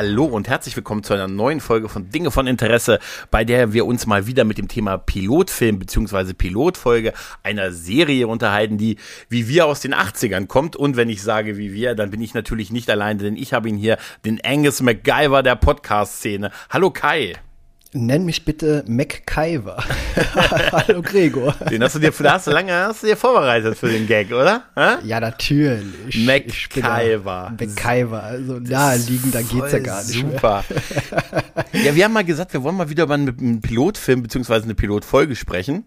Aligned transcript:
Hallo 0.00 0.24
und 0.24 0.48
herzlich 0.48 0.74
willkommen 0.76 1.02
zu 1.02 1.12
einer 1.12 1.28
neuen 1.28 1.60
Folge 1.60 1.90
von 1.90 2.08
Dinge 2.08 2.30
von 2.30 2.46
Interesse, 2.46 3.00
bei 3.30 3.44
der 3.44 3.74
wir 3.74 3.84
uns 3.84 4.06
mal 4.06 4.26
wieder 4.26 4.44
mit 4.44 4.56
dem 4.56 4.66
Thema 4.66 4.96
Pilotfilm 4.96 5.78
bzw. 5.78 6.32
Pilotfolge 6.32 7.12
einer 7.42 7.70
Serie 7.70 8.26
unterhalten, 8.26 8.78
die 8.78 8.96
wie 9.28 9.46
wir 9.46 9.66
aus 9.66 9.80
den 9.80 9.92
80ern 9.92 10.46
kommt. 10.46 10.74
Und 10.74 10.96
wenn 10.96 11.10
ich 11.10 11.22
sage 11.22 11.58
wie 11.58 11.74
wir, 11.74 11.94
dann 11.94 12.10
bin 12.10 12.22
ich 12.22 12.32
natürlich 12.32 12.72
nicht 12.72 12.88
alleine, 12.88 13.22
denn 13.22 13.36
ich 13.36 13.52
habe 13.52 13.68
ihn 13.68 13.76
hier, 13.76 13.98
den 14.24 14.42
Angus 14.42 14.80
MacGyver 14.80 15.42
der 15.42 15.56
Podcast-Szene. 15.56 16.50
Hallo 16.70 16.90
Kai. 16.90 17.34
Nenn 17.92 18.24
mich 18.24 18.44
bitte 18.44 18.84
MacKyver. 18.86 19.82
Hallo 20.72 21.02
Gregor. 21.02 21.54
Den 21.68 21.82
hast 21.82 21.96
du 21.96 21.98
dir, 21.98 22.12
da 22.12 22.34
hast 22.34 22.46
du 22.46 22.52
lange 22.52 22.72
hast 22.72 23.02
du 23.02 23.08
dir 23.08 23.16
vorbereitet 23.16 23.76
für 23.76 23.88
den 23.88 24.06
Gag, 24.06 24.28
oder? 24.30 24.62
Ha? 24.76 25.00
Ja, 25.02 25.18
natürlich. 25.18 26.24
MacKyver. 26.24 27.56
MacKyver. 27.58 28.22
Also 28.22 28.60
naheliegend, 28.60 29.34
da 29.34 29.42
geht's 29.42 29.72
ja 29.72 29.80
gar 29.80 30.04
nicht 30.04 30.20
Super. 30.20 30.64
ja, 31.72 31.96
wir 31.96 32.04
haben 32.04 32.12
mal 32.12 32.24
gesagt, 32.24 32.52
wir 32.52 32.62
wollen 32.62 32.76
mal 32.76 32.90
wieder 32.90 33.02
über 33.02 33.14
einen 33.14 33.60
Pilotfilm 33.60 34.22
beziehungsweise 34.22 34.66
eine 34.66 34.76
Pilotfolge 34.76 35.34
sprechen. 35.34 35.82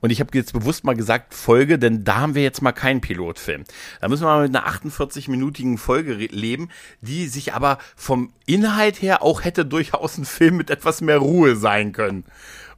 Und 0.00 0.08
ich 0.08 0.20
habe 0.20 0.30
jetzt 0.32 0.54
bewusst 0.54 0.84
mal 0.84 0.96
gesagt 0.96 1.34
Folge, 1.34 1.78
denn 1.78 2.02
da 2.02 2.16
haben 2.20 2.34
wir 2.34 2.42
jetzt 2.42 2.62
mal 2.62 2.72
keinen 2.72 3.02
Pilotfilm. 3.02 3.64
Da 4.00 4.08
müssen 4.08 4.22
wir 4.22 4.28
mal 4.28 4.48
mit 4.48 4.56
einer 4.56 4.66
48-minütigen 4.66 5.76
Folge 5.76 6.14
leben, 6.14 6.70
die 7.02 7.26
sich 7.26 7.52
aber 7.52 7.76
vom 7.94 8.32
Inhalt 8.46 9.02
her 9.02 9.22
auch 9.22 9.44
hätte 9.44 9.66
durchaus 9.66 10.16
ein 10.16 10.24
Film 10.24 10.56
mit 10.56 10.70
etwas 10.70 11.02
mehr 11.02 11.18
Ruhe 11.18 11.41
Ruhe 11.42 11.56
sein 11.56 11.92
können. 11.92 12.24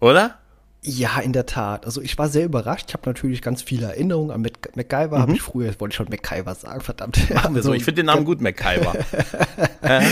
Oder? 0.01 0.39
Ja, 0.83 1.19
in 1.21 1.33
der 1.33 1.47
Tat. 1.47 1.87
Also 1.87 2.03
ich 2.03 2.19
war 2.19 2.29
sehr 2.29 2.45
überrascht. 2.45 2.87
Ich 2.89 2.95
habe 2.95 3.09
natürlich 3.09 3.41
ganz 3.41 3.63
viele 3.63 3.87
Erinnerungen 3.87 4.31
an 4.31 4.43
Mac 4.43 4.77
MacGyver. 4.77 5.17
Mhm. 5.17 5.23
Habe 5.23 5.33
ich 5.33 5.43
früher, 5.43 5.69
wollte 5.79 5.93
ich 5.93 5.97
schon 5.97 6.09
MacGyver 6.11 6.55
sagen, 6.55 6.81
verdammt. 6.81 7.31
Machen 7.35 7.55
wir 7.55 7.63
so. 7.63 7.73
Ich 7.73 7.85
finde 7.85 8.03
den 8.03 8.07
Namen 8.07 8.25
gut, 8.25 8.41
MacGyver. 8.41 8.95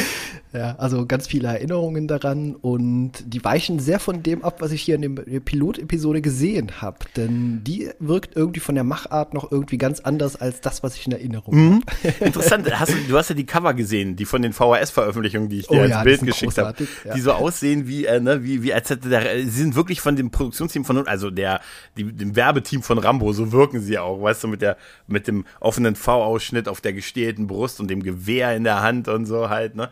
Ja, 0.55 0.77
also 0.77 1.07
ganz 1.07 1.27
viele 1.27 1.49
Erinnerungen 1.49 2.09
daran 2.09 2.55
und 2.57 3.13
die 3.25 3.43
weichen 3.43 3.79
sehr 3.79 3.99
von 3.99 4.23
dem 4.23 4.45
ab, 4.45 4.61
was 4.61 4.71
ich 4.73 4.83
hier 4.83 4.97
in 4.97 5.17
der 5.17 5.41
Pilotepisode 5.41 6.21
gesehen 6.21 6.83
habe. 6.83 6.99
Denn 7.17 7.65
die 7.65 7.89
wirkt 7.99 8.37
irgendwie 8.37 8.61
von 8.61 8.75
der 8.75 8.85
Machart 8.85 9.33
noch 9.33 9.51
irgendwie 9.51 9.79
ganz 9.79 10.01
anders 10.01 10.37
als 10.37 10.61
das, 10.61 10.83
was 10.83 10.95
ich 10.97 11.07
in 11.07 11.13
Erinnerung 11.13 11.55
mhm. 11.55 11.83
habe. 12.03 12.15
Interessant, 12.27 12.71
hast 12.79 12.93
du, 12.93 12.99
du 13.09 13.17
hast 13.17 13.31
ja 13.31 13.35
die 13.35 13.47
Cover 13.47 13.73
gesehen, 13.73 14.15
die 14.15 14.27
von 14.27 14.43
den 14.43 14.53
VHS-Veröffentlichungen, 14.53 15.49
die 15.49 15.61
ich 15.61 15.69
dir 15.69 15.79
oh, 15.79 15.83
als 15.83 15.91
ja, 15.91 16.03
Bild 16.03 16.21
geschickt 16.21 16.59
habe, 16.59 16.87
ja. 17.05 17.15
die 17.15 17.21
so 17.21 17.33
aussehen 17.33 17.89
wie, 17.89 18.05
äh, 18.05 18.21
ne, 18.21 18.45
wie, 18.45 18.63
wie 18.63 18.75
als 18.75 18.91
hätte 18.91 19.09
der, 19.09 19.39
sie 19.39 19.51
sind 19.51 19.75
wirklich 19.75 20.03
von 20.03 20.17
dem 20.17 20.31
Produktionsteam 20.31 20.85
von, 20.85 21.07
also 21.07 21.31
der, 21.31 21.61
die, 21.97 22.13
dem 22.13 22.37
Werbeteam 22.37 22.83
von 22.83 22.99
Rambo, 22.99 23.33
so 23.33 23.53
wirken 23.53 23.81
sie 23.81 23.99
auch, 23.99 24.23
weißt 24.23 24.45
du, 24.45 24.49
mit 24.49 24.61
der, 24.61 24.77
mit 25.07 25.29
dem 25.29 25.47
offenen 25.61 25.97
V-Ausschnitt 25.97 26.69
auf 26.69 26.83
der 26.83 26.93
gestählten 26.93 27.47
Brust 27.47 27.81
und 27.81 27.89
dem 27.89 28.03
Gewehr 28.03 28.55
in 28.55 28.65
der 28.65 28.83
Hand 28.83 29.09
und 29.09 29.25
so 29.25 29.49
halt, 29.49 29.77
ne. 29.77 29.89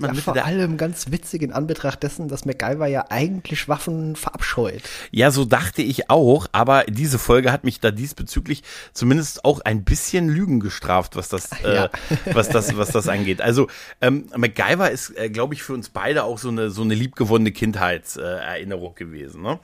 Das 0.00 0.08
man 0.08 0.16
ja, 0.16 0.22
vor 0.22 0.44
allem 0.44 0.76
ganz 0.76 1.10
witzig 1.10 1.42
in 1.42 1.52
Anbetracht 1.52 2.02
dessen, 2.02 2.28
dass 2.28 2.44
MacGyver 2.44 2.86
ja 2.86 3.06
eigentlich 3.10 3.68
Waffen 3.68 4.16
verabscheut. 4.16 4.82
Ja, 5.10 5.30
so 5.30 5.44
dachte 5.44 5.82
ich 5.82 6.10
auch, 6.10 6.46
aber 6.52 6.84
diese 6.84 7.18
Folge 7.18 7.52
hat 7.52 7.64
mich 7.64 7.80
da 7.80 7.90
diesbezüglich 7.90 8.62
zumindest 8.92 9.44
auch 9.44 9.60
ein 9.60 9.84
bisschen 9.84 10.28
Lügen 10.28 10.60
gestraft, 10.60 11.16
was 11.16 11.28
das, 11.28 11.50
ja. 11.62 11.86
äh, 11.86 11.88
was 12.32 12.48
das, 12.48 12.76
was 12.76 12.90
das 12.90 13.08
angeht. 13.08 13.40
Also 13.40 13.68
ähm, 14.00 14.26
MacGyver 14.36 14.90
ist, 14.90 15.16
äh, 15.16 15.30
glaube 15.30 15.54
ich, 15.54 15.62
für 15.62 15.74
uns 15.74 15.88
beide 15.88 16.24
auch 16.24 16.38
so 16.38 16.48
eine 16.48 16.70
so 16.70 16.82
eine 16.82 16.94
liebgewonnene 16.94 17.52
Kindheitserinnerung 17.52 18.94
gewesen. 18.94 19.42
Ne? 19.42 19.58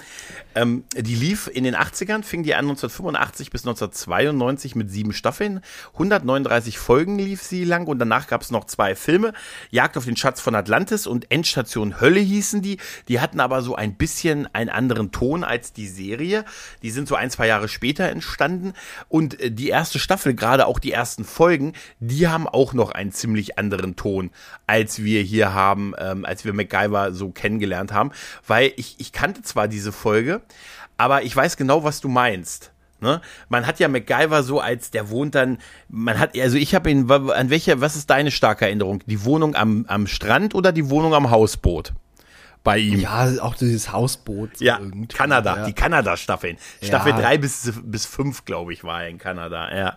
Ähm, 0.54 0.84
die 0.96 1.14
lief 1.14 1.50
in 1.52 1.64
den 1.64 1.74
80ern, 1.74 2.22
fing 2.22 2.42
die 2.42 2.54
an 2.54 2.66
1985 2.66 3.50
bis 3.50 3.62
1992 3.62 4.74
mit 4.74 4.90
sieben 4.90 5.12
Staffeln, 5.12 5.60
139 5.92 6.78
Folgen 6.78 7.18
lief 7.18 7.42
sie 7.42 7.64
lang 7.64 7.86
und 7.86 7.98
danach 7.98 8.26
gab 8.26 8.42
es 8.42 8.50
noch 8.50 8.64
zwei 8.64 8.94
Filme, 8.94 9.32
Jagd 9.70 9.96
auf 9.96 10.04
den 10.04 10.16
Schatz 10.26 10.40
von 10.40 10.56
Atlantis 10.56 11.06
und 11.06 11.30
Endstation 11.30 12.00
Hölle 12.00 12.18
hießen 12.18 12.60
die. 12.60 12.78
Die 13.06 13.20
hatten 13.20 13.38
aber 13.38 13.62
so 13.62 13.76
ein 13.76 13.94
bisschen 13.94 14.52
einen 14.52 14.70
anderen 14.70 15.12
Ton 15.12 15.44
als 15.44 15.72
die 15.72 15.86
Serie. 15.86 16.44
Die 16.82 16.90
sind 16.90 17.06
so 17.06 17.14
ein, 17.14 17.30
zwei 17.30 17.46
Jahre 17.46 17.68
später 17.68 18.08
entstanden. 18.08 18.72
Und 19.08 19.38
äh, 19.38 19.52
die 19.52 19.68
erste 19.68 20.00
Staffel, 20.00 20.34
gerade 20.34 20.66
auch 20.66 20.80
die 20.80 20.90
ersten 20.90 21.22
Folgen, 21.22 21.74
die 22.00 22.26
haben 22.26 22.48
auch 22.48 22.72
noch 22.72 22.90
einen 22.90 23.12
ziemlich 23.12 23.56
anderen 23.56 23.94
Ton, 23.94 24.32
als 24.66 25.04
wir 25.04 25.22
hier 25.22 25.54
haben, 25.54 25.94
ähm, 25.96 26.24
als 26.24 26.44
wir 26.44 26.52
MacGyver 26.52 27.12
so 27.12 27.30
kennengelernt 27.30 27.92
haben. 27.92 28.10
Weil 28.48 28.72
ich, 28.74 28.96
ich 28.98 29.12
kannte 29.12 29.42
zwar 29.42 29.68
diese 29.68 29.92
Folge, 29.92 30.42
aber 30.96 31.22
ich 31.22 31.36
weiß 31.36 31.56
genau, 31.56 31.84
was 31.84 32.00
du 32.00 32.08
meinst. 32.08 32.72
Ne? 33.00 33.20
Man 33.48 33.66
hat 33.66 33.78
ja 33.78 33.88
MacGyver 33.88 34.42
so 34.42 34.60
als, 34.60 34.90
der 34.90 35.10
wohnt 35.10 35.34
dann, 35.34 35.58
man 35.88 36.18
hat, 36.18 36.38
also 36.38 36.56
ich 36.56 36.74
habe 36.74 36.90
ihn, 36.90 37.10
an 37.10 37.50
welcher, 37.50 37.80
was 37.80 37.96
ist 37.96 38.08
deine 38.08 38.30
starke 38.30 38.64
Erinnerung? 38.64 39.02
Die 39.06 39.24
Wohnung 39.24 39.54
am, 39.54 39.84
am 39.88 40.06
Strand 40.06 40.54
oder 40.54 40.72
die 40.72 40.88
Wohnung 40.88 41.14
am 41.14 41.30
Hausboot? 41.30 41.92
Bei 42.64 42.78
ihm. 42.78 42.98
Ja, 42.98 43.30
auch 43.42 43.54
dieses 43.54 43.92
Hausboot. 43.92 44.60
Ja, 44.60 44.78
irgendwie. 44.80 45.06
Kanada, 45.06 45.58
ja. 45.58 45.66
die 45.66 45.72
Kanada-Staffeln. 45.72 46.56
Staffel 46.82 47.12
3 47.12 47.34
ja. 47.34 47.38
bis, 47.38 47.72
bis 47.84 48.06
5, 48.06 48.44
glaube 48.44 48.72
ich, 48.72 48.82
war 48.82 49.02
er 49.02 49.08
in 49.08 49.18
Kanada, 49.18 49.72
ja. 49.76 49.96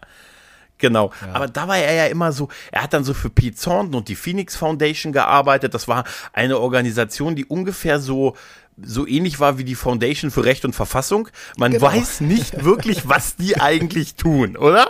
Genau. 0.78 1.12
Ja. 1.22 1.34
Aber 1.34 1.48
da 1.48 1.68
war 1.68 1.78
er 1.78 1.94
ja 1.94 2.06
immer 2.06 2.32
so, 2.32 2.50
er 2.72 2.84
hat 2.84 2.94
dann 2.94 3.04
so 3.04 3.14
für 3.14 3.30
Pete 3.30 3.60
Thornton 3.60 3.96
und 3.96 4.08
die 4.08 4.16
Phoenix 4.16 4.56
Foundation 4.56 5.14
gearbeitet. 5.14 5.74
Das 5.74 5.88
war 5.88 6.04
eine 6.34 6.58
Organisation, 6.60 7.36
die 7.36 7.46
ungefähr 7.46 8.00
so 8.00 8.36
so 8.84 9.08
ähnlich 9.08 9.40
war 9.40 9.58
wie 9.58 9.64
die 9.64 9.76
Foundation 9.76 10.32
für 10.32 10.46
Recht 10.46 10.66
und 10.66 10.74
Verfassung. 10.74 11.30
Man 11.58 11.74
genau. 11.74 11.88
weiß 11.88 12.22
nicht 12.22 12.64
wirklich, 12.64 13.08
was 13.08 13.36
die 13.36 13.60
eigentlich 13.60 14.16
tun, 14.16 14.58
oder? 14.58 14.90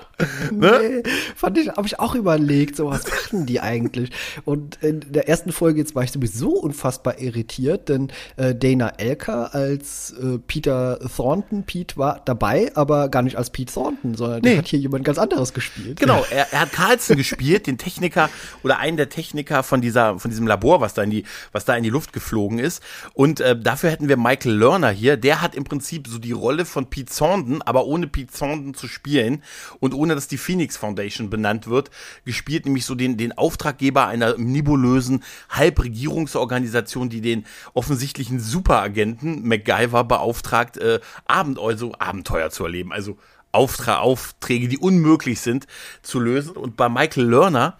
Ne? 0.51 1.01
Nee, 1.03 1.11
fand 1.35 1.57
ich, 1.57 1.69
habe 1.69 1.88
ich 1.88 2.00
auch 2.00 2.16
überlegt, 2.16 2.75
so 2.75 2.88
was 2.88 3.07
machen 3.09 3.45
die 3.45 3.59
eigentlich? 3.59 4.11
Und 4.45 4.77
in 4.81 5.01
der 5.11 5.29
ersten 5.29 5.51
Folge 5.51 5.79
jetzt 5.79 5.95
war 5.95 6.03
ich 6.03 6.11
sowieso 6.11 6.51
unfassbar 6.51 7.19
irritiert, 7.19 7.89
denn 7.89 8.11
äh, 8.38 8.53
Dana 8.53 8.89
Elker 8.97 9.53
als 9.53 10.11
äh, 10.11 10.38
Peter 10.39 11.00
Thornton, 11.16 11.63
Pete 11.63 11.97
war 11.97 12.21
dabei, 12.25 12.71
aber 12.75 13.09
gar 13.09 13.21
nicht 13.21 13.38
als 13.38 13.50
Pete 13.50 13.73
Thornton, 13.73 14.16
sondern 14.16 14.41
nee. 14.41 14.50
der 14.50 14.57
hat 14.59 14.67
hier 14.67 14.79
jemand 14.79 15.06
ganz 15.06 15.17
anderes 15.17 15.53
gespielt. 15.53 16.00
Genau, 16.00 16.25
er, 16.31 16.51
er 16.51 16.61
hat 16.61 16.71
Carlson 16.73 17.17
gespielt, 17.17 17.67
den 17.67 17.77
Techniker 17.77 18.29
oder 18.63 18.79
einen 18.79 18.97
der 18.97 19.09
Techniker 19.09 19.63
von 19.63 19.81
dieser, 19.81 20.19
von 20.19 20.29
diesem 20.29 20.47
Labor, 20.47 20.81
was 20.81 20.94
da 20.94 21.03
in 21.03 21.09
die, 21.09 21.23
was 21.51 21.66
da 21.66 21.75
in 21.75 21.83
die 21.83 21.89
Luft 21.89 22.13
geflogen 22.13 22.59
ist. 22.59 22.83
Und 23.13 23.39
äh, 23.39 23.57
da 23.57 23.78
dafür 23.79 23.91
hätten 23.91 24.09
wir 24.09 24.17
Michael 24.17 24.57
Lerner 24.57 24.90
hier. 24.90 25.16
Der 25.16 25.41
hat 25.41 25.56
im 25.56 25.63
Prinzip 25.63 26.06
so 26.06 26.19
die 26.19 26.34
Rolle 26.34 26.66
von 26.66 26.90
Pete 26.90 27.16
Thornton, 27.16 27.62
aber 27.62 27.85
ohne 27.85 28.07
Pete 28.07 28.38
Thornton 28.38 28.73
zu 28.73 28.90
spielen 28.90 29.41
und 29.79 29.94
ohne, 29.94 30.16
dass 30.16 30.28
die 30.28 30.38
Phoenix 30.38 30.75
Foundation 30.75 31.29
benannt 31.29 31.67
wird, 31.67 31.89
gespielt 32.25 32.66
nämlich 32.66 32.84
so 32.84 32.94
den, 32.94 33.16
den 33.16 33.38
Auftraggeber 33.38 34.06
einer 34.06 34.38
nebulösen 34.38 35.23
Halbregierungsorganisation, 35.50 37.07
die 37.07 37.22
den 37.22 37.45
offensichtlichen 37.73 38.41
Superagenten 38.41 39.47
MacGyver 39.47 40.03
beauftragt, 40.03 40.75
äh, 40.75 41.00
Abend, 41.25 41.57
also 41.57 41.94
Abenteuer 42.00 42.50
zu 42.50 42.66
erleben. 42.66 42.91
Also 42.91 43.18
Auftra 43.53 44.00
Aufträge, 44.00 44.68
die 44.68 44.78
unmöglich 44.78 45.39
sind 45.39 45.68
zu 46.01 46.19
lösen. 46.19 46.57
Und 46.57 46.75
bei 46.75 46.89
Michael 46.89 47.29
Lerner, 47.29 47.78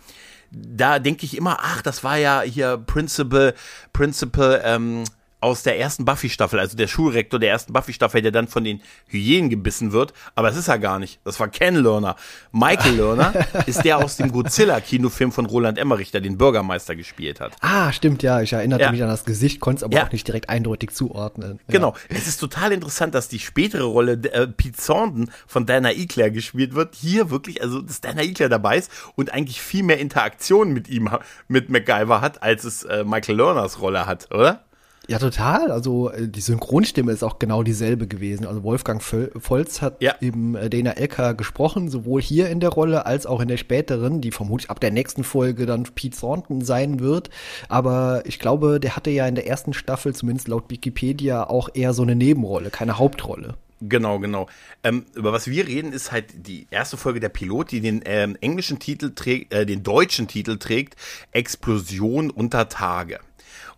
da 0.50 1.00
denke 1.00 1.26
ich 1.26 1.36
immer, 1.36 1.58
ach, 1.62 1.82
das 1.82 2.06
war 2.06 2.16
ja 2.16 2.42
hier 2.42 2.78
Principal, 2.78 3.54
Principal, 3.92 4.62
ähm, 4.64 5.04
aus 5.42 5.64
der 5.64 5.80
ersten 5.80 6.06
Buffy-Staffel, 6.06 6.60
also 6.60 6.76
der 6.76 6.88
Schulrektor 6.88 7.40
der 7.40 7.50
ersten 7.52 7.72
Buffy-Staffel, 7.74 8.22
der 8.22 8.32
dann 8.32 8.48
von 8.48 8.64
den 8.64 8.82
Hyänen 9.08 9.50
gebissen 9.50 9.92
wird. 9.92 10.14
Aber 10.36 10.50
das 10.50 10.58
ist 10.58 10.68
er 10.68 10.80
gar 10.80 11.00
nicht. 11.00 11.20
Das 11.24 11.40
war 11.40 11.48
Ken 11.48 11.76
Lerner. 11.76 12.16
Michael 12.52 12.96
Lerner 12.96 13.34
ist 13.66 13.84
der 13.86 14.00
aus 14.00 14.18
dem 14.18 14.32
Godzilla-Kinofilm 14.32 15.32
von 15.32 15.46
Roland 15.46 15.78
Emmerich, 15.78 16.12
der 16.12 16.22
den 16.22 16.38
Bürgermeister 16.38 16.96
gespielt 16.96 17.40
hat. 17.40 17.54
Ah, 17.62 17.92
stimmt, 17.94 18.22
ja. 18.22 18.42
Ich 18.42 18.52
erinnerte 18.52 18.84
ja. 18.84 18.92
mich 18.92 19.02
an 19.02 19.10
das 19.10 19.24
Gesicht, 19.24 19.60
konnte 19.60 19.78
es 19.80 19.84
aber 19.84 19.96
ja. 19.96 20.06
auch 20.06 20.12
nicht 20.12 20.28
direkt 20.28 20.50
eindeutig 20.50 20.92
zuordnen. 20.92 21.60
Ja. 21.68 21.74
Genau. 21.74 21.96
Es 22.10 22.28
ist 22.28 22.38
total 22.38 22.74
interessant, 22.74 23.16
dass 23.16 23.30
die 23.30 23.40
spätere 23.40 23.84
Rolle 23.84 24.14
äh, 24.14 24.48
Thornton 24.72 25.32
von 25.48 25.66
Dana 25.66 25.92
Eclair 25.92 26.32
gespielt 26.32 26.76
wird. 26.76 26.96
Hier 26.96 27.30
wirklich, 27.30 27.62
also 27.62 27.82
dass 27.82 28.02
Dana 28.02 28.22
Eclair 28.22 28.50
dabei 28.50 28.78
ist 28.78 28.92
und 29.16 29.34
eigentlich 29.34 29.62
viel 29.62 29.84
mehr 29.84 30.00
Interaktion 30.00 30.74
mit 30.74 30.90
ihm, 30.90 31.10
mit 31.48 31.70
MacGyver 31.70 32.22
hat, 32.22 32.44
als 32.44 32.66
es 32.66 32.84
äh, 32.84 33.04
Michael 33.06 33.38
Lerners 33.38 33.80
Rolle 33.80 34.06
hat, 34.06 34.34
oder? 34.34 34.64
Ja, 35.10 35.20
total. 35.20 35.72
Also 35.72 36.12
äh, 36.12 36.28
die 36.28 36.42
Synchronstimme 36.42 37.12
ist 37.12 37.24
auch 37.24 37.40
genau 37.40 37.64
dieselbe 37.64 38.08
gewesen. 38.08 38.46
Also 38.46 38.64
Wolfgang 38.64 39.02
Volz 39.02 39.82
hat 39.82 40.02
ja. 40.02 40.16
eben 40.22 40.56
äh, 40.56 40.70
Dana 40.70 40.92
Elker 40.92 41.34
gesprochen, 41.34 41.90
sowohl 41.90 42.22
hier 42.22 42.50
in 42.50 42.60
der 42.60 42.70
Rolle 42.70 43.06
als 43.06 43.26
auch 43.26 43.40
in 43.42 43.48
der 43.48 43.58
späteren, 43.58 44.22
die 44.22 44.32
vermutlich 44.32 44.70
ab 44.70 44.80
der 44.80 44.92
nächsten 44.92 45.24
Folge 45.24 45.66
dann 45.66 45.84
Pete 45.84 46.18
Thornton 46.18 46.62
sein 46.62 47.00
wird. 47.00 47.30
Aber 47.70 48.22
ich 48.26 48.40
glaube, 48.40 48.80
der 48.80 48.96
hatte 48.96 49.10
ja 49.10 49.28
in 49.28 49.36
der 49.36 49.48
ersten 49.48 49.74
Staffel, 49.74 50.14
zumindest 50.14 50.48
laut 50.48 50.66
Wikipedia, 50.70 51.50
auch 51.50 51.70
eher 51.74 51.94
so 51.94 52.04
eine 52.04 52.16
Nebenrolle, 52.16 52.70
keine 52.70 52.98
Hauptrolle. 52.98 53.56
Genau, 53.82 54.20
genau. 54.20 54.48
Ähm, 54.84 55.06
über 55.16 55.32
was 55.32 55.48
wir 55.48 55.66
reden, 55.66 55.94
ist 55.94 56.12
halt 56.12 56.26
die 56.36 56.68
erste 56.70 56.98
Folge 56.98 57.22
der 57.22 57.30
Pilot, 57.30 57.72
die 57.72 57.80
den 57.80 58.02
ähm, 58.06 58.38
englischen 58.42 58.80
Titel 58.80 59.14
trägt, 59.16 59.54
äh, 59.54 59.66
den 59.66 59.84
deutschen 59.84 60.28
Titel 60.28 60.58
trägt, 60.58 60.98
Explosion 61.32 62.30
unter 62.30 62.68
Tage. 62.68 63.20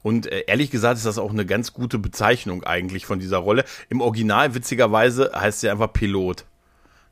Und 0.03 0.31
äh, 0.31 0.43
ehrlich 0.47 0.71
gesagt 0.71 0.97
ist 0.97 1.05
das 1.05 1.17
auch 1.17 1.31
eine 1.31 1.45
ganz 1.45 1.73
gute 1.73 1.99
Bezeichnung 1.99 2.63
eigentlich 2.63 3.05
von 3.05 3.19
dieser 3.19 3.37
Rolle. 3.37 3.65
Im 3.89 4.01
Original, 4.01 4.55
witzigerweise, 4.55 5.31
heißt 5.35 5.61
sie 5.61 5.69
einfach 5.69 5.91
Pilot. 5.91 6.45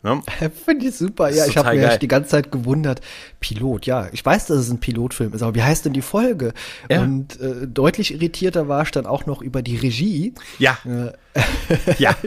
Ne? 0.02 0.22
Finde 0.66 0.88
ich 0.88 0.96
super. 0.96 1.30
Ja, 1.30 1.46
ich 1.46 1.58
habe 1.58 1.76
mir 1.76 1.98
die 1.98 2.08
ganze 2.08 2.30
Zeit 2.30 2.52
gewundert. 2.52 3.02
Pilot, 3.42 3.86
ja. 3.86 4.08
Ich 4.14 4.26
weiß, 4.26 4.46
dass 4.46 4.58
es 4.58 4.70
ein 4.70 4.80
Pilotfilm 4.80 5.34
ist, 5.34 5.42
aber 5.42 5.56
wie 5.56 5.64
heißt 5.64 5.86
denn 5.86 5.94
die 5.94 6.02
Folge? 6.02 6.54
Ja. 6.90 7.02
Und 7.02 7.40
äh, 7.42 7.68
deutlich 7.68 8.14
irritierter 8.14 8.68
war 8.70 8.84
ich 8.84 8.92
dann 8.92 9.06
auch 9.06 9.26
noch 9.26 9.42
über 9.42 9.62
die 9.62 9.76
Regie. 9.76 10.34
Ja. 10.58 10.78
Äh, 10.86 11.12
ja. 11.98 12.16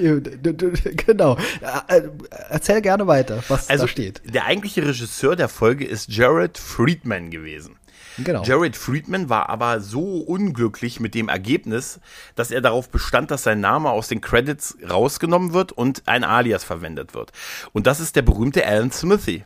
genau. 1.07 1.39
Äh, 1.89 2.03
erzähl 2.51 2.83
gerne 2.83 3.07
weiter, 3.07 3.43
was 3.49 3.71
also, 3.71 3.85
da 3.85 3.89
steht. 3.89 4.21
Der 4.33 4.45
eigentliche 4.45 4.87
Regisseur 4.87 5.35
der 5.35 5.49
Folge 5.49 5.87
ist 5.87 6.11
Jared 6.11 6.59
Friedman 6.59 7.31
gewesen. 7.31 7.77
Genau. 8.19 8.43
Jared 8.43 8.77
Friedman 8.77 9.29
war 9.29 9.49
aber 9.49 9.81
so 9.81 10.19
unglücklich 10.19 11.01
mit 11.01 11.15
dem 11.15 11.29
Ergebnis, 11.29 12.01
dass 12.35 12.51
er 12.51 12.61
darauf 12.61 12.91
bestand, 12.91 13.31
dass 13.31 13.43
sein 13.43 13.61
Name 13.61 13.91
aus 13.91 14.09
den 14.09 14.21
Credits 14.21 14.77
rausgenommen 14.89 15.53
wird 15.53 15.73
und 15.73 16.03
ein 16.07 16.25
Alias 16.25 16.65
verwendet 16.65 17.15
wird. 17.15 17.33
Und 17.73 17.87
das 17.87 18.01
ist 18.01 18.17
der 18.17 18.23
berühmte 18.23 18.67
Alan 18.67 18.91
Smithy 18.91 19.45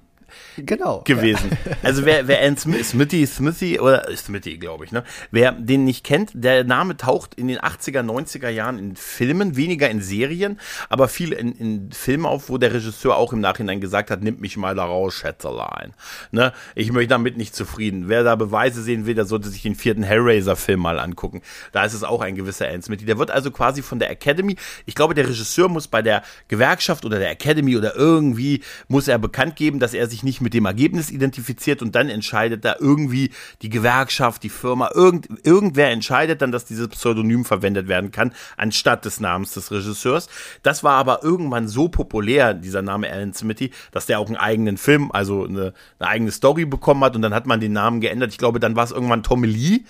genau, 0.56 1.03
gewesen. 1.05 1.50
Ja. 1.65 1.73
Also 1.83 2.05
wer, 2.05 2.29
wer 2.29 2.56
Smith, 2.56 2.91
Smithy, 2.91 3.27
Smithy 3.27 3.81
oder 3.81 4.06
Smithy, 4.17 4.59
glaube 4.59 4.85
ich, 4.85 4.93
ne? 4.93 5.05
Wer 5.31 5.53
den 5.53 5.85
nicht 5.85 6.05
kennt, 6.05 6.31
der 6.35 6.65
Name 6.65 6.97
taucht 6.97 7.35
in 7.35 7.49
den 7.49 7.59
80er, 7.59 8.00
90er 8.00 8.49
Jahren 8.49 8.79
in 8.79 8.97
Filmen, 8.97 9.56
weniger 9.56 9.88
in 9.91 10.00
Serien, 10.00 10.61
aber 10.88 11.09
viel 11.09 11.33
in, 11.33 11.53
in 11.53 11.93
Filmen 11.93 12.27
auf, 12.27 12.49
wo 12.49 12.59
der 12.59 12.73
Regisseur 12.73 13.17
auch 13.17 13.33
im 13.33 13.41
Nachhinein 13.41 13.81
gesagt 13.81 14.11
hat, 14.11 14.23
nimmt 14.23 14.41
mich 14.41 14.56
mal 14.56 14.75
da 14.75 14.85
raus, 14.85 15.15
Schätzelein. 15.15 15.94
Ne? 16.31 16.53
Ich 16.75 16.93
möchte 16.93 17.09
damit 17.09 17.37
nicht 17.37 17.55
zufrieden. 17.55 18.09
Wer 18.09 18.25
da 18.25 18.37
Beweise 18.37 18.83
sehen 18.83 19.06
will, 19.06 19.15
der 19.15 19.27
sollte 19.27 19.49
sich 19.49 19.62
den 19.62 19.75
vierten 19.75 20.03
Hellraiser-Film 20.03 20.81
mal 20.81 20.99
angucken. 20.99 21.43
Da 21.73 21.85
ist 21.85 21.94
es 21.94 22.05
auch 22.05 22.21
ein 22.21 22.35
gewisser 22.35 22.67
Alan 22.67 22.83
Smithy. 22.83 23.05
Der 23.05 23.19
wird 23.19 23.31
also 23.31 23.50
quasi 23.50 23.83
von 23.83 23.99
der 23.99 24.11
Academy, 24.11 24.56
ich 24.85 24.94
glaube, 24.94 25.15
der 25.15 25.29
Regisseur 25.29 25.69
muss 25.69 25.88
bei 25.88 26.03
der 26.03 26.23
Gewerkschaft 26.49 27.05
oder 27.05 27.19
der 27.19 27.31
Academy 27.31 27.77
oder 27.77 27.97
irgendwie, 27.97 28.62
muss 28.88 29.09
er 29.09 29.19
bekannt 29.19 29.56
geben, 29.56 29.79
dass 29.79 29.94
er 29.94 30.06
sich 30.09 30.23
nicht 30.26 30.43
mit 30.43 30.52
dem 30.52 30.67
Ergebnis 30.67 31.11
identifiziert 31.11 31.81
und 31.81 31.94
dann 31.94 32.11
entscheidet 32.11 32.64
da 32.64 32.76
irgendwie 32.78 33.31
die 33.62 33.70
Gewerkschaft, 33.70 34.43
die 34.43 34.50
Firma, 34.50 34.90
irgend, 34.93 35.28
irgendwer 35.44 35.90
entscheidet 35.90 36.43
dann, 36.43 36.52
dass 36.52 36.67
dieses 36.67 36.88
Pseudonym 36.88 37.46
verwendet 37.46 37.88
werden 37.88 38.11
kann, 38.11 38.32
anstatt 38.58 39.06
des 39.06 39.20
Namens 39.20 39.55
des 39.55 39.70
Regisseurs. 39.70 40.28
Das 40.62 40.84
war 40.84 40.94
aber 40.94 41.23
irgendwann 41.23 41.69
so 41.69 41.88
populär, 41.88 42.52
dieser 42.52 42.82
Name 42.82 43.11
Alan 43.11 43.32
Smithy, 43.32 43.70
dass 43.93 44.06
der 44.06 44.19
auch 44.19 44.26
einen 44.26 44.37
eigenen 44.37 44.76
Film, 44.76 45.11
also 45.12 45.44
eine, 45.44 45.73
eine 45.99 46.08
eigene 46.11 46.32
Story 46.32 46.67
bekommen 46.67 47.02
hat 47.05 47.17
und 47.17 47.23
dann 47.23 47.32
hat 47.32 47.46
man 47.46 47.61
den 47.61 47.73
Namen 47.73 48.00
geändert. 48.00 48.32
Ich 48.32 48.38
glaube, 48.38 48.61
dann 48.61 48.76
war 48.76 48.84
es 48.84 48.90
irgendwann 48.90 49.23
Tommy 49.23 49.46
Lee 49.46 49.81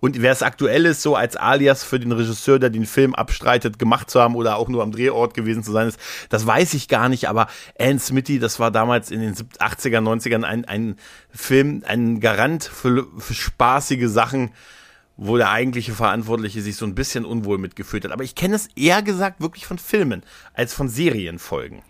und 0.00 0.20
wer 0.20 0.32
es 0.32 0.42
aktuell 0.42 0.84
ist, 0.84 1.02
so 1.02 1.16
als 1.16 1.36
Alias 1.36 1.82
für 1.82 1.98
den 1.98 2.12
Regisseur, 2.12 2.58
der 2.58 2.70
den 2.70 2.86
Film 2.86 3.14
abstreitet, 3.14 3.78
gemacht 3.78 4.10
zu 4.10 4.20
haben 4.20 4.36
oder 4.36 4.56
auch 4.56 4.68
nur 4.68 4.82
am 4.82 4.92
Drehort 4.92 5.34
gewesen 5.34 5.62
zu 5.62 5.72
sein 5.72 5.88
ist, 5.88 5.98
das 6.28 6.46
weiß 6.46 6.74
ich 6.74 6.88
gar 6.88 7.08
nicht, 7.08 7.28
aber 7.28 7.48
Alan 7.78 7.98
Smithy, 7.98 8.38
das 8.38 8.60
war 8.60 8.70
damals 8.70 9.10
in 9.10 9.20
den 9.20 9.34
80 9.58 9.85
80er, 9.86 10.00
90ern 10.00 10.42
ein, 10.42 10.64
ein 10.64 10.96
Film, 11.30 11.82
ein 11.86 12.20
Garant 12.20 12.64
für, 12.64 13.06
für 13.18 13.34
spaßige 13.34 14.08
Sachen, 14.08 14.50
wo 15.16 15.36
der 15.36 15.50
eigentliche 15.50 15.92
Verantwortliche 15.92 16.60
sich 16.60 16.76
so 16.76 16.86
ein 16.86 16.94
bisschen 16.94 17.24
unwohl 17.24 17.58
mitgefühlt 17.58 18.04
hat. 18.04 18.12
Aber 18.12 18.24
ich 18.24 18.34
kenne 18.34 18.56
es 18.56 18.68
eher 18.76 19.02
gesagt 19.02 19.40
wirklich 19.40 19.66
von 19.66 19.78
Filmen 19.78 20.22
als 20.54 20.74
von 20.74 20.88
Serienfolgen. 20.88 21.82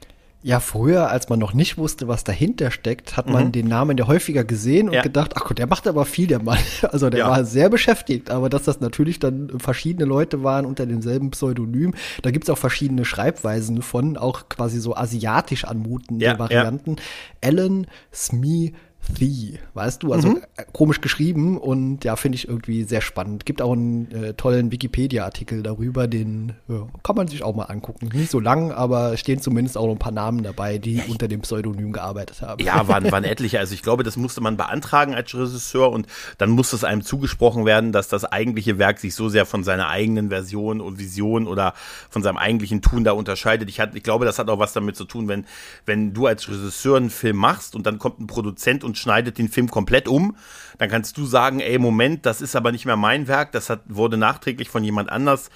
Ja, 0.46 0.60
früher, 0.60 1.10
als 1.10 1.28
man 1.28 1.40
noch 1.40 1.54
nicht 1.54 1.76
wusste, 1.76 2.06
was 2.06 2.22
dahinter 2.22 2.70
steckt, 2.70 3.16
hat 3.16 3.28
man 3.28 3.46
mhm. 3.46 3.52
den 3.52 3.66
Namen 3.66 3.98
ja 3.98 4.06
häufiger 4.06 4.44
gesehen 4.44 4.87
und 4.87 4.94
ja. 4.94 5.02
gedacht, 5.02 5.32
ach 5.34 5.44
Gott, 5.44 5.58
der 5.58 5.66
macht 5.66 5.88
aber 5.88 6.04
viel, 6.04 6.28
der 6.28 6.40
Mann. 6.40 6.56
Also 6.93 7.10
der 7.10 7.19
ja. 7.20 7.28
war 7.28 7.44
sehr 7.44 7.69
beschäftigt, 7.69 8.31
aber 8.31 8.48
dass 8.48 8.62
das 8.62 8.78
natürlich 8.78 9.19
dann 9.19 9.58
verschiedene 9.58 10.04
Leute 10.04 10.44
waren 10.44 10.64
unter 10.64 10.87
demselben 10.87 11.32
Pseudonym, 11.32 11.94
da 12.22 12.31
gibt's 12.31 12.48
auch 12.48 12.58
verschiedene 12.58 13.04
Schreibweisen 13.04 13.82
von, 13.82 14.16
auch 14.16 14.48
quasi 14.48 14.78
so 14.78 14.94
asiatisch 14.94 15.64
anmutende 15.64 16.25
ja, 16.25 16.38
Varianten. 16.38 16.94
Alan 17.43 17.88
Smee 18.14 18.72
The, 19.14 19.58
weißt 19.75 20.03
du, 20.03 20.12
also 20.12 20.29
mhm. 20.29 20.43
Äh, 20.56 20.64
komisch 20.73 21.00
geschrieben 21.00 21.58
und 21.58 22.05
ja, 22.05 22.17
finde 22.17 22.37
ich 22.37 22.49
irgendwie 22.49 22.85
sehr 22.85 23.00
spannend. 23.00 23.47
Gibt 23.47 23.62
auch 23.62 23.73
einen 23.73 24.11
äh, 24.11 24.35
tollen 24.35 24.73
Wikipedia-Artikel 24.73 25.62
darüber, 25.62 26.08
den 26.08 26.55
ja, 26.69 26.87
kann 27.03 27.17
man 27.17 27.29
sich 27.29 27.43
auch 27.43 27.55
mal 27.55 27.64
angucken. 27.64 28.08
Nicht 28.12 28.31
so 28.31 28.41
lang, 28.41 28.73
aber 28.73 29.17
stehen 29.17 29.41
zumindest 29.41 29.79
auch 29.79 29.87
noch 29.87 29.93
ein 29.93 29.99
paar 29.99 30.12
Namen 30.12 30.43
dabei, 30.43 30.79
die 30.79 31.03
unter 31.08 31.29
dem 31.29 31.43
Pseudonym 31.43 31.93
gearbeitet 31.93 32.43
haben. 32.43 32.62
Ja, 32.62 32.88
waren, 32.88 33.11
waren 33.11 33.25
etliche. 33.25 33.58
Also 33.58 33.75
ich 33.75 33.82
glaube, 33.82 34.03
das 34.03 34.17
musste 34.17 34.41
man 34.41 34.56
beantragen 34.56 35.14
als 35.14 35.35
Regisseur 35.35 35.91
und 35.91 36.06
dann 36.38 36.50
musste 36.50 36.76
es 36.76 36.85
einem 36.85 37.03
zugesprochen 37.03 37.64
werden, 37.64 37.93
dass 37.93 38.08
das 38.08 38.25
eigentliche 38.25 38.79
Werk 38.79 38.99
sich 38.99 39.14
so 39.14 39.29
sehr 39.29 39.47
von 39.47 39.64
seiner 39.64 39.88
eigenen 39.88 40.29
Version 40.29 40.81
und 40.81 40.99
Vision 40.99 41.47
oder 41.47 41.75
von 42.11 42.23
seinem 42.23 42.37
eigentlichen 42.37 42.82
Tun 42.82 43.05
da 43.05 43.12
unterscheidet. 43.12 43.69
Ich, 43.69 43.81
hat, 43.81 43.94
ich 43.94 44.03
glaube, 44.03 44.25
das 44.25 44.38
hat 44.38 44.49
auch 44.49 44.58
was 44.58 44.73
damit 44.73 44.97
zu 44.97 45.05
tun, 45.05 45.29
wenn, 45.29 45.47
wenn 45.85 46.12
du 46.12 46.26
als 46.26 46.49
Regisseur 46.49 46.97
einen 46.97 47.11
Film 47.11 47.37
machst 47.37 47.75
und 47.75 47.87
dann 47.87 47.99
kommt 47.99 48.20
ein 48.20 48.26
Produzent 48.26 48.85
und 48.85 48.95
schneidet 48.98 49.38
den 49.38 49.48
Film 49.48 49.70
komplett 49.70 50.08
um. 50.08 50.37
Dann 50.78 50.90
kannst 50.90 51.16
du 51.16 51.25
sagen, 51.25 51.60
ey, 51.60 51.78
Moment, 51.78 52.26
das 52.26 52.40
ist 52.40 52.56
aber 52.56 52.72
nicht 52.72 52.87
mehr 52.87 52.96
mein 52.96 53.28
Werk, 53.28 53.52
das 53.52 53.70
hat, 53.70 53.81
wurde 53.87 54.16
nachträglich 54.16 54.69
von 54.69 54.84
jemand 54.84 55.10
anders 55.10 55.50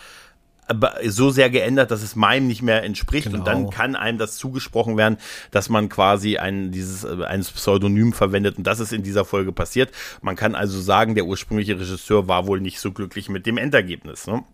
so 1.04 1.31
sehr 1.31 1.50
geändert, 1.50 1.90
dass 1.90 2.02
es 2.02 2.16
meinem 2.16 2.46
nicht 2.46 2.62
mehr 2.62 2.82
entspricht 2.82 3.26
genau. 3.26 3.38
und 3.38 3.46
dann 3.46 3.58
genau. 3.58 3.70
kann 3.70 3.96
einem 3.96 4.19
das 4.19 4.37
zugesprochen 4.37 4.96
werden, 4.96 5.16
dass 5.50 5.69
man 5.69 5.88
quasi 5.88 6.38
ein 6.38 6.70
dieses 6.70 7.04
äh, 7.04 7.25
ein 7.25 7.40
Pseudonym 7.40 8.12
verwendet 8.12 8.58
und 8.58 8.66
das 8.66 8.81
ist 8.81 8.92
in 8.92 9.02
dieser 9.02 9.25
Folge 9.25 9.52
passiert. 9.52 9.90
Man 10.22 10.37
kann 10.37 10.54
also 10.54 10.81
sagen, 10.81 11.14
der 11.14 11.25
ursprüngliche 11.25 11.78
Regisseur 11.78 12.28
war 12.28 12.46
wohl 12.46 12.60
nicht 12.60 12.81
so 12.81 12.92
glücklich 12.92 13.28
mit 13.28 13.46
dem 13.46 13.58
Endergebnis. 13.58 14.26
Ne? 14.26 14.44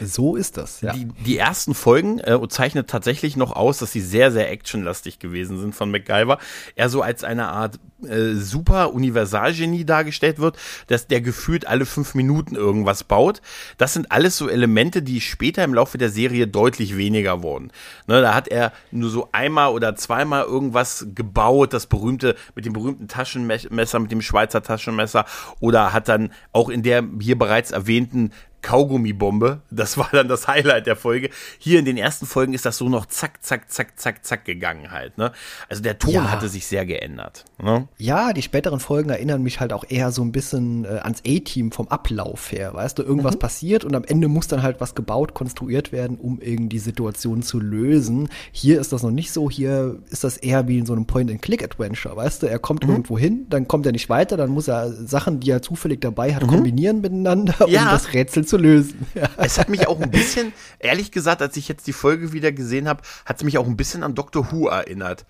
So 0.00 0.36
ist 0.36 0.56
das, 0.56 0.80
ja. 0.80 0.92
Die, 0.92 1.06
die 1.06 1.38
ersten 1.38 1.74
Folgen 1.74 2.18
äh, 2.18 2.38
zeichnet 2.48 2.88
tatsächlich 2.88 3.36
noch 3.36 3.52
aus, 3.52 3.78
dass 3.78 3.92
sie 3.92 4.00
sehr, 4.00 4.32
sehr 4.32 4.50
actionlastig 4.50 5.18
gewesen 5.18 5.58
sind 5.58 5.74
von 5.74 5.90
MacGyver. 5.90 6.38
Er 6.74 6.88
so 6.88 7.02
als 7.02 7.24
eine 7.24 7.48
Art 7.48 7.78
äh, 8.06 8.34
super 8.34 8.92
Universalgenie 8.94 9.84
dargestellt 9.84 10.38
wird, 10.38 10.56
dass 10.88 11.06
der 11.06 11.20
gefühlt 11.20 11.66
alle 11.68 11.86
fünf 11.86 12.14
Minuten 12.14 12.56
irgendwas 12.56 13.04
baut. 13.04 13.40
Das 13.78 13.94
sind 13.94 14.10
alles 14.10 14.36
so 14.36 14.48
Elemente, 14.48 15.02
die 15.02 15.20
später 15.20 15.62
im 15.62 15.74
Laufe 15.74 15.98
der 15.98 16.10
Serie 16.10 16.48
deutlich 16.48 16.96
weniger 16.96 17.42
wurden. 17.42 17.70
Ne, 18.08 18.20
da 18.20 18.34
hat 18.34 18.48
er 18.48 18.72
nur 18.90 19.10
so 19.10 19.28
einmal 19.32 19.70
oder 19.70 19.94
zweimal 19.94 20.44
irgendwas 20.44 21.06
gebaut, 21.14 21.72
das 21.72 21.86
berühmte, 21.86 22.34
mit 22.54 22.64
dem 22.64 22.72
berühmten 22.72 23.08
Taschenmesser, 23.08 23.98
mit 24.00 24.10
dem 24.10 24.22
Schweizer 24.22 24.62
Taschenmesser 24.62 25.24
oder 25.60 25.92
hat 25.92 26.08
dann 26.08 26.32
auch 26.52 26.68
in 26.68 26.82
der 26.82 27.04
hier 27.20 27.38
bereits 27.38 27.70
erwähnten 27.70 28.32
Kaugummibombe. 28.62 29.60
Das 29.70 29.98
war 29.98 30.08
dann 30.12 30.28
das 30.28 30.48
Highlight 30.48 30.86
der 30.86 30.96
Folge. 30.96 31.30
Hier 31.58 31.78
in 31.78 31.84
den 31.84 31.96
ersten 31.96 32.26
Folgen 32.26 32.54
ist 32.54 32.64
das 32.64 32.78
so 32.78 32.88
noch 32.88 33.06
zack, 33.06 33.42
zack, 33.42 33.70
zack, 33.70 33.98
zack, 33.98 34.24
zack 34.24 34.44
gegangen 34.44 34.90
halt. 34.90 35.18
Ne? 35.18 35.32
Also 35.68 35.82
der 35.82 35.98
Ton 35.98 36.14
ja. 36.14 36.30
hatte 36.30 36.48
sich 36.48 36.66
sehr 36.66 36.86
geändert. 36.86 37.44
Ne? 37.60 37.88
Ja, 37.98 38.32
die 38.32 38.42
späteren 38.42 38.80
Folgen 38.80 39.10
erinnern 39.10 39.42
mich 39.42 39.60
halt 39.60 39.72
auch 39.72 39.84
eher 39.88 40.12
so 40.12 40.22
ein 40.22 40.32
bisschen 40.32 40.84
äh, 40.84 41.00
ans 41.02 41.22
A-Team 41.26 41.72
vom 41.72 41.88
Ablauf 41.88 42.50
her. 42.52 42.74
Weißt 42.74 42.98
du, 42.98 43.02
irgendwas 43.02 43.34
mhm. 43.34 43.40
passiert 43.40 43.84
und 43.84 43.94
am 43.94 44.04
Ende 44.04 44.28
muss 44.28 44.48
dann 44.48 44.62
halt 44.62 44.80
was 44.80 44.94
gebaut, 44.94 45.34
konstruiert 45.34 45.92
werden, 45.92 46.16
um 46.16 46.40
irgendwie 46.40 46.72
die 46.72 46.78
Situation 46.78 47.42
zu 47.42 47.60
lösen. 47.60 48.28
Hier 48.50 48.80
ist 48.80 48.92
das 48.92 49.02
noch 49.02 49.10
nicht 49.10 49.32
so. 49.32 49.50
Hier 49.50 49.98
ist 50.10 50.24
das 50.24 50.36
eher 50.36 50.68
wie 50.68 50.78
in 50.78 50.86
so 50.86 50.92
einem 50.92 51.06
Point-and-Click-Adventure. 51.06 52.16
Weißt 52.16 52.42
du, 52.42 52.46
er 52.46 52.58
kommt 52.58 52.84
mhm. 52.84 52.90
irgendwo 52.90 53.18
hin, 53.18 53.46
dann 53.50 53.68
kommt 53.68 53.86
er 53.86 53.92
nicht 53.92 54.08
weiter, 54.08 54.36
dann 54.36 54.50
muss 54.50 54.68
er 54.68 54.92
Sachen, 54.92 55.40
die 55.40 55.50
er 55.50 55.62
zufällig 55.62 56.00
dabei 56.00 56.34
hat, 56.34 56.42
mhm. 56.44 56.48
kombinieren 56.48 57.00
miteinander, 57.00 57.54
ja. 57.68 57.82
um 57.82 57.90
das 57.90 58.12
Rätsel 58.14 58.46
zu 58.46 58.51
zu 58.52 58.58
lösen. 58.58 59.06
Es 59.38 59.58
hat 59.58 59.70
mich 59.70 59.88
auch 59.88 60.00
ein 60.00 60.10
bisschen, 60.10 60.52
ehrlich 60.78 61.10
gesagt, 61.10 61.40
als 61.40 61.56
ich 61.56 61.68
jetzt 61.68 61.86
die 61.86 61.94
Folge 61.94 62.32
wieder 62.32 62.52
gesehen 62.52 62.86
habe, 62.86 63.02
hat 63.24 63.38
es 63.38 63.44
mich 63.44 63.56
auch 63.56 63.66
ein 63.66 63.76
bisschen 63.76 64.02
an 64.02 64.14
Doctor 64.14 64.52
Who 64.52 64.68
erinnert. 64.68 65.24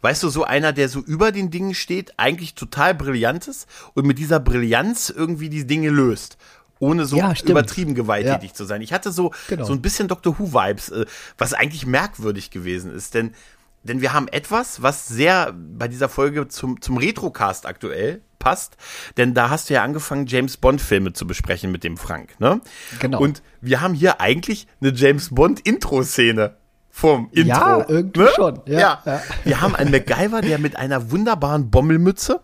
Weißt 0.00 0.22
du, 0.22 0.28
so 0.28 0.44
einer, 0.44 0.72
der 0.72 0.88
so 0.88 1.00
über 1.00 1.32
den 1.32 1.50
Dingen 1.50 1.74
steht, 1.74 2.12
eigentlich 2.18 2.54
total 2.54 2.94
brillant 2.94 3.48
ist 3.48 3.66
und 3.94 4.06
mit 4.06 4.18
dieser 4.18 4.38
Brillanz 4.38 5.10
irgendwie 5.10 5.48
die 5.48 5.66
Dinge 5.66 5.90
löst 5.90 6.38
ohne 6.80 7.06
so 7.06 7.16
ja, 7.16 7.34
übertrieben 7.44 7.96
gewalttätig 7.96 8.50
ja. 8.50 8.54
zu 8.54 8.64
sein. 8.64 8.82
Ich 8.82 8.92
hatte 8.92 9.10
so, 9.10 9.32
genau. 9.48 9.64
so 9.64 9.72
ein 9.72 9.82
bisschen 9.82 10.06
Doctor 10.06 10.38
Who-Vibes, 10.38 10.90
äh, 10.90 11.06
was 11.36 11.52
eigentlich 11.52 11.86
merkwürdig 11.86 12.52
gewesen 12.52 12.94
ist, 12.94 13.14
denn, 13.14 13.34
denn 13.82 14.00
wir 14.00 14.12
haben 14.12 14.28
etwas, 14.28 14.80
was 14.80 15.08
sehr 15.08 15.52
bei 15.52 15.88
dieser 15.88 16.08
Folge 16.08 16.46
zum, 16.46 16.80
zum 16.80 16.96
Retrocast 16.96 17.66
aktuell 17.66 18.22
passt, 18.48 18.76
denn 19.18 19.34
da 19.34 19.50
hast 19.50 19.68
du 19.68 19.74
ja 19.74 19.82
angefangen, 19.82 20.26
James 20.26 20.56
Bond-Filme 20.56 21.12
zu 21.12 21.26
besprechen 21.26 21.70
mit 21.70 21.84
dem 21.84 21.98
Frank, 21.98 22.40
ne? 22.40 22.60
Genau. 22.98 23.20
Und 23.20 23.42
wir 23.60 23.82
haben 23.82 23.92
hier 23.92 24.20
eigentlich 24.22 24.66
eine 24.80 24.92
James 24.94 25.34
Bond-Intro-Szene 25.34 26.56
vom 26.90 27.28
Intro. 27.32 27.48
Ja, 27.48 27.84
irgendwie 27.86 28.20
ne? 28.20 28.30
schon. 28.34 28.60
Ja, 28.66 28.78
Ja. 28.78 29.02
ja. 29.04 29.22
Wir 29.44 29.60
haben 29.60 29.76
einen 29.76 29.90
MacGyver, 29.90 30.40
der 30.40 30.58
mit 30.58 30.76
einer 30.76 31.10
wunderbaren 31.10 31.70
Bommelmütze 31.70 32.40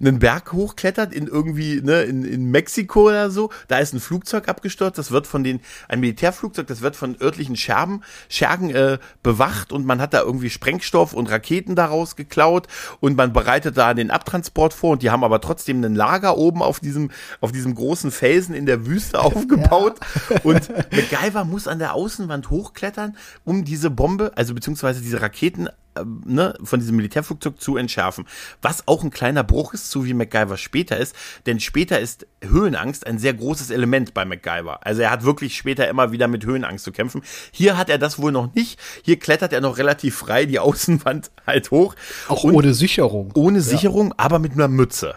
einen 0.00 0.18
Berg 0.18 0.52
hochklettert 0.52 1.12
in 1.12 1.26
irgendwie, 1.26 1.80
ne, 1.82 2.02
in, 2.02 2.24
in 2.24 2.50
Mexiko 2.50 3.08
oder 3.08 3.30
so. 3.30 3.50
Da 3.68 3.78
ist 3.78 3.94
ein 3.94 4.00
Flugzeug 4.00 4.48
abgestürzt, 4.48 4.98
das 4.98 5.10
wird 5.10 5.26
von 5.26 5.44
den, 5.44 5.60
ein 5.88 6.00
Militärflugzeug, 6.00 6.66
das 6.66 6.80
wird 6.80 6.96
von 6.96 7.16
örtlichen 7.20 7.56
Scherben, 7.56 8.02
Schergen 8.28 8.70
äh, 8.70 8.98
bewacht 9.22 9.72
und 9.72 9.86
man 9.86 10.00
hat 10.00 10.14
da 10.14 10.22
irgendwie 10.22 10.50
Sprengstoff 10.50 11.12
und 11.12 11.30
Raketen 11.30 11.74
daraus 11.74 12.16
geklaut 12.16 12.66
und 13.00 13.16
man 13.16 13.32
bereitet 13.32 13.76
da 13.76 13.94
den 13.94 14.10
Abtransport 14.10 14.74
vor 14.74 14.92
und 14.92 15.02
die 15.02 15.10
haben 15.10 15.24
aber 15.24 15.40
trotzdem 15.40 15.82
ein 15.82 15.94
Lager 15.94 16.36
oben 16.36 16.62
auf 16.62 16.80
diesem, 16.80 17.10
auf 17.40 17.52
diesem 17.52 17.74
großen 17.74 18.10
Felsen 18.10 18.54
in 18.54 18.66
der 18.66 18.86
Wüste 18.86 19.20
aufgebaut 19.20 19.96
und 20.42 20.68
MacGyver 20.92 21.44
muss 21.44 21.68
an 21.68 21.78
der 21.78 21.94
Außenwand 21.94 22.50
hochklettern, 22.50 23.16
um 23.44 23.64
diese 23.64 23.90
Bombe, 23.90 24.32
also 24.36 24.54
beziehungsweise 24.54 25.00
diese 25.00 25.20
Raketen 25.20 25.68
ne, 26.04 26.54
von 26.62 26.80
diesem 26.80 26.96
Militärflugzeug 26.96 27.60
zu 27.60 27.76
entschärfen. 27.76 28.26
Was 28.62 28.86
auch 28.88 29.02
ein 29.02 29.10
kleiner 29.10 29.44
Bruch 29.44 29.74
ist, 29.74 29.90
zu 29.90 30.04
wie 30.04 30.14
MacGyver 30.14 30.56
später 30.56 30.96
ist, 30.96 31.14
denn 31.46 31.60
später 31.60 32.00
ist 32.00 32.26
Höhenangst 32.42 33.06
ein 33.06 33.18
sehr 33.18 33.34
großes 33.34 33.70
Element 33.70 34.14
bei 34.14 34.24
MacGyver. 34.24 34.86
Also 34.86 35.02
er 35.02 35.10
hat 35.10 35.24
wirklich 35.24 35.56
später 35.56 35.88
immer 35.88 36.12
wieder 36.12 36.28
mit 36.28 36.44
Höhenangst 36.44 36.84
zu 36.84 36.92
kämpfen. 36.92 37.22
Hier 37.50 37.76
hat 37.76 37.90
er 37.90 37.98
das 37.98 38.18
wohl 38.18 38.32
noch 38.32 38.54
nicht. 38.54 38.78
Hier 39.02 39.18
klettert 39.18 39.52
er 39.52 39.60
noch 39.60 39.78
relativ 39.78 40.16
frei 40.16 40.46
die 40.46 40.58
Außenwand 40.58 41.30
halt 41.46 41.70
hoch. 41.70 41.94
Auch 42.28 42.44
ohne 42.44 42.74
Sicherung. 42.74 43.32
ohne 43.34 43.60
Sicherung, 43.60 44.14
aber 44.16 44.38
mit 44.38 44.52
einer 44.52 44.68
Mütze. 44.68 45.16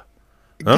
Ja? 0.63 0.77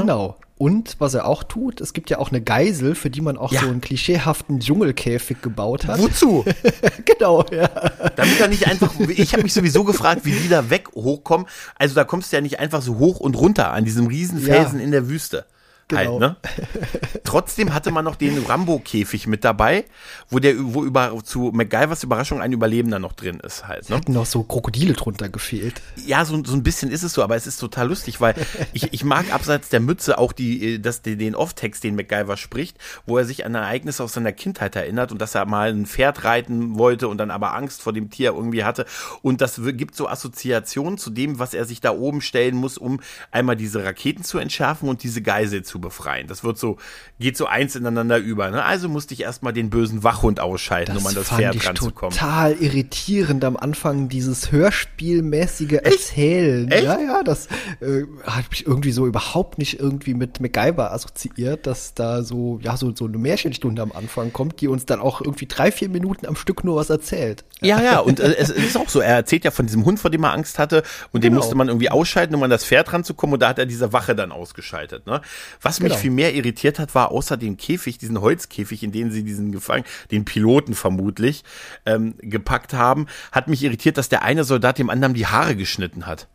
Und 0.62 0.98
was 1.00 1.16
er 1.16 1.26
auch 1.26 1.42
tut, 1.44 1.82
es 1.82 1.92
gibt 1.92 2.12
ja 2.12 2.20
auch 2.20 2.30
eine 2.30 2.40
Geisel, 2.40 2.94
für 2.94 3.10
die 3.10 3.22
man 3.22 3.36
auch 3.36 3.52
Ja. 3.52 3.62
so 3.62 3.68
einen 3.68 3.82
klischeehaften 3.82 4.60
Dschungelkäfig 4.60 5.42
gebaut 5.42 5.88
hat. 5.88 5.98
Wozu? 5.98 6.46
genau, 7.06 7.44
ja. 7.52 7.68
Damit 8.16 8.40
er 8.40 8.48
nicht 8.48 8.68
einfach, 8.68 8.94
ich 9.10 9.34
habe 9.34 9.42
mich 9.42 9.54
sowieso 9.56 9.84
gefragt, 9.84 10.22
wie 10.24 10.34
die 10.34 10.50
da 10.50 10.70
weg 10.70 10.90
hochkommen. 10.94 11.48
Also 11.80 11.96
da 11.96 12.04
kommst 12.04 12.32
du 12.32 12.38
ja 12.38 12.42
nicht 12.42 12.60
einfach 12.60 12.84
so 12.84 13.00
hoch 13.00 13.20
und 13.20 13.36
runter 13.38 13.72
an 13.72 13.86
diesem 13.86 14.06
riesen 14.06 14.38
Felsen 14.38 14.78
Ja. 14.78 14.86
in 14.86 14.92
der 14.92 15.10
Wüste. 15.10 15.46
Genau. 15.92 16.20
Halt, 16.20 16.20
ne? 16.20 16.36
Trotzdem 17.24 17.74
hatte 17.74 17.92
man 17.92 18.06
noch 18.06 18.16
den 18.16 18.38
Rambo-Käfig 18.44 19.28
mit 19.28 19.44
dabei, 19.44 19.86
wo 20.30 20.40
der, 20.40 20.56
wo 20.58 20.84
über, 20.84 21.18
zu 21.24 21.52
MacGyvers 21.54 22.04
Überraschung 22.04 22.42
ein 22.42 22.52
Überlebender 22.52 23.00
noch 23.00 23.14
drin 23.14 23.40
ist 23.40 23.68
halt, 23.68 23.90
ne? 23.90 23.98
Hatten 23.98 24.14
noch 24.14 24.26
so 24.26 24.44
Krokodile 24.44 24.94
drunter 24.94 25.30
gefehlt. 25.30 25.82
Ja, 26.06 26.26
so, 26.26 26.44
so 26.44 26.54
ein 26.54 26.64
bisschen 26.64 26.92
ist 26.92 27.04
es 27.04 27.14
so, 27.14 27.24
aber 27.24 27.36
es 27.36 27.48
ist 27.48 27.58
total 27.58 27.88
lustig, 27.88 28.22
weil 28.22 28.36
ich, 28.74 28.94
ich 28.94 29.04
mag 29.04 29.34
abseits 29.34 29.70
der 29.70 29.80
Mütze 29.80 30.18
auch 30.18 30.34
die, 30.34 30.76
äh, 30.76 30.80
das, 30.80 31.02
den 31.02 31.20
den 31.20 31.36
Off-Text, 31.36 31.84
den 31.84 31.96
MacGyver 31.96 32.38
spricht, 32.38 32.78
wo 33.06 33.18
er 33.18 33.26
sich 33.26 33.46
an 33.46 33.56
Ereignisse 33.56 34.04
aus 34.04 34.14
seiner 34.14 34.34
Kindheit 34.34 34.76
erinnert 34.76 35.12
und 35.12 35.22
dass 35.22 35.36
er 35.36 35.46
mal 35.46 35.70
ein 35.70 35.86
Pferd 35.86 36.24
reiten 36.24 36.78
wollte 36.78 37.08
und 37.08 37.18
dann 37.18 37.32
aber 37.32 37.54
Angst 37.54 37.82
vor 37.82 37.94
dem 37.94 38.10
Tier 38.10 38.34
irgendwie 38.34 38.64
hatte. 38.64 38.86
Und 39.22 39.42
das 39.42 39.60
gibt 39.64 39.96
so 39.96 40.08
Assoziationen 40.08 40.98
zu 40.98 41.10
dem, 41.10 41.40
was 41.40 41.54
er 41.54 41.66
sich 41.66 41.82
da 41.82 41.92
oben 41.92 42.22
stellen 42.22 42.56
muss, 42.56 42.78
um 42.78 43.00
einmal 43.32 43.56
diese 43.56 43.84
Raketen 43.84 44.24
zu 44.24 44.38
entschärfen 44.38 44.90
und 44.90 45.04
diese 45.04 45.22
Geisel 45.22 45.64
zu 45.64 45.81
befreien. 45.82 46.28
Das 46.28 46.44
wird 46.44 46.58
so, 46.58 46.78
geht 47.20 47.36
so 47.36 47.46
eins 47.48 47.76
ineinander 47.76 48.18
über. 48.18 48.50
Ne? 48.52 48.64
Also 48.64 48.88
musste 48.88 49.14
ich 49.14 49.22
erstmal 49.22 49.52
den 49.54 49.70
bösen 49.70 50.04
Wachhund 50.04 50.40
ausschalten, 50.40 50.96
um 50.96 51.06
an 51.06 51.16
das 51.16 51.28
fand 51.28 51.42
Pferd 51.42 51.56
ich 51.56 51.68
ranzukommen. 51.68 52.16
total 52.18 52.54
irritierend 52.54 53.44
am 53.44 53.58
Anfang, 53.58 54.08
dieses 54.08 54.52
Hörspielmäßige 54.52 55.74
Erzählen. 55.84 56.70
Echt? 56.72 56.84
Ja, 56.84 57.00
ja, 57.00 57.24
das 57.24 57.48
äh, 57.82 58.04
hat 58.24 58.50
mich 58.52 58.66
irgendwie 58.66 58.92
so 58.92 59.08
überhaupt 59.08 59.58
nicht 59.58 59.80
irgendwie 59.80 60.14
mit 60.14 60.40
MacGyver 60.40 60.92
assoziiert, 60.94 61.66
dass 61.68 61.94
da 61.94 62.24
so, 62.24 62.60
ja, 62.62 62.78
so, 62.78 62.96
so 62.96 63.06
eine 63.06 63.18
Märchenstunde 63.18 63.82
am 63.82 63.92
Anfang 63.92 64.32
kommt, 64.32 64.62
die 64.62 64.68
uns 64.68 64.86
dann 64.86 65.00
auch 65.00 65.22
irgendwie 65.22 65.48
drei, 65.48 65.72
vier 65.72 65.90
Minuten 65.90 66.26
am 66.26 66.36
Stück 66.36 66.64
nur 66.64 66.76
was 66.76 66.90
erzählt. 66.90 67.44
Ja, 67.62 67.82
ja, 67.82 68.00
und 68.00 68.20
äh, 68.20 68.36
es 68.38 68.50
ist 68.50 68.76
auch 68.78 68.90
so. 68.90 69.00
Er 69.02 69.16
erzählt 69.16 69.46
ja 69.46 69.52
von 69.52 69.66
diesem 69.68 69.86
Hund, 69.86 70.00
vor 70.00 70.10
dem 70.12 70.24
er 70.24 70.34
Angst 70.34 70.60
hatte, 70.60 70.84
und 71.12 71.24
den 71.24 71.32
Genau. 71.32 71.42
musste 71.42 71.56
man 71.56 71.68
irgendwie 71.70 71.90
ausschalten, 71.90 72.36
um 72.36 72.44
an 72.44 72.50
das 72.50 72.66
Pferd 72.66 72.92
ranzukommen, 72.92 73.36
und 73.36 73.40
da 73.40 73.48
hat 73.50 73.60
er 73.60 73.66
diese 73.66 73.94
Wache 73.94 74.16
dann 74.16 74.32
ausgeschaltet. 74.32 75.06
Ne? 75.08 75.22
Was 75.62 75.71
mich 75.80 75.90
Genau. 75.92 76.02
viel 76.02 76.12
mehr 76.12 76.34
irritiert 76.36 76.80
hat, 76.80 76.94
war 76.96 77.12
außer 77.12 77.38
dem 77.38 77.58
Käfig, 77.58 77.98
diesen 77.98 78.20
Holzkäfig, 78.22 78.84
in 78.84 78.92
den 78.92 79.12
sie 79.12 79.24
diesen 79.24 79.52
Gefangen, 79.52 79.84
den 80.12 80.26
Piloten 80.26 80.74
vermutlich, 80.76 81.44
ähm, 81.86 82.16
gepackt 82.20 82.74
haben, 82.74 83.08
hat 83.32 83.48
mich 83.48 83.64
irritiert, 83.64 83.98
dass 83.98 84.10
der 84.10 84.24
eine 84.24 84.44
Soldat 84.44 84.78
dem 84.78 84.90
anderen 84.90 85.14
die 85.14 85.28
Haare 85.28 85.56
geschnitten 85.56 86.06
hat. 86.08 86.28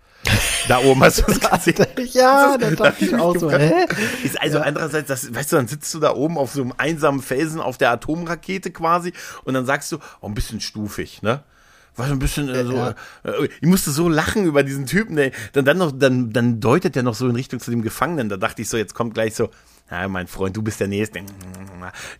Da 0.66 0.78
oben 0.78 1.04
hast 1.04 1.18
du 1.18 1.30
es 1.30 1.38
gesehen. 1.50 1.86
Ja, 2.12 2.56
Das 2.56 2.60
da 2.60 2.68
ist- 2.68 2.80
dachte 2.80 3.04
ich 3.04 3.14
auch 3.14 3.32
mich 3.34 3.40
so, 3.40 3.50
hä? 3.50 3.72
Ist 4.24 4.40
also 4.40 4.58
andererseits, 4.58 5.06
das, 5.08 5.32
weißt 5.32 5.52
du, 5.52 5.56
dann 5.56 5.68
sitzt 5.68 5.92
du 5.94 6.00
da 6.00 6.14
oben 6.14 6.36
auf 6.38 6.52
so 6.52 6.62
einem 6.62 6.72
einsamen 6.78 7.22
Felsen 7.22 7.60
auf 7.60 7.78
der 7.78 7.90
Atomrakete 7.92 8.72
quasi 8.72 9.12
und 9.44 9.54
dann 9.54 9.66
sagst 9.66 9.92
du, 9.92 9.98
oh, 10.20 10.26
ein 10.26 10.34
bisschen 10.34 10.60
stufig, 10.60 11.22
ne? 11.22 11.44
War 11.96 12.06
so 12.08 12.12
ein 12.12 12.18
bisschen 12.18 12.48
äh, 12.48 12.64
so, 12.64 12.74
Ja. 12.74 12.94
äh, 13.24 13.48
ich 13.60 13.68
musste 13.68 13.90
so 13.90 14.08
lachen 14.08 14.44
über 14.44 14.62
diesen 14.62 14.86
Typen, 14.86 15.16
ey. 15.18 15.32
Dann, 15.52 15.64
dann 15.64 15.78
noch, 15.78 15.92
dann, 15.92 16.32
dann 16.32 16.60
deutet 16.60 16.96
er 16.96 17.02
noch 17.02 17.14
so 17.14 17.28
in 17.28 17.36
Richtung 17.36 17.58
zu 17.60 17.70
dem 17.70 17.82
Gefangenen. 17.82 18.28
Da 18.28 18.36
dachte 18.36 18.62
ich 18.62 18.68
so, 18.68 18.76
jetzt 18.76 18.94
kommt 18.94 19.14
gleich 19.14 19.34
so, 19.34 19.50
na, 19.90 20.08
mein 20.08 20.26
Freund, 20.26 20.56
du 20.56 20.62
bist 20.62 20.80
der 20.80 20.88
Nächste. 20.88 21.20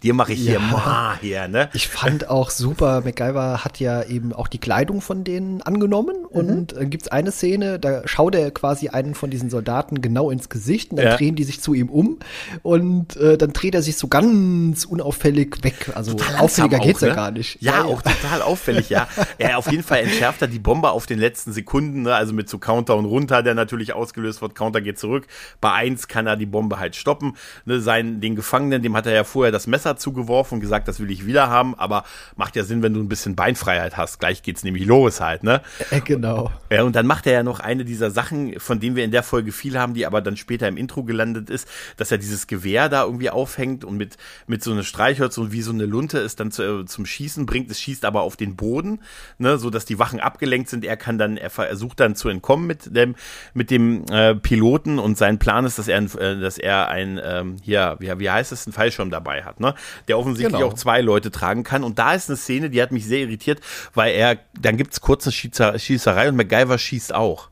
Dir 0.02 0.14
mache 0.14 0.32
ich 0.34 0.40
hier, 0.40 0.54
Ja. 0.54 0.58
ma, 0.60 1.18
hier, 1.20 1.48
ne? 1.48 1.68
Ich 1.72 1.88
fand 1.88 2.28
auch 2.30 2.50
super, 2.50 3.00
MacGyver 3.00 3.64
hat 3.64 3.80
ja 3.80 4.04
eben 4.04 4.32
auch 4.32 4.46
die 4.46 4.58
Kleidung 4.58 5.00
von 5.00 5.24
denen 5.24 5.62
angenommen 5.62 6.14
Mhm. 6.20 6.26
und 6.38 6.72
dann 6.76 6.90
gibt's 6.90 7.08
eine 7.08 7.32
Szene, 7.32 7.80
da 7.80 8.06
schaut 8.06 8.34
er 8.36 8.50
quasi 8.52 8.88
einen 8.90 9.14
von 9.14 9.30
diesen 9.30 9.50
Soldaten 9.50 10.00
genau 10.00 10.30
ins 10.30 10.48
Gesicht 10.48 10.90
und 10.92 10.98
dann 10.98 11.06
Ja. 11.06 11.16
drehen 11.16 11.34
die 11.34 11.42
sich 11.44 11.60
zu 11.60 11.74
ihm 11.74 11.88
um 11.88 12.18
und 12.62 13.16
äh, 13.16 13.36
dann 13.36 13.52
dreht 13.52 13.74
er 13.74 13.82
sich 13.82 13.96
so 13.96 14.06
ganz 14.08 14.84
unauffällig 14.84 15.56
weg. 15.62 15.90
Also 15.94 16.12
Total 16.12 16.36
auffälliger 16.36 16.76
langsam 16.76 16.86
geht's 16.86 17.02
auch, 17.02 17.06
ja 17.06 17.08
ne? 17.08 17.16
gar 17.16 17.30
nicht. 17.32 17.62
Ja, 17.62 17.84
auch 17.84 18.02
total 18.02 18.42
auffällig, 18.42 18.88
ja. 18.90 19.08
Er 19.38 19.58
auf 19.58 19.70
jeden 19.70 19.82
Fall 19.82 20.00
entschärft 20.00 20.42
er 20.42 20.48
die 20.48 20.58
Bombe 20.60 20.90
auf 20.90 21.06
den 21.06 21.18
letzten 21.18 21.52
Sekunden, 21.52 22.02
ne? 22.02 22.14
also 22.14 22.32
mit 22.32 22.48
so 22.48 22.58
Counter 22.58 22.96
und 22.96 23.06
runter, 23.06 23.42
der 23.42 23.54
natürlich 23.54 23.92
ausgelöst 23.92 24.40
wird. 24.42 24.54
Counter 24.54 24.80
geht 24.80 24.98
zurück. 24.98 25.26
Bei 25.60 25.72
eins 25.72 26.06
kann 26.08 26.26
er 26.26 26.36
die 26.36 26.46
Bombe 26.46 26.78
halt 26.78 26.94
stoppen. 26.94 27.36
Ne? 27.64 27.80
Sein, 27.80 28.20
den 28.20 28.36
Gefangenen, 28.36 28.82
dem 28.82 28.96
hat 28.96 29.06
er 29.06 29.14
ja 29.14 29.24
vorher 29.24 29.52
das 29.52 29.66
Messer 29.66 29.96
zugeworfen 29.96 30.56
und 30.56 30.60
gesagt, 30.60 30.88
das 30.88 31.00
will 31.00 31.10
ich 31.10 31.26
wieder 31.26 31.48
haben, 31.48 31.74
aber 31.78 32.04
macht 32.36 32.56
ja 32.56 32.64
Sinn, 32.64 32.82
wenn 32.82 32.94
du 32.94 33.00
ein 33.00 33.08
bisschen 33.08 33.36
Beinfreiheit 33.36 33.96
hast. 33.96 34.18
Gleich 34.18 34.42
geht's 34.42 34.64
nämlich 34.64 34.84
los 34.84 35.20
halt, 35.20 35.42
ne? 35.42 35.62
Äh, 35.90 36.00
genau. 36.00 36.50
Ja, 36.70 36.82
und 36.82 36.96
dann 36.96 37.06
macht 37.06 37.26
er 37.26 37.32
ja 37.32 37.42
noch 37.42 37.60
eine 37.60 37.84
dieser 37.84 38.10
Sachen, 38.10 38.58
von 38.58 38.80
denen 38.80 38.96
wir 38.96 39.04
in 39.04 39.10
der 39.10 39.22
Folge 39.22 39.52
viel 39.52 39.78
haben, 39.78 39.94
die 39.94 40.06
aber 40.06 40.20
dann 40.20 40.36
später 40.36 40.68
im 40.68 40.76
Intro 40.76 41.04
gelandet 41.04 41.50
ist, 41.50 41.68
dass 41.96 42.10
er 42.10 42.18
dieses 42.18 42.46
Gewehr 42.46 42.88
da 42.88 43.04
irgendwie 43.04 43.30
aufhängt 43.30 43.84
und 43.84 43.96
mit, 43.96 44.16
mit 44.46 44.62
so 44.62 44.72
einer 44.72 44.82
Streichholz 44.82 45.38
und 45.38 45.52
wie 45.52 45.62
so 45.62 45.72
eine 45.72 45.86
Lunte 45.86 46.18
es 46.18 46.36
dann 46.36 46.50
zu, 46.50 46.62
äh, 46.62 46.84
zum 46.86 47.06
Schießen 47.06 47.46
bringt. 47.46 47.70
Es 47.70 47.80
schießt 47.80 48.04
aber 48.04 48.22
auf 48.22 48.36
den 48.36 48.56
Boden, 48.56 49.00
ne, 49.38 49.58
so 49.58 49.70
dass 49.70 49.84
die 49.84 49.98
Wachen 49.98 50.20
abgelenkt 50.20 50.68
sind. 50.68 50.84
Er 50.84 50.96
kann 50.96 51.18
dann, 51.18 51.36
er 51.36 51.50
versucht 51.50 52.00
dann 52.00 52.16
zu 52.16 52.28
entkommen 52.28 52.66
mit 52.66 52.94
dem, 52.94 53.14
mit 53.54 53.70
dem 53.70 54.04
äh, 54.10 54.34
Piloten 54.34 54.98
und 54.98 55.16
sein 55.16 55.38
Plan 55.38 55.64
ist, 55.64 55.78
dass 55.78 55.88
er, 55.88 55.98
äh, 55.98 56.40
dass 56.40 56.58
er 56.58 56.88
ein, 56.88 57.20
ähm, 57.52 57.56
hier, 57.62 57.96
wie, 57.98 58.18
wie 58.18 58.30
heißt 58.30 58.52
es, 58.52 58.66
einen 58.66 58.72
Fallschirm 58.72 59.10
dabei 59.10 59.42
hat, 59.44 59.60
ne, 59.60 59.74
der 60.08 60.18
offensichtlich 60.18 60.56
Genau. 60.58 60.70
auch 60.72 60.74
zwei 60.74 61.00
Leute 61.00 61.30
tragen 61.30 61.62
kann. 61.64 61.82
Und 61.84 61.98
da 61.98 62.14
ist 62.14 62.28
eine 62.28 62.36
Szene, 62.36 62.70
die 62.70 62.80
hat 62.82 62.92
mich 62.92 63.06
sehr 63.06 63.20
irritiert, 63.20 63.60
weil 63.94 64.14
er, 64.14 64.38
dann 64.60 64.76
gibt's 64.76 65.00
kurz 65.00 65.26
eine 65.26 65.32
Schießer- 65.32 65.78
Schießerei 65.78 66.28
und 66.28 66.36
MacGyver 66.36 66.78
schießt 66.78 67.14
auch. 67.14 67.48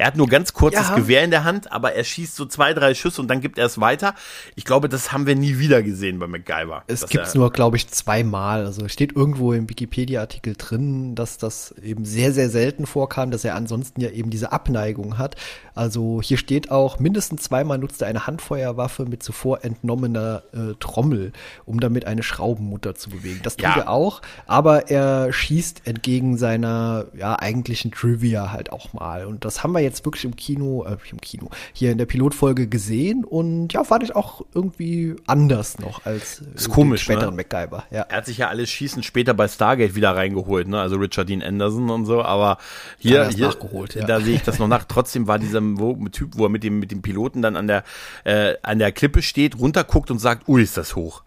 Er 0.00 0.06
hat 0.06 0.16
nur 0.16 0.28
ganz 0.28 0.54
kurz 0.54 0.72
Ja. 0.74 0.80
das 0.80 0.94
Gewehr 0.94 1.22
in 1.24 1.30
der 1.30 1.44
Hand, 1.44 1.70
aber 1.70 1.92
er 1.92 2.04
schießt 2.04 2.34
so 2.34 2.46
zwei, 2.46 2.72
drei 2.72 2.94
Schüsse 2.94 3.20
und 3.20 3.28
dann 3.28 3.42
gibt 3.42 3.58
er 3.58 3.66
es 3.66 3.78
weiter. 3.80 4.14
Ich 4.56 4.64
glaube, 4.64 4.88
das 4.88 5.12
haben 5.12 5.26
wir 5.26 5.36
nie 5.36 5.58
wieder 5.58 5.82
gesehen 5.82 6.18
bei 6.18 6.26
MacGyver. 6.26 6.84
Es 6.86 7.06
gibt's 7.06 7.34
er- 7.34 7.38
nur, 7.40 7.52
glaube 7.52 7.76
ich, 7.76 7.86
zweimal. 7.88 8.64
Also 8.64 8.86
es 8.86 8.92
steht 8.94 9.14
irgendwo 9.14 9.52
im 9.52 9.68
Wikipedia-Artikel 9.68 10.54
drin, 10.56 11.14
dass 11.14 11.36
das 11.36 11.72
eben 11.82 12.06
sehr, 12.06 12.32
sehr 12.32 12.48
selten 12.48 12.86
vorkam, 12.86 13.30
dass 13.30 13.44
er 13.44 13.54
ansonsten 13.56 14.00
ja 14.00 14.08
eben 14.08 14.30
diese 14.30 14.52
Abneigung 14.52 15.18
hat. 15.18 15.36
Also 15.74 16.22
hier 16.22 16.38
steht 16.38 16.70
auch, 16.70 16.98
mindestens 16.98 17.42
zweimal 17.42 17.76
nutzt 17.76 18.00
er 18.00 18.08
eine 18.08 18.26
Handfeuerwaffe 18.26 19.04
mit 19.04 19.22
zuvor 19.22 19.64
entnommener 19.64 20.42
äh, 20.54 20.74
Trommel, 20.80 21.32
um 21.66 21.78
damit 21.78 22.06
eine 22.06 22.22
Schraubenmutter 22.22 22.94
zu 22.94 23.10
bewegen. 23.10 23.40
Das 23.42 23.56
tut 23.56 23.64
Ja. 23.68 23.76
er 23.76 23.90
auch, 23.90 24.22
aber 24.46 24.88
er 24.90 25.30
schießt 25.32 25.86
entgegen 25.86 26.38
seiner 26.38 27.04
ja 27.14 27.38
eigentlichen 27.38 27.90
Trivia 27.90 28.50
halt 28.50 28.72
auch 28.72 28.94
mal. 28.94 29.26
Und 29.26 29.44
das 29.44 29.62
haben 29.62 29.72
wir 29.72 29.80
jetzt 29.80 29.89
wirklich 30.04 30.24
im 30.24 30.36
Kino, 30.36 30.84
äh, 30.84 30.96
im 31.10 31.20
Kino, 31.20 31.50
hier 31.72 31.92
in 31.92 31.98
der 31.98 32.06
Pilotfolge 32.06 32.68
gesehen 32.68 33.24
und 33.24 33.72
ja, 33.72 33.84
fand 33.84 34.02
ich 34.02 34.14
auch 34.16 34.42
irgendwie 34.54 35.16
anders 35.26 35.78
noch 35.78 36.04
als 36.04 36.42
Ist 36.54 36.70
komisch, 36.70 37.06
den 37.06 37.14
späteren 37.14 37.36
ne? 37.36 37.42
MacGyver. 37.42 37.84
Ja. 37.90 38.02
Er 38.02 38.16
hat 38.16 38.26
sich 38.26 38.38
ja 38.38 38.48
alles 38.48 38.70
Schießen 38.70 39.02
später 39.02 39.34
bei 39.34 39.48
Stargate 39.48 39.94
wieder 39.94 40.16
reingeholt, 40.16 40.68
ne? 40.68 40.80
Also 40.80 40.96
Richard 40.96 41.28
Dean 41.28 41.42
Anderson 41.42 41.90
und 41.90 42.06
so, 42.06 42.22
aber 42.22 42.58
hier, 42.98 43.20
er 43.20 43.30
hier 43.30 43.50
ja. 43.94 44.06
da 44.06 44.20
sehe 44.20 44.36
ich 44.36 44.42
das 44.42 44.58
noch 44.58 44.68
nach. 44.68 44.84
Trotzdem 44.84 45.26
war 45.26 45.38
dieser 45.38 45.60
Typ, 46.12 46.36
wo 46.36 46.46
er 46.46 46.48
mit 46.48 46.64
dem, 46.64 46.78
mit 46.78 46.90
dem 46.90 47.02
Piloten 47.02 47.42
dann 47.42 47.56
an 47.56 47.66
der, 47.66 47.84
äh, 48.24 48.54
an 48.62 48.78
der 48.78 48.92
Klippe 48.92 49.22
steht, 49.22 49.58
runterguckt 49.58 50.10
und 50.10 50.18
sagt, 50.18 50.48
ui, 50.48 50.62
ist 50.62 50.76
das 50.76 50.96
hoch. 50.96 51.22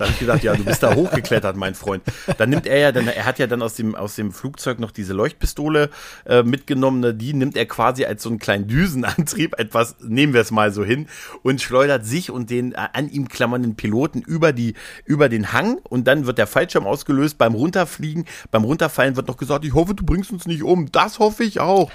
Da 0.00 0.06
habe 0.06 0.14
ich 0.14 0.20
gedacht, 0.20 0.42
ja, 0.42 0.56
du 0.56 0.64
bist 0.64 0.82
da 0.82 0.94
hochgeklettert, 0.94 1.56
mein 1.56 1.74
Freund. 1.74 2.02
Dann 2.38 2.48
nimmt 2.48 2.66
er 2.66 2.78
ja, 2.78 2.90
dann, 2.90 3.06
er 3.06 3.26
hat 3.26 3.38
ja 3.38 3.46
dann 3.46 3.60
aus 3.60 3.74
dem, 3.74 3.94
aus 3.94 4.14
dem 4.14 4.32
Flugzeug 4.32 4.80
noch 4.80 4.92
diese 4.92 5.12
Leuchtpistole 5.12 5.90
äh, 6.24 6.42
mitgenommen. 6.42 7.00
Ne? 7.00 7.12
Die 7.12 7.34
nimmt 7.34 7.54
er 7.54 7.66
quasi 7.66 8.06
als 8.06 8.22
so 8.22 8.30
einen 8.30 8.38
kleinen 8.38 8.66
Düsenantrieb, 8.66 9.58
etwas, 9.58 9.96
nehmen 10.00 10.32
wir 10.32 10.40
es 10.40 10.52
mal 10.52 10.72
so 10.72 10.84
hin, 10.84 11.06
und 11.42 11.60
schleudert 11.60 12.06
sich 12.06 12.30
und 12.30 12.48
den 12.48 12.72
äh, 12.72 12.78
an 12.94 13.10
ihm 13.10 13.28
klammernden 13.28 13.76
Piloten 13.76 14.22
über 14.22 14.54
die, 14.54 14.72
über 15.04 15.28
den 15.28 15.52
Hang 15.52 15.76
und 15.82 16.06
dann 16.06 16.24
wird 16.24 16.38
der 16.38 16.46
Fallschirm 16.46 16.86
ausgelöst 16.86 17.36
beim 17.36 17.52
Runterfliegen. 17.52 18.24
Beim 18.50 18.64
Runterfallen 18.64 19.16
wird 19.16 19.28
noch 19.28 19.36
gesagt, 19.36 19.66
ich 19.66 19.74
hoffe, 19.74 19.92
du 19.92 20.02
bringst 20.02 20.32
uns 20.32 20.46
nicht 20.46 20.62
um. 20.62 20.90
Das 20.90 21.18
hoffe 21.18 21.44
ich 21.44 21.60
auch. 21.60 21.90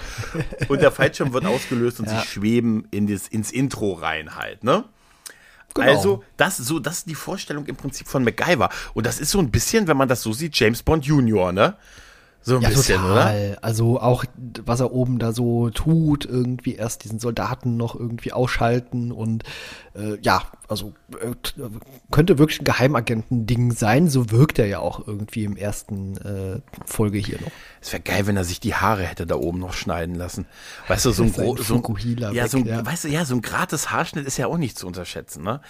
Und 0.68 0.80
der 0.80 0.92
Fallschirm 0.92 1.32
wird 1.32 1.44
ausgelöst 1.44 1.98
und 1.98 2.06
ja. 2.06 2.20
sie 2.20 2.26
schweben 2.28 2.86
in 2.92 3.08
das, 3.08 3.26
ins 3.26 3.50
Intro 3.50 3.94
rein 3.94 4.36
halt, 4.36 4.62
ne? 4.62 4.84
Genau. 5.76 5.88
Also, 5.88 6.24
das, 6.36 6.56
so, 6.56 6.78
das 6.78 6.98
ist 6.98 7.08
die 7.08 7.14
Vorstellung 7.14 7.66
im 7.66 7.76
Prinzip 7.76 8.08
von 8.08 8.24
MacGyver. 8.24 8.70
Und 8.94 9.06
das 9.06 9.20
ist 9.20 9.30
so 9.30 9.38
ein 9.38 9.50
bisschen, 9.50 9.86
wenn 9.86 9.96
man 9.96 10.08
das 10.08 10.22
so 10.22 10.32
sieht, 10.32 10.58
James 10.58 10.82
Bond 10.82 11.04
Junior, 11.04 11.52
ne? 11.52 11.76
So 12.46 12.58
ein 12.58 12.62
ja, 12.62 12.68
bisschen, 12.68 13.00
total. 13.00 13.12
oder? 13.50 13.64
Also 13.64 14.00
auch, 14.00 14.24
was 14.64 14.78
er 14.78 14.92
oben 14.92 15.18
da 15.18 15.32
so 15.32 15.68
tut, 15.70 16.24
irgendwie 16.24 16.76
erst 16.76 17.02
diesen 17.02 17.18
Soldaten 17.18 17.76
noch 17.76 17.98
irgendwie 17.98 18.32
ausschalten 18.32 19.10
und 19.10 19.42
äh, 19.96 20.16
ja, 20.22 20.42
also 20.68 20.94
äh, 21.20 21.32
könnte 22.12 22.38
wirklich 22.38 22.60
ein 22.60 22.64
Geheimagenten-Ding 22.64 23.72
sein. 23.72 24.08
So 24.08 24.30
wirkt 24.30 24.60
er 24.60 24.66
ja 24.66 24.78
auch 24.78 25.08
irgendwie 25.08 25.42
im 25.42 25.56
ersten 25.56 26.18
äh, 26.18 26.60
Folge 26.84 27.18
hier 27.18 27.40
noch. 27.40 27.50
Es 27.80 27.92
wäre 27.92 28.02
geil, 28.02 28.28
wenn 28.28 28.36
er 28.36 28.44
sich 28.44 28.60
die 28.60 28.76
Haare 28.76 29.02
hätte 29.02 29.26
da 29.26 29.34
oben 29.34 29.58
noch 29.58 29.72
schneiden 29.72 30.14
lassen. 30.14 30.46
Weißt 30.86 31.04
du, 31.04 31.10
so 31.10 31.24
ein, 31.24 31.32
so 31.32 31.42
ein, 31.42 31.82
ja, 32.16 32.32
weg, 32.32 32.48
so 32.48 32.58
ein, 32.58 32.66
ja. 32.66 32.86
weißt 32.86 33.04
du, 33.04 33.08
ja, 33.08 33.24
so 33.24 33.34
ein 33.34 33.42
gratis 33.42 33.90
Haarschnitt 33.90 34.24
ist 34.24 34.36
ja 34.36 34.46
auch 34.46 34.58
nicht 34.58 34.78
zu 34.78 34.86
unterschätzen, 34.86 35.42
ne? 35.42 35.60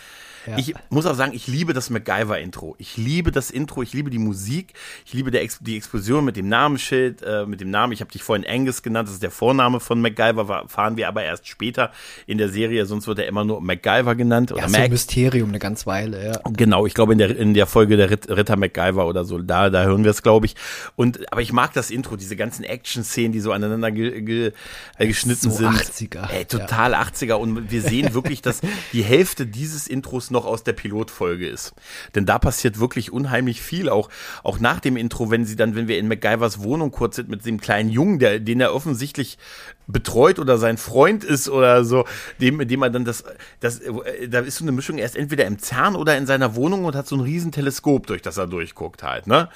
Ja. 0.47 0.59
Ich 0.59 0.75
muss 0.91 1.07
auch 1.07 1.15
sagen, 1.15 1.33
ich 1.35 1.47
liebe 1.47 1.73
das 1.73 1.91
MacGyver-Intro. 1.91 2.77
Ich 2.79 2.97
liebe 2.97 3.33
das 3.33 3.51
Intro, 3.51 3.83
ich 3.83 3.93
liebe 3.93 4.11
die 4.11 4.19
Musik, 4.19 4.75
ich 5.05 5.13
liebe 5.13 5.37
Ex 5.39 5.59
die 5.61 5.77
Explosion 5.77 6.25
mit 6.25 6.37
dem 6.37 6.49
Namensschild, 6.49 7.23
äh, 7.23 7.47
mit 7.47 7.61
dem 7.61 7.71
Namen. 7.71 7.93
Ich 7.93 8.01
habe 8.01 8.11
dich 8.11 8.23
vorhin 8.23 8.47
Angus 8.47 8.83
genannt, 8.83 9.09
das 9.09 9.15
ist 9.15 9.23
der 9.23 9.31
Vorname 9.31 9.81
von 9.81 10.01
MacGyver, 10.01 10.65
fahren 10.69 10.97
wir 10.97 11.09
aber 11.09 11.23
erst 11.25 11.49
später 11.49 11.91
in 12.27 12.39
der 12.39 12.49
Serie, 12.49 12.87
sonst 12.87 13.07
wird 13.07 13.19
er 13.19 13.27
immer 13.27 13.45
nur 13.45 13.61
MacGyver 13.61 14.15
genannt. 14.15 14.53
Oder 14.53 14.63
ja, 14.63 14.69
so 14.69 14.77
ein 14.77 14.91
Mysterium 14.91 15.49
eine 15.49 15.59
ganz 15.59 15.87
Weile, 15.87 16.25
ja. 16.25 16.41
Genau, 16.53 16.87
ich 16.87 16.95
glaube 16.95 17.13
in 17.13 17.19
der, 17.19 17.37
in 17.37 17.55
der 17.55 17.67
Folge 17.67 17.97
der 17.97 18.11
Ritter 18.11 18.57
MacGyver 18.57 19.07
oder 19.07 19.25
so, 19.25 19.39
da, 19.39 19.71
da 19.71 19.85
hören 19.85 20.05
wir 20.05 20.11
es, 20.11 20.23
glaube 20.23 20.47
ich. 20.47 20.55
Und, 20.95 21.33
aber 21.33 21.43
ich 21.43 21.53
mag 21.53 21.73
das 21.73 21.91
Intro, 21.91 22.17
diese 22.17 22.37
ganzen 22.37 22.65
Action-Szenen, 22.65 23.33
die 23.33 23.41
so 23.41 23.53
aneinander 23.53 23.91
ge, 23.91 24.23
ge, 24.23 24.53
äh, 24.99 25.07
geschnitten 25.07 25.51
so 25.51 25.57
sind. 25.57 25.69
80er. 25.69 26.31
Ey, 26.31 26.45
total 26.45 26.93
ja. 26.93 27.03
80er. 27.03 27.35
Und 27.35 27.71
wir 27.71 27.83
sehen 27.83 28.15
wirklich, 28.15 28.43
dass 28.43 28.61
die 28.93 29.03
Hälfte 29.03 29.47
dieses 29.47 29.87
Intros 29.87 30.31
noch 30.31 30.36
aus 30.45 30.65
der 30.65 30.73
Pilotfolge 30.73 31.49
ist. 31.49 31.75
Denn 32.15 32.27
da 32.27 32.39
passiert 32.39 32.79
wirklich 32.79 33.13
unheimlich 33.13 33.63
viel, 33.63 33.89
auch, 33.89 34.09
auch 34.43 34.59
nach 34.59 34.81
dem 34.81 34.97
Intro, 34.97 35.31
wenn 35.31 35.45
sie 35.45 35.57
dann, 35.57 35.75
wenn 35.75 35.89
wir 35.89 35.99
in 35.99 36.09
MacGyvers 36.09 36.63
Wohnung 36.63 36.91
kurz 36.91 37.17
sind 37.17 37.29
mit 37.29 37.47
dem 37.47 37.61
kleinen 37.61 37.89
Jungen, 37.89 38.19
der, 38.19 38.41
den 38.41 38.61
er 38.61 38.75
offensichtlich 38.75 39.39
betreut 39.87 40.39
oder 40.39 40.59
sein 40.59 40.79
Freund 40.79 41.25
ist 41.25 41.49
oder 41.49 41.85
so, 41.85 42.05
dem, 42.41 42.67
dem 42.67 42.81
man 42.81 42.93
dann 42.93 43.05
das, 43.05 43.25
das, 43.61 43.79
äh, 43.81 44.29
da 44.29 44.41
ist 44.41 44.57
so 44.57 44.65
eine 44.65 44.73
Mischung, 44.73 44.99
er 44.99 45.07
ist 45.07 45.17
entweder 45.17 45.45
im 45.45 45.59
CERN 45.59 45.95
oder 45.95 46.17
in 46.17 46.27
seiner 46.27 46.57
Wohnung 46.57 46.85
und 46.85 46.97
hat 46.97 47.07
so 47.07 47.17
ein 47.17 47.21
riesen 47.21 47.53
Teleskop, 47.53 48.07
durch 48.07 48.23
das 48.23 48.37
er 48.37 48.47
durchguckt 48.47 49.03
halt, 49.03 49.27
ne? 49.27 49.49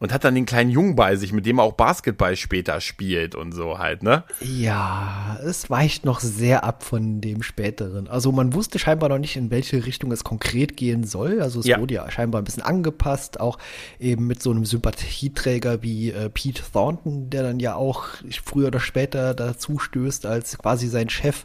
Und 0.00 0.12
hat 0.12 0.22
dann 0.24 0.34
den 0.34 0.46
kleinen 0.46 0.70
Jungen 0.70 0.94
bei 0.94 1.16
sich, 1.16 1.32
mit 1.32 1.44
dem 1.44 1.58
er 1.58 1.64
auch 1.64 1.72
Basketball 1.72 2.36
später 2.36 2.80
spielt 2.80 3.34
und 3.34 3.52
so 3.52 3.78
halt, 3.78 4.02
ne? 4.02 4.24
Ja, 4.40 5.38
es 5.44 5.70
weicht 5.70 6.04
noch 6.04 6.20
sehr 6.20 6.64
ab 6.64 6.84
von 6.84 7.20
dem 7.20 7.42
späteren. 7.42 8.06
Also 8.08 8.30
man 8.30 8.52
wusste 8.52 8.78
scheinbar 8.78 9.08
noch 9.08 9.18
nicht, 9.18 9.36
in 9.36 9.50
welche 9.50 9.86
Richtung 9.86 10.12
es 10.12 10.22
konkret 10.22 10.76
gehen 10.76 11.04
soll. 11.04 11.40
Also 11.40 11.60
es 11.60 11.66
ja. 11.66 11.80
wurde 11.80 11.94
ja 11.94 12.10
scheinbar 12.10 12.42
ein 12.42 12.44
bisschen 12.44 12.62
angepasst, 12.62 13.40
auch 13.40 13.58
eben 13.98 14.26
mit 14.26 14.42
so 14.42 14.50
einem 14.50 14.64
Sympathieträger 14.64 15.82
wie 15.82 16.10
äh, 16.10 16.28
Pete 16.28 16.62
Thornton, 16.72 17.30
der 17.30 17.42
dann 17.42 17.58
ja 17.58 17.74
auch 17.74 18.04
früher 18.44 18.68
oder 18.68 18.80
später 18.80 19.34
dazu 19.34 19.77
stößt 19.78 20.26
als 20.26 20.58
quasi 20.58 20.88
sein 20.88 21.08
Chef. 21.08 21.44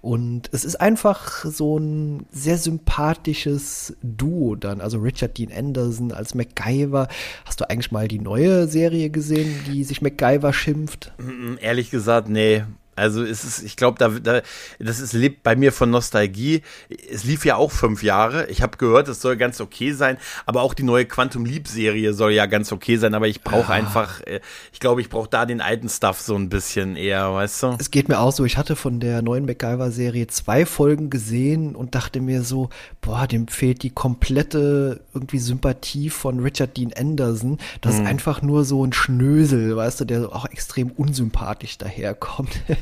Und 0.00 0.48
es 0.52 0.64
ist 0.64 0.80
einfach 0.80 1.44
so 1.44 1.78
ein 1.78 2.26
sehr 2.32 2.58
sympathisches 2.58 3.96
Duo 4.02 4.54
dann. 4.54 4.80
Also 4.80 4.98
Richard 4.98 5.38
Dean 5.38 5.52
Anderson 5.52 6.12
als 6.12 6.34
MacGyver. 6.34 7.08
Hast 7.44 7.60
du 7.60 7.68
eigentlich 7.68 7.92
mal 7.92 8.08
die 8.08 8.20
neue 8.20 8.66
Serie 8.68 9.10
gesehen, 9.10 9.54
die 9.66 9.84
sich 9.84 10.02
MacGyver 10.02 10.52
schimpft? 10.52 11.12
Ehrlich 11.60 11.90
gesagt, 11.90 12.28
nee. 12.28 12.64
Also 12.94 13.24
es 13.24 13.42
ist, 13.44 13.62
ich 13.62 13.76
glaube, 13.76 13.98
da, 13.98 14.08
da, 14.08 14.42
das 14.78 15.00
ist 15.00 15.14
lebt 15.14 15.42
bei 15.42 15.56
mir 15.56 15.72
von 15.72 15.88
Nostalgie. 15.88 16.62
Es 17.10 17.24
lief 17.24 17.46
ja 17.46 17.56
auch 17.56 17.70
fünf 17.70 18.02
Jahre. 18.02 18.46
Ich 18.48 18.60
habe 18.60 18.76
gehört, 18.76 19.08
es 19.08 19.22
soll 19.22 19.36
ganz 19.36 19.60
okay 19.62 19.92
sein, 19.92 20.18
aber 20.44 20.60
auch 20.60 20.74
die 20.74 20.82
neue 20.82 21.06
Quantum 21.06 21.46
Leap 21.46 21.68
Serie 21.68 22.12
soll 22.12 22.32
ja 22.32 22.44
ganz 22.44 22.70
okay 22.70 22.96
sein. 22.96 23.14
Aber 23.14 23.28
ich 23.28 23.42
brauche 23.42 23.72
ja. 23.72 23.78
einfach, 23.78 24.20
äh, 24.22 24.40
ich 24.72 24.80
glaube, 24.80 25.00
ich 25.00 25.08
brauche 25.08 25.28
da 25.28 25.46
den 25.46 25.62
alten 25.62 25.88
Stuff 25.88 26.20
so 26.20 26.36
ein 26.36 26.50
bisschen 26.50 26.96
eher, 26.96 27.32
weißt 27.32 27.62
du? 27.62 27.76
Es 27.78 27.90
geht 27.90 28.10
mir 28.10 28.18
auch 28.20 28.32
so. 28.32 28.44
Ich 28.44 28.58
hatte 28.58 28.76
von 28.76 29.00
der 29.00 29.22
neuen 29.22 29.46
MacGyver 29.46 29.90
Serie 29.90 30.26
zwei 30.26 30.66
Folgen 30.66 31.08
gesehen 31.08 31.74
und 31.74 31.94
dachte 31.94 32.20
mir 32.20 32.42
so, 32.42 32.68
boah, 33.00 33.26
dem 33.26 33.48
fehlt 33.48 33.82
die 33.82 33.90
komplette 33.90 35.00
irgendwie 35.14 35.38
Sympathie 35.38 36.10
von 36.10 36.40
Richard 36.40 36.76
Dean 36.76 36.92
Anderson. 36.92 37.56
Das 37.80 37.96
hm. 37.96 38.02
ist 38.02 38.08
einfach 38.08 38.42
nur 38.42 38.64
so 38.64 38.84
ein 38.84 38.92
Schnösel, 38.92 39.76
weißt 39.76 40.00
du, 40.00 40.04
der 40.04 40.34
auch 40.34 40.44
extrem 40.44 40.90
unsympathisch 40.90 41.78
daherkommt. 41.78 42.60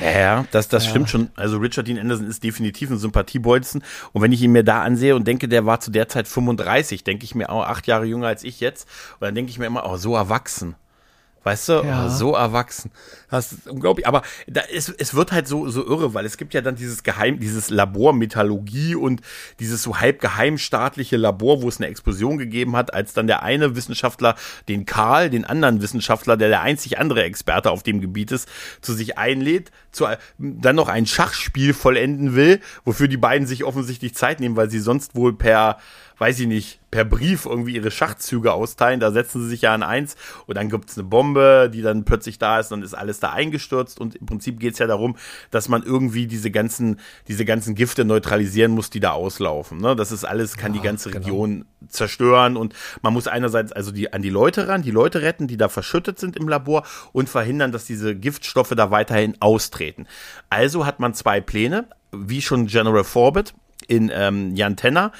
ja, 0.00 0.10
ja, 0.18 0.44
das, 0.50 0.68
das 0.68 0.84
ja. 0.84 0.90
stimmt 0.90 1.10
schon. 1.10 1.30
Also 1.36 1.58
Richard 1.58 1.86
Dean 1.86 1.98
Anderson 1.98 2.26
ist 2.26 2.42
definitiv 2.42 2.90
ein 2.90 2.98
Sympathiebolzen. 2.98 3.82
Und 4.12 4.22
wenn 4.22 4.32
ich 4.32 4.42
ihn 4.42 4.52
mir 4.52 4.64
da 4.64 4.82
ansehe 4.82 5.16
und 5.16 5.26
denke, 5.26 5.48
der 5.48 5.66
war 5.66 5.80
zu 5.80 5.90
der 5.90 6.08
Zeit 6.08 6.28
35, 6.28 7.04
denke 7.04 7.24
ich 7.24 7.34
mir 7.34 7.50
auch 7.50 7.64
acht 7.64 7.86
Jahre 7.86 8.04
jünger 8.04 8.28
als 8.28 8.44
ich 8.44 8.60
jetzt. 8.60 8.88
Und 9.14 9.22
dann 9.22 9.34
denke 9.34 9.50
ich 9.50 9.58
mir 9.58 9.66
immer, 9.66 9.88
oh, 9.88 9.96
so 9.96 10.14
erwachsen. 10.14 10.74
Weißt 11.42 11.70
du, 11.70 11.72
ja. 11.84 12.10
so 12.10 12.34
erwachsen. 12.34 12.90
Das 13.30 13.52
ist 13.52 13.66
unglaublich. 13.66 14.06
Aber 14.06 14.22
da 14.46 14.60
ist, 14.60 14.94
es 14.98 15.14
wird 15.14 15.32
halt 15.32 15.48
so, 15.48 15.68
so 15.70 15.86
irre, 15.86 16.12
weil 16.12 16.26
es 16.26 16.36
gibt 16.36 16.52
ja 16.52 16.60
dann 16.60 16.76
dieses 16.76 17.02
Geheim, 17.02 17.38
dieses 17.38 17.70
Labor 17.70 18.12
Metallurgie 18.12 18.94
und 18.94 19.22
dieses 19.58 19.82
so 19.82 19.98
halb 19.98 20.20
geheimstaatliche 20.20 21.16
Labor, 21.16 21.62
wo 21.62 21.68
es 21.68 21.78
eine 21.78 21.86
Explosion 21.86 22.36
gegeben 22.36 22.76
hat, 22.76 22.92
als 22.92 23.14
dann 23.14 23.26
der 23.26 23.42
eine 23.42 23.74
Wissenschaftler 23.74 24.34
den 24.68 24.84
Karl, 24.84 25.30
den 25.30 25.46
anderen 25.46 25.80
Wissenschaftler, 25.80 26.36
der 26.36 26.48
der 26.48 26.60
einzig 26.60 26.98
andere 26.98 27.22
Experte 27.22 27.70
auf 27.70 27.82
dem 27.82 28.02
Gebiet 28.02 28.32
ist, 28.32 28.46
zu 28.82 28.92
sich 28.92 29.16
einlädt, 29.16 29.70
zu, 29.92 30.06
dann 30.38 30.76
noch 30.76 30.88
ein 30.88 31.06
Schachspiel 31.06 31.72
vollenden 31.72 32.34
will, 32.34 32.60
wofür 32.84 33.08
die 33.08 33.16
beiden 33.16 33.46
sich 33.46 33.64
offensichtlich 33.64 34.14
Zeit 34.14 34.40
nehmen, 34.40 34.56
weil 34.56 34.68
sie 34.68 34.80
sonst 34.80 35.14
wohl 35.14 35.32
per 35.32 35.78
weiß 36.20 36.38
ich 36.40 36.46
nicht, 36.46 36.80
per 36.90 37.06
Brief 37.06 37.46
irgendwie 37.46 37.76
ihre 37.76 37.90
Schachzüge 37.90 38.52
austeilen. 38.52 39.00
Da 39.00 39.10
setzen 39.10 39.40
sie 39.42 39.48
sich 39.48 39.62
ja 39.62 39.72
an 39.72 39.82
eins 39.82 40.16
und 40.46 40.58
dann 40.58 40.68
gibt's 40.68 40.98
eine 40.98 41.08
Bombe, 41.08 41.70
die 41.72 41.80
dann 41.80 42.04
plötzlich 42.04 42.38
da 42.38 42.60
ist 42.60 42.72
und 42.72 42.82
ist 42.82 42.92
alles 42.92 43.20
da 43.20 43.32
eingestürzt. 43.32 43.98
Und 43.98 44.16
im 44.16 44.26
Prinzip 44.26 44.60
geht's 44.60 44.78
ja 44.78 44.86
darum, 44.86 45.16
dass 45.50 45.70
man 45.70 45.82
irgendwie 45.82 46.26
diese 46.26 46.50
ganzen, 46.50 47.00
diese 47.26 47.46
ganzen 47.46 47.74
Gifte 47.74 48.04
neutralisieren 48.04 48.72
muss, 48.72 48.90
die 48.90 49.00
da 49.00 49.12
auslaufen. 49.12 49.78
Ne? 49.78 49.96
Das 49.96 50.12
ist 50.12 50.26
alles, 50.26 50.58
kann 50.58 50.74
ja, 50.74 50.80
die 50.82 50.86
ganze 50.86 51.10
genau. 51.10 51.24
Region 51.24 51.64
zerstören 51.88 52.58
und 52.58 52.74
man 53.00 53.14
muss 53.14 53.26
einerseits 53.26 53.72
also 53.72 53.90
die, 53.90 54.12
an 54.12 54.20
die 54.20 54.28
Leute 54.28 54.68
ran, 54.68 54.82
die 54.82 54.90
Leute 54.90 55.22
retten, 55.22 55.48
die 55.48 55.56
da 55.56 55.70
verschüttet 55.70 56.18
sind 56.18 56.36
im 56.36 56.48
Labor 56.48 56.84
und 57.12 57.30
verhindern, 57.30 57.72
dass 57.72 57.86
diese 57.86 58.14
Giftstoffe 58.14 58.74
da 58.76 58.90
weiterhin 58.90 59.40
austreten. 59.40 60.06
Also 60.50 60.84
hat 60.84 61.00
man 61.00 61.14
zwei 61.14 61.40
Pläne, 61.40 61.86
wie 62.12 62.42
schon 62.42 62.66
General 62.66 63.04
Forbit 63.04 63.54
in 63.88 64.10
ähm, 64.12 64.54
Jan 64.54 64.76
Tenner 64.76 65.12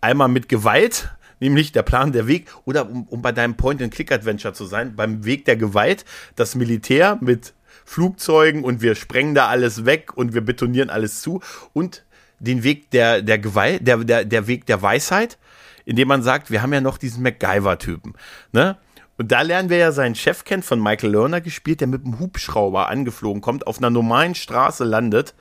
Einmal 0.00 0.28
mit 0.28 0.48
Gewalt, 0.48 1.10
nämlich 1.40 1.72
der 1.72 1.82
Plan 1.82 2.12
der 2.12 2.26
Weg, 2.26 2.48
oder 2.64 2.88
um, 2.88 3.04
um 3.04 3.22
bei 3.22 3.32
deinem 3.32 3.56
Point-and-Click-Adventure 3.56 4.54
zu 4.54 4.64
sein, 4.64 4.96
beim 4.96 5.24
Weg 5.24 5.44
der 5.44 5.56
Gewalt, 5.56 6.04
das 6.34 6.54
Militär 6.54 7.18
mit 7.20 7.54
Flugzeugen 7.84 8.64
und 8.64 8.82
wir 8.82 8.94
sprengen 8.94 9.34
da 9.34 9.46
alles 9.46 9.84
weg 9.84 10.16
und 10.16 10.34
wir 10.34 10.40
betonieren 10.40 10.90
alles 10.90 11.22
zu 11.22 11.40
und 11.72 12.04
den 12.40 12.64
Weg 12.64 12.90
der, 12.90 13.22
der 13.22 13.38
Gewalt, 13.38 13.86
der, 13.86 13.98
der, 13.98 14.24
der 14.24 14.46
Weg 14.46 14.66
der 14.66 14.82
Weisheit, 14.82 15.38
indem 15.84 16.08
man 16.08 16.22
sagt, 16.22 16.50
wir 16.50 16.62
haben 16.62 16.72
ja 16.72 16.80
noch 16.80 16.98
diesen 16.98 17.22
MacGyver-Typen, 17.22 18.14
ne? 18.52 18.76
Und 19.18 19.32
da 19.32 19.40
lernen 19.40 19.70
wir 19.70 19.78
ja 19.78 19.92
seinen 19.92 20.14
Chef 20.14 20.44
kennen, 20.44 20.62
von 20.62 20.78
Michael 20.78 21.10
Lerner 21.10 21.40
gespielt, 21.40 21.80
der 21.80 21.88
mit 21.88 22.04
dem 22.04 22.18
Hubschrauber 22.18 22.88
angeflogen 22.90 23.40
kommt, 23.40 23.66
auf 23.66 23.78
einer 23.78 23.88
normalen 23.88 24.34
Straße 24.34 24.84
landet, 24.84 25.34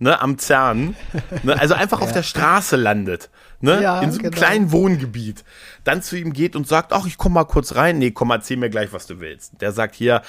ne, 0.00 0.20
am 0.20 0.38
CERN, 0.38 0.96
ne, 1.44 1.58
also 1.60 1.74
einfach 1.74 2.00
ja. 2.00 2.06
auf 2.06 2.12
der 2.12 2.24
Straße 2.24 2.74
landet 2.74 3.30
ne? 3.60 3.82
Ja, 3.82 4.00
in 4.00 4.10
so 4.10 4.18
einem 4.18 4.30
genau. 4.30 4.36
kleinen 4.36 4.72
Wohngebiet, 4.72 5.44
dann 5.84 6.02
zu 6.02 6.16
ihm 6.16 6.32
geht 6.32 6.56
und 6.56 6.66
sagt, 6.66 6.92
ach, 6.92 7.06
ich 7.06 7.18
komm 7.18 7.34
mal 7.34 7.44
kurz 7.44 7.74
rein. 7.74 7.98
Nee, 7.98 8.10
komm, 8.10 8.30
erzähl 8.30 8.56
mir 8.56 8.70
gleich, 8.70 8.92
was 8.92 9.06
du 9.06 9.20
willst. 9.20 9.60
Der 9.60 9.72
sagt 9.72 9.94
hier, 9.94 10.22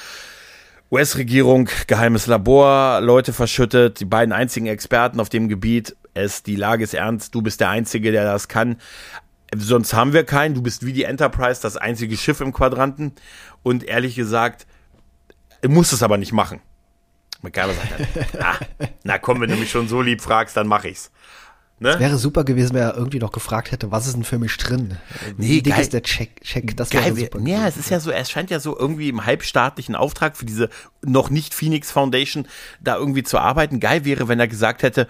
US-Regierung, 0.92 1.70
geheimes 1.88 2.28
Labor, 2.28 3.02
Leute 3.02 3.34
verschüttet, 3.34 4.00
die 4.00 4.06
beiden 4.06 4.34
einzigen 4.34 4.68
Experten 4.68 5.20
auf 5.20 5.30
dem 5.30 5.48
Gebiet. 5.48 5.96
Es, 6.14 6.44
die 6.44 6.58
Lage 6.58 6.84
ist 6.84 6.94
ernst, 6.94 7.34
du 7.34 7.42
bist 7.42 7.62
der 7.62 7.70
Einzige, 7.70 8.12
der 8.12 8.26
das 8.26 8.48
kann. 8.48 8.78
Sonst 9.56 9.94
haben 9.94 10.14
wir 10.14 10.26
keinen. 10.26 10.56
Du 10.56 10.62
bist 10.62 10.86
wie 10.86 10.94
die 10.94 11.04
Enterprise, 11.04 11.62
das 11.62 11.78
einzige 11.78 12.18
Schiff 12.18 12.42
im 12.42 12.54
Quadranten. 12.54 13.14
Und 13.64 13.84
ehrlich 13.84 14.16
gesagt, 14.16 14.66
muss 15.66 15.92
es 15.92 16.04
aber 16.04 16.18
nicht 16.18 16.34
machen. 16.34 16.62
McGyver 17.42 17.74
sagt 17.74 17.92
dann, 17.92 18.26
na, 18.40 18.56
na 19.04 19.18
komm, 19.18 19.42
wenn 19.42 19.50
du 19.50 19.56
mich 19.56 19.72
schon 19.72 19.88
so 19.88 20.02
lieb 20.02 20.22
fragst, 20.22 20.56
dann 20.58 20.68
mach 20.68 20.84
ich's. 20.84 21.12
Ne? 21.80 21.90
Es 21.90 22.00
wäre 22.00 22.18
super 22.18 22.44
gewesen, 22.44 22.76
wenn 22.76 22.84
er 22.84 22.96
irgendwie 22.96 23.18
noch 23.18 23.32
gefragt 23.32 23.72
hätte, 23.72 23.90
was 23.90 24.06
ist 24.06 24.16
denn 24.16 24.24
für 24.24 24.38
mich 24.38 24.56
drin? 24.58 24.98
Wie 25.36 25.56
Nee, 25.56 25.62
dick 25.62 25.74
geil. 25.74 25.82
ist 25.82 25.94
der 25.94 26.04
Check? 26.04 26.40
Check 26.44 26.78
das 26.78 26.92
Geil, 26.92 27.06
wäre 27.06 27.16
wär, 27.18 27.24
super 27.26 27.40
ja, 27.40 27.44
gewesen. 27.62 27.66
es 27.70 27.78
ist 27.78 27.90
ja 27.90 28.00
so, 28.00 28.12
es 28.12 28.30
scheint 28.30 28.52
ja 28.52 28.60
so 28.60 28.78
irgendwie 28.78 29.10
im 29.10 29.26
halbstaatlichen 29.26 29.96
Auftrag 29.96 30.38
für 30.38 30.46
diese 30.46 30.70
noch 31.04 31.32
nicht 31.32 31.56
Phoenix 31.56 31.90
Foundation 31.92 32.48
da 32.82 32.98
irgendwie 32.98 33.24
zu 33.24 33.40
arbeiten. 33.40 33.80
Geil 33.80 34.06
wäre, 34.06 34.28
wenn 34.28 34.40
er 34.40 34.48
gesagt 34.48 34.84
hätte, 34.84 35.08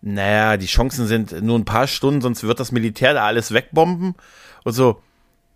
naja, 0.00 0.56
die 0.56 0.66
Chancen 0.66 1.06
sind 1.06 1.40
nur 1.40 1.56
ein 1.56 1.64
paar 1.64 1.86
Stunden, 1.86 2.20
sonst 2.20 2.42
wird 2.42 2.58
das 2.58 2.72
Militär 2.72 3.14
da 3.14 3.24
alles 3.24 3.52
wegbomben 3.52 4.16
und 4.64 4.72
so. 4.72 5.00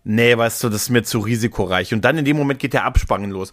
Nee, 0.09 0.37
weißt 0.37 0.63
du, 0.63 0.69
das 0.69 0.83
ist 0.83 0.89
mir 0.89 1.03
zu 1.03 1.19
risikoreich. 1.19 1.93
Und 1.93 2.05
dann 2.05 2.17
in 2.17 2.23
dem 2.23 2.37
Moment 2.37 2.59
geht 2.59 2.71
der 2.71 2.85
Abspangen 2.85 3.29
los. 3.29 3.51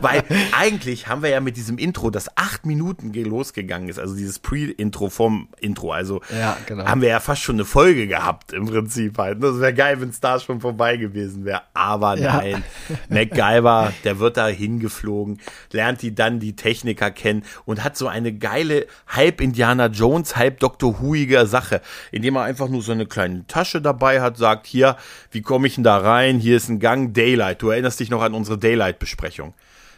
Weil 0.00 0.24
eigentlich 0.58 1.06
haben 1.08 1.22
wir 1.22 1.30
ja 1.30 1.40
mit 1.40 1.56
diesem 1.56 1.78
Intro, 1.78 2.10
das 2.10 2.28
acht 2.36 2.66
Minuten 2.66 3.12
ge- 3.12 3.22
losgegangen 3.24 3.88
ist, 3.88 3.98
also 3.98 4.14
dieses 4.16 4.38
Pre-Intro 4.38 5.08
vom 5.10 5.48
Intro, 5.60 5.92
also 5.92 6.20
Ja, 6.36 6.56
genau. 6.66 6.86
haben 6.86 7.00
wir 7.02 7.08
ja 7.08 7.20
fast 7.20 7.42
schon 7.42 7.56
eine 7.56 7.64
Folge 7.64 8.06
gehabt 8.06 8.52
im 8.52 8.66
Prinzip 8.66 9.18
halt. 9.18 9.42
Das 9.42 9.60
wäre 9.60 9.74
geil, 9.74 10.00
wenn 10.00 10.08
es 10.08 10.20
da 10.20 10.40
schon 10.40 10.60
vorbei 10.60 10.96
gewesen 10.96 11.44
wäre. 11.44 11.62
Aber 11.74 12.18
Ja. 12.18 12.36
nein, 12.38 12.64
MacGyver, 13.08 13.92
der 14.04 14.18
wird 14.18 14.36
da 14.36 14.48
hingeflogen, 14.48 15.38
lernt 15.72 16.02
die 16.02 16.14
dann 16.14 16.40
die 16.40 16.56
Techniker 16.56 17.10
kennen 17.10 17.44
und 17.64 17.84
hat 17.84 17.96
so 17.96 18.08
eine 18.08 18.32
geile 18.32 18.86
halb 19.06 19.40
Indiana 19.40 19.86
Jones, 19.86 20.36
halb 20.36 20.60
Dr. 20.60 21.00
Whoige 21.00 21.46
Sache, 21.46 21.80
indem 22.12 22.36
er 22.36 22.42
einfach 22.42 22.68
nur 22.68 22.82
so 22.82 22.92
eine 22.92 23.06
kleine 23.06 23.35
Tasche 23.46 23.80
dabei 23.82 24.20
hat, 24.20 24.36
sagt 24.36 24.66
hier, 24.66 24.96
wie 25.30 25.42
komme 25.42 25.66
ich 25.66 25.74
denn 25.76 25.84
da 25.84 25.98
rein? 25.98 26.38
Hier 26.38 26.56
ist 26.56 26.68
ein 26.68 26.80
Gang 26.80 27.12
Daylight. 27.14 27.62
Du 27.62 27.70
erinnerst 27.70 28.00
dich 28.00 28.10
noch 28.10 28.22
an 28.22 28.34
unsere 28.34 28.58
Daylight-Besprechung. 28.58 29.54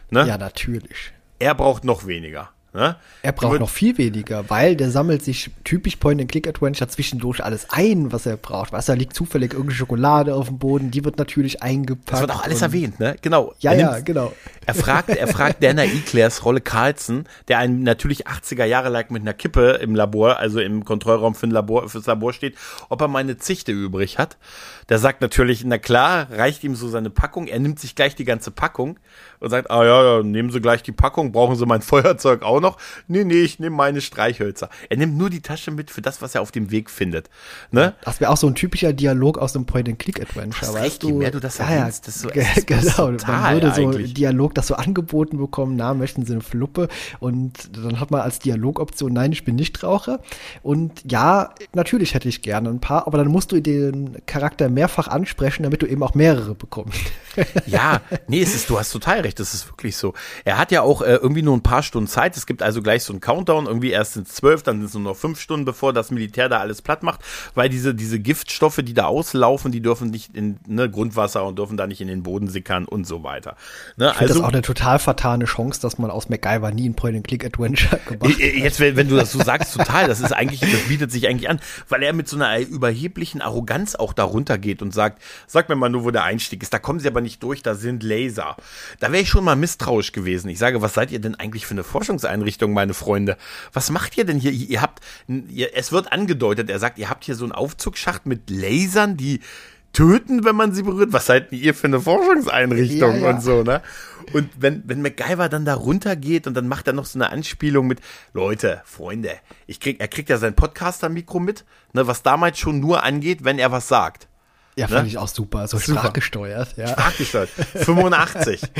Ne? 0.09 0.27
Ja, 0.27 0.37
natürlich. 0.37 1.11
Er 1.39 1.55
braucht 1.55 1.83
noch 1.85 2.05
weniger. 2.05 2.49
Ne? 2.71 2.97
Er 3.23 3.31
braucht 3.31 3.53
Über- 3.53 3.59
noch 3.61 3.69
viel 3.69 3.97
weniger, 3.97 4.47
weil 4.49 4.75
der 4.75 4.91
sammelt 4.91 5.23
sich 5.23 5.49
typisch 5.63 5.95
Point-and-Click-Adventure 5.95 6.87
zwischendurch 6.87 7.43
alles 7.43 7.65
ein, 7.71 8.11
was 8.11 8.27
er 8.27 8.37
braucht. 8.37 8.73
Was 8.73 8.85
da 8.85 8.93
liegt 8.93 9.15
zufällig 9.15 9.53
irgendeine 9.53 9.75
Schokolade 9.75 10.35
auf 10.35 10.49
dem 10.49 10.59
Boden, 10.59 10.91
die 10.91 11.03
wird 11.03 11.17
natürlich 11.17 11.63
eingepackt. 11.63 12.11
Das 12.11 12.21
wird 12.21 12.31
auch 12.31 12.43
alles 12.43 12.61
erwähnt, 12.61 12.99
ne? 12.99 13.15
Genau. 13.23 13.55
Ja, 13.59 13.73
ja, 13.73 13.99
genau. 14.01 14.33
Er 14.69 14.75
fragt, 14.75 15.09
er 15.09 15.27
fragt 15.27 15.63
Dana 15.63 15.83
Eclairs 15.83 16.45
Rolle 16.45 16.61
Carlson, 16.61 17.23
der 17.47 17.57
einen 17.57 17.81
natürlich 17.81 18.27
80er 18.27 18.65
Jahre 18.65 18.89
lang 18.89 19.05
mit 19.09 19.23
einer 19.23 19.33
Kippe 19.33 19.79
im 19.81 19.95
Labor, 19.95 20.37
also 20.37 20.59
im 20.59 20.85
Kontrollraum 20.85 21.33
für 21.33 21.47
ein 21.47 21.51
Labor, 21.51 21.89
fürs 21.89 22.05
Labor 22.05 22.33
steht, 22.33 22.55
ob 22.89 23.01
er 23.01 23.07
mal 23.07 23.17
eine 23.17 23.37
Zichte 23.37 23.71
übrig 23.71 24.19
hat. 24.19 24.37
Der 24.89 24.99
sagt 24.99 25.21
natürlich, 25.21 25.63
na 25.65 25.79
klar, 25.79 26.27
reicht 26.31 26.63
ihm 26.63 26.75
so 26.75 26.87
seine 26.87 27.09
Packung. 27.09 27.47
Er 27.47 27.57
nimmt 27.59 27.79
sich 27.79 27.95
gleich 27.95 28.13
die 28.13 28.25
ganze 28.25 28.51
Packung 28.51 28.99
und 29.39 29.49
sagt, 29.49 29.71
ah 29.71 29.83
ja, 29.83 30.03
ja, 30.17 30.23
nehmen 30.23 30.51
Sie 30.51 30.61
gleich 30.61 30.83
die 30.83 30.91
Packung, 30.91 31.31
brauchen 31.31 31.55
Sie 31.55 31.65
mein 31.65 31.81
Feuerzeug 31.89 32.43
auch 32.43 32.59
noch? 32.59 32.77
Nee, 33.07 33.23
nee, 33.23 33.41
ich 33.41 33.57
nehme 33.59 33.75
meine 33.75 34.01
Streichhölzer. 34.01 34.69
Er 34.89 34.97
nimmt 34.97 35.17
nur 35.17 35.31
die 35.31 35.41
Tasche 35.41 35.71
mit 35.71 35.89
für 35.89 36.01
das, 36.03 36.21
was 36.21 36.35
er 36.35 36.41
auf 36.41 36.51
dem 36.51 36.69
Weg 36.69 36.91
findet. 36.91 37.29
Ne? 37.71 37.95
Das 38.03 38.19
wäre 38.19 38.31
auch 38.31 38.37
so 38.37 38.45
ein 38.45 38.53
typischer 38.53 38.93
Dialog 38.93 39.39
aus 39.39 39.55
einem 39.55 39.65
Point-and-Click-Adventure. 39.65 40.73
weißt 40.73 40.83
recht, 40.83 41.03
je 41.03 41.13
mehr 41.13 41.31
du 41.31 41.39
das 41.39 41.57
ja, 41.57 41.65
erwähnst, 41.65 42.05
ja, 42.05 42.11
desto- 42.13 42.29
passt 42.29 42.67
genau. 42.95 43.11
total 43.17 43.41
Man 43.41 43.53
würde 43.53 43.73
so 43.75 43.81
eigentlich. 43.89 44.13
Dialog 44.13 44.53
das 44.59 44.67
so 44.67 44.75
angeboten 44.75 45.37
bekommen, 45.37 45.75
na, 45.75 45.93
möchten 45.93 46.25
Sie 46.25 46.33
eine 46.33 46.41
Fluppe? 46.41 46.87
Und 47.19 47.75
dann 47.77 47.99
hat 47.99 48.11
man 48.11 48.21
als 48.21 48.39
Dialogoption, 48.39 49.13
nein, 49.13 49.31
ich 49.31 49.43
bin 49.43 49.55
nicht 49.55 49.81
Raucher. 49.83 50.19
Und 50.61 51.09
ja, 51.09 51.53
natürlich 51.73 52.13
hätte 52.13 52.29
ich 52.29 52.41
gerne 52.41 52.69
ein 52.69 52.79
paar, 52.79 53.07
aber 53.07 53.17
dann 53.17 53.27
musst 53.27 53.51
du 53.51 53.61
den 53.61 54.17
Charakter 54.25 54.69
mehrfach 54.69 55.07
ansprechen, 55.07 55.63
damit 55.63 55.81
du 55.81 55.85
eben 55.85 56.03
auch 56.03 56.13
mehrere 56.13 56.55
bekommst. 56.55 56.99
Ja, 57.65 58.01
nee, 58.27 58.41
es 58.41 58.53
ist, 58.53 58.69
du 58.69 58.77
hast 58.77 58.91
total 58.91 59.21
recht, 59.21 59.39
das 59.39 59.53
ist 59.53 59.67
wirklich 59.69 59.95
so. 59.95 60.13
Er 60.43 60.57
hat 60.57 60.71
ja 60.71 60.81
auch 60.81 61.01
äh, 61.01 61.15
irgendwie 61.15 61.41
nur 61.41 61.55
ein 61.55 61.61
paar 61.61 61.83
Stunden 61.83 62.07
Zeit. 62.07 62.35
Es 62.35 62.45
gibt 62.45 62.61
also 62.61 62.81
gleich 62.81 63.03
so 63.03 63.13
einen 63.13 63.21
Countdown, 63.21 63.65
irgendwie 63.65 63.91
erst 63.91 64.13
sind 64.13 64.27
zwölf, 64.27 64.63
dann 64.63 64.77
sind 64.77 64.87
es 64.87 64.93
nur 64.93 65.03
noch 65.03 65.15
fünf 65.15 65.39
Stunden, 65.39 65.63
bevor 65.63 65.93
das 65.93 66.11
Militär 66.11 66.49
da 66.49 66.59
alles 66.59 66.81
platt 66.81 67.03
macht, 67.03 67.21
weil 67.55 67.69
diese, 67.69 67.95
diese 67.95 68.19
Giftstoffe, 68.19 68.81
die 68.83 68.93
da 68.93 69.05
auslaufen, 69.05 69.71
die 69.71 69.81
dürfen 69.81 70.09
nicht 70.09 70.35
in 70.35 70.59
ne, 70.67 70.89
Grundwasser 70.89 71.45
und 71.45 71.57
dürfen 71.57 71.77
da 71.77 71.87
nicht 71.87 72.01
in 72.01 72.07
den 72.07 72.23
Boden 72.23 72.47
sickern 72.47 72.85
und 72.85 73.07
so 73.07 73.23
weiter. 73.23 73.55
Ne, 73.95 74.15
also, 74.17 74.43
auch 74.49 74.53
eine 74.53 74.61
total 74.63 74.97
vertane 74.97 75.45
Chance, 75.45 75.79
dass 75.79 75.97
man 75.99 76.09
aus 76.09 76.27
MacGyver 76.27 76.71
nie 76.71 76.89
ein 76.89 76.95
Point-and-Click-Adventure 76.95 77.99
gemacht 78.05 78.33
hat. 78.33 78.39
Jetzt, 78.39 78.79
wenn, 78.79 78.95
wenn 78.95 79.07
du 79.07 79.15
das 79.15 79.31
so 79.31 79.41
sagst, 79.41 79.73
total, 79.73 80.07
das 80.07 80.21
ist 80.21 80.31
eigentlich, 80.31 80.59
das 80.59 80.87
bietet 80.87 81.11
sich 81.11 81.27
eigentlich 81.27 81.49
an, 81.49 81.59
weil 81.87 82.01
er 82.01 82.13
mit 82.13 82.27
so 82.27 82.35
einer 82.35 82.59
überheblichen 82.59 83.41
Arroganz 83.41 83.95
auch 83.95 84.11
darunter 84.11 84.57
geht 84.57 84.81
und 84.81 84.93
sagt, 84.93 85.21
sag 85.45 85.69
mir 85.69 85.75
mal 85.75 85.89
nur, 85.89 86.03
wo 86.03 86.11
der 86.11 86.23
Einstieg 86.23 86.63
ist. 86.63 86.73
Da 86.73 86.79
kommen 86.79 86.99
sie 86.99 87.07
aber 87.07 87.21
nicht 87.21 87.43
durch, 87.43 87.61
da 87.61 87.75
sind 87.75 88.01
Laser. 88.01 88.55
Da 88.99 89.11
wäre 89.11 89.21
ich 89.21 89.29
schon 89.29 89.43
mal 89.43 89.55
misstrauisch 89.55 90.11
gewesen. 90.11 90.49
Ich 90.49 90.57
sage, 90.57 90.81
was 90.81 90.95
seid 90.95 91.11
ihr 91.11 91.19
denn 91.19 91.35
eigentlich 91.35 91.67
für 91.67 91.75
eine 91.75 91.83
Forschungseinrichtung, 91.83 92.73
meine 92.73 92.95
Freunde? 92.95 93.37
Was 93.71 93.91
macht 93.91 94.17
ihr 94.17 94.25
denn 94.25 94.39
hier? 94.39 94.51
Ihr 94.51 94.81
habt, 94.81 95.03
ihr, 95.27 95.75
es 95.75 95.91
wird 95.91 96.11
angedeutet, 96.11 96.69
er 96.69 96.79
sagt, 96.79 96.97
ihr 96.97 97.09
habt 97.09 97.23
hier 97.23 97.35
so 97.35 97.45
einen 97.45 97.51
Aufzugsschacht 97.51 98.25
mit 98.25 98.49
Lasern, 98.49 99.15
die 99.15 99.41
töten, 99.93 100.45
wenn 100.45 100.55
man 100.55 100.73
sie 100.73 100.83
berührt. 100.83 101.13
Was 101.13 101.25
seid 101.25 101.51
ihr 101.51 101.73
für 101.73 101.87
eine 101.87 101.99
Forschungseinrichtung 101.99 103.15
Ja, 103.15 103.17
ja. 103.21 103.29
und 103.29 103.41
so, 103.41 103.63
ne? 103.63 103.81
Und 104.33 104.49
wenn, 104.59 104.83
wenn 104.85 105.01
MacGyver 105.01 105.49
dann 105.49 105.65
da 105.65 105.73
runtergeht 105.73 106.45
und 106.45 106.53
dann 106.53 106.67
macht 106.67 106.85
er 106.87 106.93
noch 106.93 107.05
so 107.05 107.17
eine 107.17 107.29
Anspielung 107.31 107.87
mit, 107.87 107.99
Leute, 108.33 108.81
Freunde, 108.85 109.31
ich 109.65 109.79
krieg, 109.79 109.99
er 109.99 110.07
kriegt 110.07 110.29
ja 110.29 110.37
sein 110.37 110.55
Podcaster-Mikro 110.55 111.39
mit, 111.39 111.65
ne, 111.93 112.05
was 112.05 112.21
damals 112.21 112.59
schon 112.59 112.79
nur 112.79 113.03
angeht, 113.03 113.43
wenn 113.43 113.57
er 113.57 113.71
was 113.71 113.87
sagt. 113.87 114.27
Ja, 114.75 114.87
fand 114.87 115.03
Ne? 115.03 115.07
ich 115.07 115.17
auch 115.17 115.27
super. 115.27 115.67
So 115.67 115.77
Super. 115.79 115.99
sprachgesteuert, 116.01 116.77
ja. 116.77 116.95
Nachgesteuert. 116.95 117.49
85. 117.49 118.61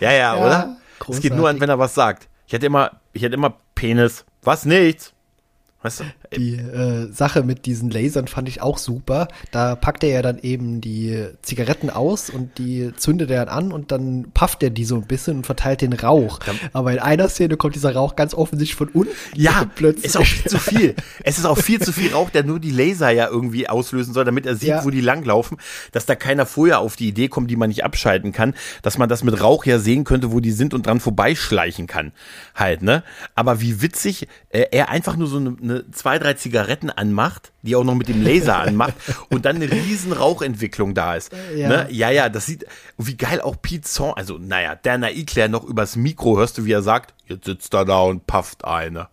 Ja, 0.00 0.12
ja, 0.12 0.34
oder? 0.36 0.76
Es 1.10 1.20
geht 1.20 1.34
nur 1.34 1.40
an, 1.50 1.56
großartig. 1.56 1.60
wenn 1.60 1.68
er 1.68 1.78
was 1.78 1.94
sagt. 1.94 2.28
Ich 2.46 2.54
hätte 2.54 2.64
immer, 2.64 3.02
ich 3.12 3.22
hätte 3.22 3.34
immer 3.34 3.58
Penis. 3.74 4.24
Was 4.42 4.64
nichts. 4.64 5.12
Weißt 5.82 6.00
du? 6.00 6.04
Die 6.36 6.56
äh, 6.56 7.10
Sache 7.10 7.42
mit 7.42 7.64
diesen 7.64 7.90
Lasern 7.90 8.28
fand 8.28 8.48
ich 8.48 8.60
auch 8.60 8.76
super. 8.76 9.28
Da 9.50 9.76
packt 9.76 10.04
er 10.04 10.10
ja 10.10 10.20
dann 10.22 10.38
eben 10.38 10.82
die 10.82 11.26
Zigaretten 11.40 11.88
aus 11.88 12.28
und 12.28 12.58
die 12.58 12.92
zündet 12.96 13.30
er 13.30 13.46
dann 13.46 13.54
an 13.56 13.72
und 13.72 13.90
dann 13.90 14.26
pafft 14.34 14.62
er 14.62 14.68
die 14.68 14.84
so 14.84 14.96
ein 14.96 15.06
bisschen 15.06 15.38
und 15.38 15.46
verteilt 15.46 15.80
den 15.80 15.94
Rauch. 15.94 16.38
Aber 16.74 16.92
in 16.92 16.98
einer 16.98 17.28
Szene 17.30 17.56
kommt 17.56 17.74
dieser 17.76 17.94
Rauch 17.94 18.14
ganz 18.14 18.34
offensichtlich 18.34 18.76
von 18.76 18.88
unten. 18.88 19.12
Ja, 19.34 19.64
plötzlich. 19.74 20.04
ist 20.04 20.16
auch 20.18 20.24
viel 20.26 20.50
zu 20.50 20.58
viel. 20.58 20.94
Es 21.24 21.38
ist 21.38 21.46
auch 21.46 21.56
viel 21.58 21.80
zu 21.80 21.92
viel 21.92 22.12
Rauch, 22.12 22.28
der 22.28 22.44
nur 22.44 22.60
die 22.60 22.70
Laser 22.72 23.10
ja 23.10 23.28
irgendwie 23.28 23.68
auslösen 23.68 24.12
soll, 24.12 24.26
damit 24.26 24.44
er 24.44 24.56
sieht, 24.56 24.68
Ja. 24.68 24.84
wo 24.84 24.90
die 24.90 25.00
langlaufen, 25.00 25.56
dass 25.92 26.04
da 26.04 26.14
keiner 26.14 26.44
vorher 26.44 26.80
auf 26.80 26.96
die 26.96 27.08
Idee 27.08 27.28
kommt, 27.28 27.50
die 27.50 27.56
man 27.56 27.68
nicht 27.70 27.84
abschalten 27.84 28.32
kann, 28.32 28.54
dass 28.82 28.98
man 28.98 29.08
das 29.08 29.24
mit 29.24 29.40
Rauch 29.40 29.64
ja 29.64 29.78
sehen 29.78 30.04
könnte, 30.04 30.30
wo 30.32 30.40
die 30.40 30.52
sind 30.52 30.74
und 30.74 30.86
dran 30.86 31.00
vorbeischleichen 31.00 31.86
kann. 31.86 32.12
Halt, 32.54 32.82
ne? 32.82 33.02
Aber 33.34 33.60
wie 33.62 33.80
witzig, 33.80 34.28
äh, 34.50 34.66
er 34.72 34.90
einfach 34.90 35.16
nur 35.16 35.26
so 35.26 35.38
eine, 35.38 35.56
eine 35.70 35.90
zwei, 35.90 36.18
drei 36.18 36.34
Zigaretten 36.34 36.90
anmacht, 36.90 37.52
die 37.62 37.76
auch 37.76 37.84
noch 37.84 37.94
mit 37.94 38.08
dem 38.08 38.22
Laser 38.22 38.58
anmacht 38.60 38.94
und 39.30 39.44
dann 39.44 39.56
eine 39.56 39.70
riesen 39.70 40.12
Rauchentwicklung 40.12 40.94
da 40.94 41.14
ist. 41.14 41.32
Ja. 41.54 41.68
Ne? 41.68 41.86
Ja, 41.90 42.10
ja, 42.10 42.28
das 42.28 42.46
sieht, 42.46 42.66
wie 42.98 43.16
geil 43.16 43.40
auch 43.40 43.56
Pete 43.60 43.88
Song, 43.88 44.14
also 44.14 44.38
naja, 44.38 44.74
Dana 44.74 45.10
Eclair 45.10 45.48
noch 45.48 45.64
übers 45.64 45.96
Mikro 45.96 46.36
hörst 46.38 46.58
du, 46.58 46.64
wie 46.64 46.72
er 46.72 46.82
sagt, 46.82 47.14
jetzt 47.26 47.44
sitzt 47.44 47.74
er 47.74 47.84
da 47.84 48.00
und 48.00 48.26
pafft 48.26 48.64
eine. 48.64 49.08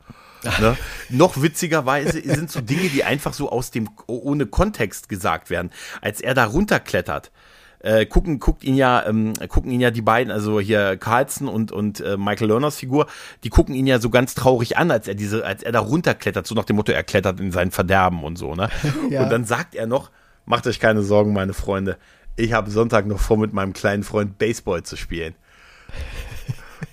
Ne? 0.59 0.77
Noch 1.09 1.41
witzigerweise 1.41 2.21
sind 2.21 2.51
so 2.51 2.61
Dinge, 2.61 2.89
die 2.89 3.03
einfach 3.03 3.33
so 3.33 3.49
aus 3.49 3.71
dem, 3.71 3.89
ohne 4.05 4.45
Kontext 4.45 5.09
gesagt 5.09 5.49
werden. 5.49 5.71
Als 6.01 6.21
er 6.21 6.33
da 6.33 6.45
runterklettert, 6.45 7.31
äh, 7.79 8.05
gucken, 8.05 8.39
guckt 8.39 8.63
ihn 8.63 8.75
ja, 8.75 9.05
ähm, 9.05 9.33
gucken 9.49 9.71
ihn 9.71 9.81
ja 9.81 9.91
die 9.91 10.01
beiden, 10.01 10.31
also 10.31 10.59
hier 10.59 10.97
Carlson 10.97 11.47
und, 11.47 11.71
und 11.71 11.99
äh, 11.99 12.17
Michael 12.17 12.47
Lerners 12.47 12.77
Figur, 12.77 13.07
die 13.43 13.49
gucken 13.49 13.75
ihn 13.75 13.87
ja 13.87 13.99
so 13.99 14.09
ganz 14.09 14.33
traurig 14.35 14.77
an, 14.77 14.91
als 14.91 15.07
er 15.07 15.15
diese, 15.15 15.45
als 15.45 15.63
er 15.63 15.71
da 15.71 15.79
runterklettert, 15.79 16.47
so 16.47 16.55
nach 16.55 16.65
dem 16.65 16.75
Motto, 16.75 16.91
er 16.91 17.03
klettert 17.03 17.39
in 17.39 17.51
sein 17.51 17.71
Verderben 17.71 18.23
und 18.23 18.37
so, 18.37 18.55
ne? 18.55 18.69
Ja. 19.09 19.23
Und 19.23 19.29
dann 19.29 19.45
sagt 19.45 19.75
er 19.75 19.87
noch, 19.87 20.11
macht 20.45 20.67
euch 20.67 20.79
keine 20.79 21.01
Sorgen, 21.01 21.33
meine 21.33 21.53
Freunde. 21.53 21.97
Ich 22.35 22.53
habe 22.53 22.71
Sonntag 22.71 23.05
noch 23.05 23.19
vor, 23.19 23.37
mit 23.37 23.53
meinem 23.53 23.73
kleinen 23.73 24.03
Freund 24.03 24.37
Baseball 24.37 24.83
zu 24.83 24.95
spielen. 24.95 25.35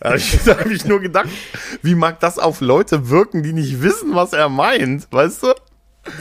Da 0.01 0.11
habe 0.11 0.19
ich, 0.19 0.47
hab 0.47 0.67
ich 0.67 0.85
nur 0.87 1.01
gedacht, 1.01 1.29
wie 1.83 1.95
mag 1.95 2.19
das 2.21 2.39
auf 2.39 2.61
Leute 2.61 3.11
wirken, 3.11 3.43
die 3.43 3.53
nicht 3.53 3.83
wissen, 3.83 4.15
was 4.15 4.33
er 4.33 4.49
meint, 4.49 5.07
weißt 5.11 5.43
du? 5.43 5.55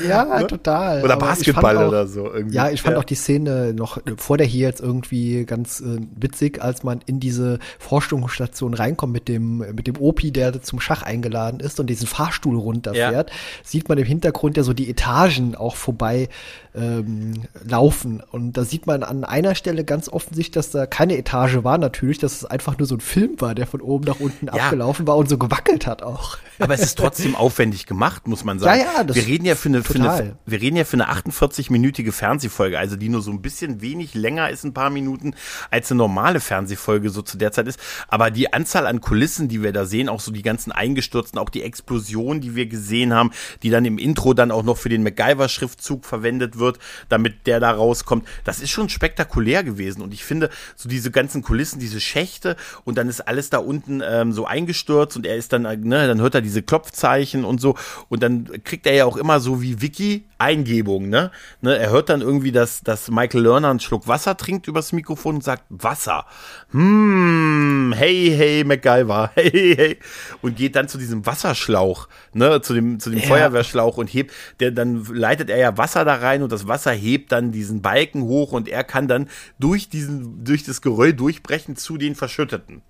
Ja, 0.07 0.43
total. 0.43 1.03
Oder 1.03 1.13
Aber 1.15 1.27
Basketball 1.27 1.77
auch- 1.77 1.87
oder 1.89 2.07
so 2.07 2.31
irgendwie. 2.33 2.55
Ja, 2.55 2.69
ich 2.69 2.81
fand 2.81 2.93
Ja. 2.93 2.99
auch 2.99 3.03
die 3.03 3.15
Szene 3.15 3.73
noch 3.73 3.99
vor 4.17 4.37
der 4.37 4.47
hier 4.47 4.67
jetzt 4.67 4.81
irgendwie 4.81 5.45
ganz 5.45 5.81
äh, 5.81 5.99
witzig, 6.15 6.61
als 6.61 6.83
man 6.83 7.01
in 7.05 7.19
diese 7.19 7.59
Forschungsstation 7.79 8.73
reinkommt 8.73 9.13
mit 9.13 9.27
dem, 9.27 9.57
mit 9.59 9.87
dem 9.87 9.97
Opi, 9.99 10.31
der 10.31 10.61
zum 10.61 10.79
Schach 10.79 11.03
eingeladen 11.03 11.59
ist 11.59 11.79
und 11.79 11.87
diesen 11.87 12.07
Fahrstuhl 12.07 12.57
runterfährt, 12.57 13.31
sieht 13.63 13.89
man 13.89 13.97
im 13.97 14.05
Hintergrund 14.05 14.57
ja 14.57 14.63
so 14.63 14.73
die 14.73 14.89
Etagen 14.89 15.55
auch 15.55 15.75
vorbei 15.75 16.29
ähm, 16.75 17.43
laufen. 17.67 18.21
Und 18.31 18.53
da 18.57 18.63
sieht 18.63 18.87
man 18.87 19.03
an 19.03 19.23
einer 19.23 19.53
Stelle 19.55 19.83
ganz 19.83 20.09
offensichtlich, 20.09 20.51
dass 20.51 20.71
da 20.71 20.85
keine 20.85 21.17
Etage 21.17 21.63
war, 21.63 21.77
natürlich, 21.77 22.17
dass 22.17 22.33
es 22.33 22.45
einfach 22.45 22.77
nur 22.77 22.87
so 22.87 22.95
ein 22.95 22.99
Film 22.99 23.39
war, 23.39 23.53
der 23.53 23.67
von 23.67 23.81
oben 23.81 24.05
nach 24.05 24.19
unten 24.19 24.47
Ja. 24.47 24.53
abgelaufen 24.53 25.05
war 25.07 25.17
und 25.17 25.29
so 25.29 25.37
gewackelt 25.37 25.85
hat 25.87 26.01
auch. 26.03 26.37
Aber 26.59 26.73
es 26.73 26.81
ist 26.81 26.97
trotzdem 26.97 27.35
aufwendig 27.35 27.85
gemacht, 27.85 28.27
muss 28.27 28.43
man 28.43 28.59
sagen. 28.59 28.79
Ja, 28.79 28.85
ja, 28.99 29.03
das 29.03 29.15
Wir 29.15 29.25
reden 29.27 29.45
ja 29.45 29.55
für 29.55 29.69
eine, 29.73 29.83
für 29.83 29.95
eine, 29.95 30.37
wir 30.45 30.61
reden 30.61 30.75
ja 30.75 30.83
für 30.83 30.97
eine 30.97 31.09
48-minütige 31.11 32.11
Fernsehfolge, 32.11 32.77
also 32.77 32.95
die 32.95 33.09
nur 33.09 33.21
so 33.21 33.31
ein 33.31 33.41
bisschen 33.41 33.81
wenig 33.81 34.13
länger 34.13 34.49
ist, 34.49 34.63
ein 34.63 34.73
paar 34.73 34.89
Minuten, 34.89 35.35
als 35.71 35.91
eine 35.91 35.97
normale 35.97 36.39
Fernsehfolge 36.39 37.09
so 37.09 37.21
zu 37.21 37.37
der 37.37 37.51
Zeit 37.51 37.67
ist. 37.67 37.79
Aber 38.07 38.31
die 38.31 38.53
Anzahl 38.53 38.87
an 38.87 39.01
Kulissen, 39.01 39.47
die 39.47 39.63
wir 39.63 39.73
da 39.73 39.85
sehen, 39.85 40.09
auch 40.09 40.19
so 40.19 40.31
die 40.31 40.41
ganzen 40.41 40.71
eingestürzten, 40.71 41.39
auch 41.39 41.49
die 41.49 41.63
Explosion, 41.63 42.41
die 42.41 42.55
wir 42.55 42.67
gesehen 42.67 43.13
haben, 43.13 43.31
die 43.63 43.69
dann 43.69 43.85
im 43.85 43.97
Intro 43.97 44.33
dann 44.33 44.51
auch 44.51 44.63
noch 44.63 44.77
für 44.77 44.89
den 44.89 45.03
MacGyver-Schriftzug 45.03 46.05
verwendet 46.05 46.59
wird, 46.59 46.79
damit 47.09 47.47
der 47.47 47.59
da 47.59 47.71
rauskommt, 47.71 48.27
das 48.43 48.59
ist 48.59 48.69
schon 48.69 48.89
spektakulär 48.89 49.63
gewesen. 49.63 50.01
Und 50.01 50.13
ich 50.13 50.23
finde, 50.23 50.49
so 50.75 50.89
diese 50.89 51.11
ganzen 51.11 51.41
Kulissen, 51.41 51.79
diese 51.79 51.99
Schächte 51.99 52.55
und 52.83 52.97
dann 52.97 53.09
ist 53.09 53.21
alles 53.21 53.49
da 53.49 53.57
unten 53.57 54.01
ähm, 54.05 54.31
so 54.33 54.45
eingestürzt 54.45 55.15
und 55.17 55.25
er 55.25 55.35
ist 55.35 55.53
dann, 55.53 55.65
äh, 55.65 55.77
ne, 55.77 56.07
dann 56.07 56.21
hört 56.21 56.35
er 56.35 56.41
diese 56.41 56.61
Klopfzeichen 56.61 57.45
und 57.45 57.59
so 57.59 57.75
und 58.09 58.23
dann 58.23 58.49
kriegt 58.63 58.85
er 58.85 58.93
ja 58.93 59.05
auch 59.05 59.17
immer 59.17 59.39
so 59.39 59.61
wie 59.63 59.81
Vicky 59.81 60.27
Eingebung, 60.43 61.09
ne? 61.09 61.31
ne? 61.61 61.77
Er 61.77 61.89
hört 61.89 62.09
dann 62.09 62.21
irgendwie, 62.21 62.51
dass, 62.51 62.81
dass 62.81 63.09
Michael 63.09 63.41
Lerner 63.41 63.69
einen 63.69 63.79
Schluck 63.79 64.07
Wasser 64.07 64.35
trinkt 64.35 64.67
übers 64.67 64.91
Mikrofon 64.91 65.35
und 65.35 65.43
sagt, 65.43 65.63
Wasser. 65.69 66.25
Hm, 66.71 67.93
hey, 67.95 68.33
hey, 68.35 68.63
MacGyver, 68.63 69.31
hey, 69.35 69.75
hey. 69.75 69.99
Und 70.41 70.57
geht 70.57 70.75
dann 70.75 70.87
zu 70.87 70.97
diesem 70.97 71.25
Wasserschlauch, 71.25 72.09
ne, 72.33 72.61
zu 72.61 72.73
dem, 72.73 72.99
zu 72.99 73.09
dem 73.09 73.19
ja. 73.19 73.27
Feuerwehrschlauch 73.27 73.97
und 73.97 74.07
hebt, 74.07 74.33
der, 74.59 74.71
dann 74.71 75.05
leitet 75.05 75.49
er 75.49 75.57
ja 75.57 75.77
Wasser 75.77 76.03
da 76.03 76.15
rein 76.15 76.43
und 76.43 76.51
das 76.51 76.67
Wasser 76.67 76.91
hebt 76.91 77.31
dann 77.31 77.51
diesen 77.51 77.81
Balken 77.81 78.23
hoch 78.23 78.51
und 78.51 78.67
er 78.67 78.83
kann 78.83 79.07
dann 79.07 79.29
durch 79.59 79.89
diesen, 79.89 80.43
durch 80.43 80.63
das 80.63 80.81
Geröll 80.81 81.13
durchbrechen 81.13 81.75
zu 81.75 81.97
den 81.97 82.15
Verschütteten. 82.15 82.81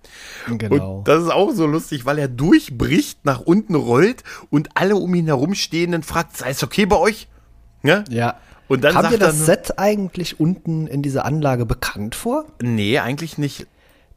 Genau. 0.48 0.98
Und 0.98 1.08
das 1.08 1.22
ist 1.22 1.30
auch 1.30 1.52
so 1.52 1.66
lustig, 1.66 2.04
weil 2.04 2.18
er 2.18 2.28
durchbricht, 2.28 3.24
nach 3.24 3.40
unten 3.40 3.74
rollt 3.74 4.24
und 4.50 4.70
alle 4.74 4.96
um 4.96 5.14
ihn 5.14 5.26
herumstehenden 5.26 6.02
fragt, 6.02 6.36
sei 6.36 6.50
es 6.50 6.62
okay 6.62 6.86
bei 6.86 6.96
euch? 6.96 7.28
Ja? 7.84 8.02
Ja. 8.10 8.36
Und 8.66 8.82
dann 8.82 8.94
Kam 8.94 9.10
dir 9.10 9.18
das 9.18 9.44
Set 9.46 9.78
eigentlich 9.78 10.40
unten 10.40 10.86
in 10.86 11.02
dieser 11.02 11.24
Anlage 11.24 11.66
bekannt 11.66 12.14
vor? 12.14 12.46
Nee, 12.62 12.98
eigentlich 12.98 13.38
nicht. 13.38 13.66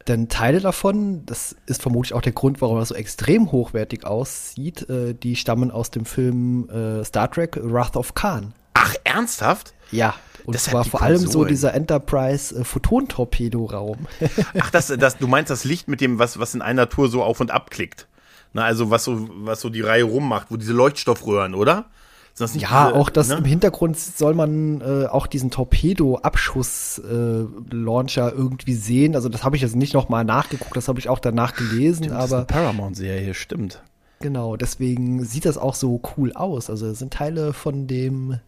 Denn 0.08 0.30
Teile 0.30 0.60
davon, 0.60 1.26
das 1.26 1.54
ist 1.66 1.82
vermutlich 1.82 2.14
auch 2.14 2.22
der 2.22 2.32
Grund, 2.32 2.62
warum 2.62 2.78
das 2.78 2.88
so 2.88 2.94
extrem 2.94 3.52
hochwertig 3.52 4.06
aussieht, 4.06 4.88
äh, 4.88 5.14
die 5.14 5.36
stammen 5.36 5.70
aus 5.70 5.90
dem 5.90 6.06
Film 6.06 6.68
äh, 6.70 7.04
Star 7.04 7.30
Trek 7.30 7.58
Wrath 7.62 7.94
of 7.94 8.14
Khan. 8.14 8.54
Ach, 8.72 8.94
ernsthaft? 9.04 9.74
Ja. 9.90 10.14
Und 10.46 10.54
das 10.54 10.64
zwar 10.64 10.84
vor 10.86 11.02
allem 11.02 11.26
so 11.26 11.44
dieser 11.44 11.74
Enterprise 11.74 12.58
äh, 12.58 12.64
Photon-Torpedo-Raum. 12.64 14.06
Ach, 14.58 14.70
das, 14.70 14.86
das, 14.86 15.18
du 15.18 15.26
meinst 15.28 15.50
das 15.50 15.64
Licht 15.64 15.88
mit 15.88 16.00
dem, 16.00 16.18
was, 16.18 16.38
was 16.38 16.54
in 16.54 16.62
einer 16.62 16.88
Tour 16.88 17.10
so 17.10 17.22
auf 17.22 17.40
und 17.40 17.50
ab 17.50 17.70
klickt. 17.70 18.06
Na, 18.54 18.64
also 18.64 18.88
was 18.90 19.04
so, 19.04 19.28
was 19.30 19.60
so 19.60 19.68
die 19.68 19.82
Reihe 19.82 20.04
rummacht, 20.04 20.46
wo 20.50 20.56
diese 20.56 20.72
Leuchtstoffröhren, 20.72 21.54
oder? 21.54 21.84
Ja, 22.40 22.88
diese, 22.88 22.98
auch 22.98 23.10
das 23.10 23.28
ne? 23.28 23.36
im 23.36 23.44
Hintergrund 23.44 23.98
soll 23.98 24.32
man 24.34 24.80
äh, 24.80 25.06
auch 25.06 25.26
diesen 25.26 25.50
Torpedo-Abschuss-Launcher 25.50 28.28
äh, 28.28 28.34
irgendwie 28.34 28.74
sehen. 28.74 29.14
Also 29.14 29.28
das 29.28 29.44
habe 29.44 29.56
ich 29.56 29.62
jetzt 29.62 29.76
nicht 29.76 29.94
nochmal 29.94 30.24
nachgeguckt, 30.24 30.76
das 30.76 30.88
habe 30.88 30.98
ich 30.98 31.08
auch 31.08 31.18
danach 31.18 31.54
gelesen. 31.54 32.04
Stimmt, 32.04 32.18
aber 32.18 32.44
Paramount-Serie, 32.44 33.34
stimmt. 33.34 33.82
Genau, 34.20 34.56
deswegen 34.56 35.24
sieht 35.24 35.44
das 35.44 35.58
auch 35.58 35.74
so 35.74 36.00
cool 36.16 36.32
aus. 36.32 36.70
Also 36.70 36.86
es 36.86 36.98
sind 36.98 37.12
Teile 37.12 37.52
von 37.52 37.86
dem 37.86 38.38